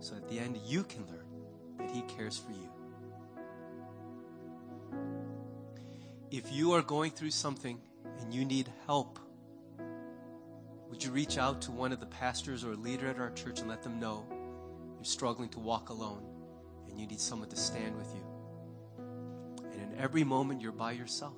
so 0.00 0.16
at 0.16 0.28
the 0.28 0.40
end 0.40 0.58
you 0.66 0.82
can 0.82 1.06
learn 1.06 1.28
that 1.78 1.94
He 1.94 2.02
cares 2.02 2.36
for 2.36 2.50
you. 2.50 2.69
If 6.30 6.52
you 6.52 6.72
are 6.74 6.82
going 6.82 7.10
through 7.10 7.32
something 7.32 7.80
and 8.20 8.32
you 8.32 8.44
need 8.44 8.72
help, 8.86 9.18
would 10.88 11.02
you 11.02 11.10
reach 11.10 11.38
out 11.38 11.62
to 11.62 11.72
one 11.72 11.90
of 11.90 11.98
the 11.98 12.06
pastors 12.06 12.62
or 12.62 12.72
a 12.72 12.76
leader 12.76 13.08
at 13.08 13.18
our 13.18 13.32
church 13.32 13.58
and 13.58 13.68
let 13.68 13.82
them 13.82 13.98
know 13.98 14.24
you're 14.94 15.04
struggling 15.04 15.48
to 15.48 15.58
walk 15.58 15.88
alone 15.88 16.22
and 16.88 17.00
you 17.00 17.06
need 17.08 17.18
someone 17.18 17.48
to 17.48 17.56
stand 17.56 17.96
with 17.96 18.14
you? 18.14 18.24
And 19.72 19.92
in 19.92 19.98
every 19.98 20.22
moment 20.22 20.60
you're 20.60 20.70
by 20.70 20.92
yourself, 20.92 21.36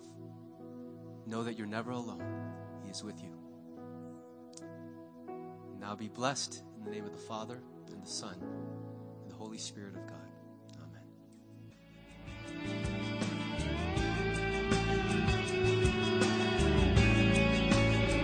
know 1.26 1.42
that 1.42 1.56
you're 1.56 1.66
never 1.66 1.92
alone. 1.92 2.52
He 2.84 2.90
is 2.90 3.02
with 3.02 3.22
you. 3.22 3.32
Now 5.80 5.94
be 5.94 6.08
blessed 6.08 6.62
in 6.76 6.84
the 6.84 6.90
name 6.90 7.06
of 7.06 7.12
the 7.12 7.18
Father, 7.18 7.62
and 7.90 8.02
the 8.02 8.08
Son, 8.08 8.36
and 9.22 9.30
the 9.30 9.34
Holy 9.34 9.58
Spirit 9.58 9.96
of 9.96 10.06
God. 10.06 10.21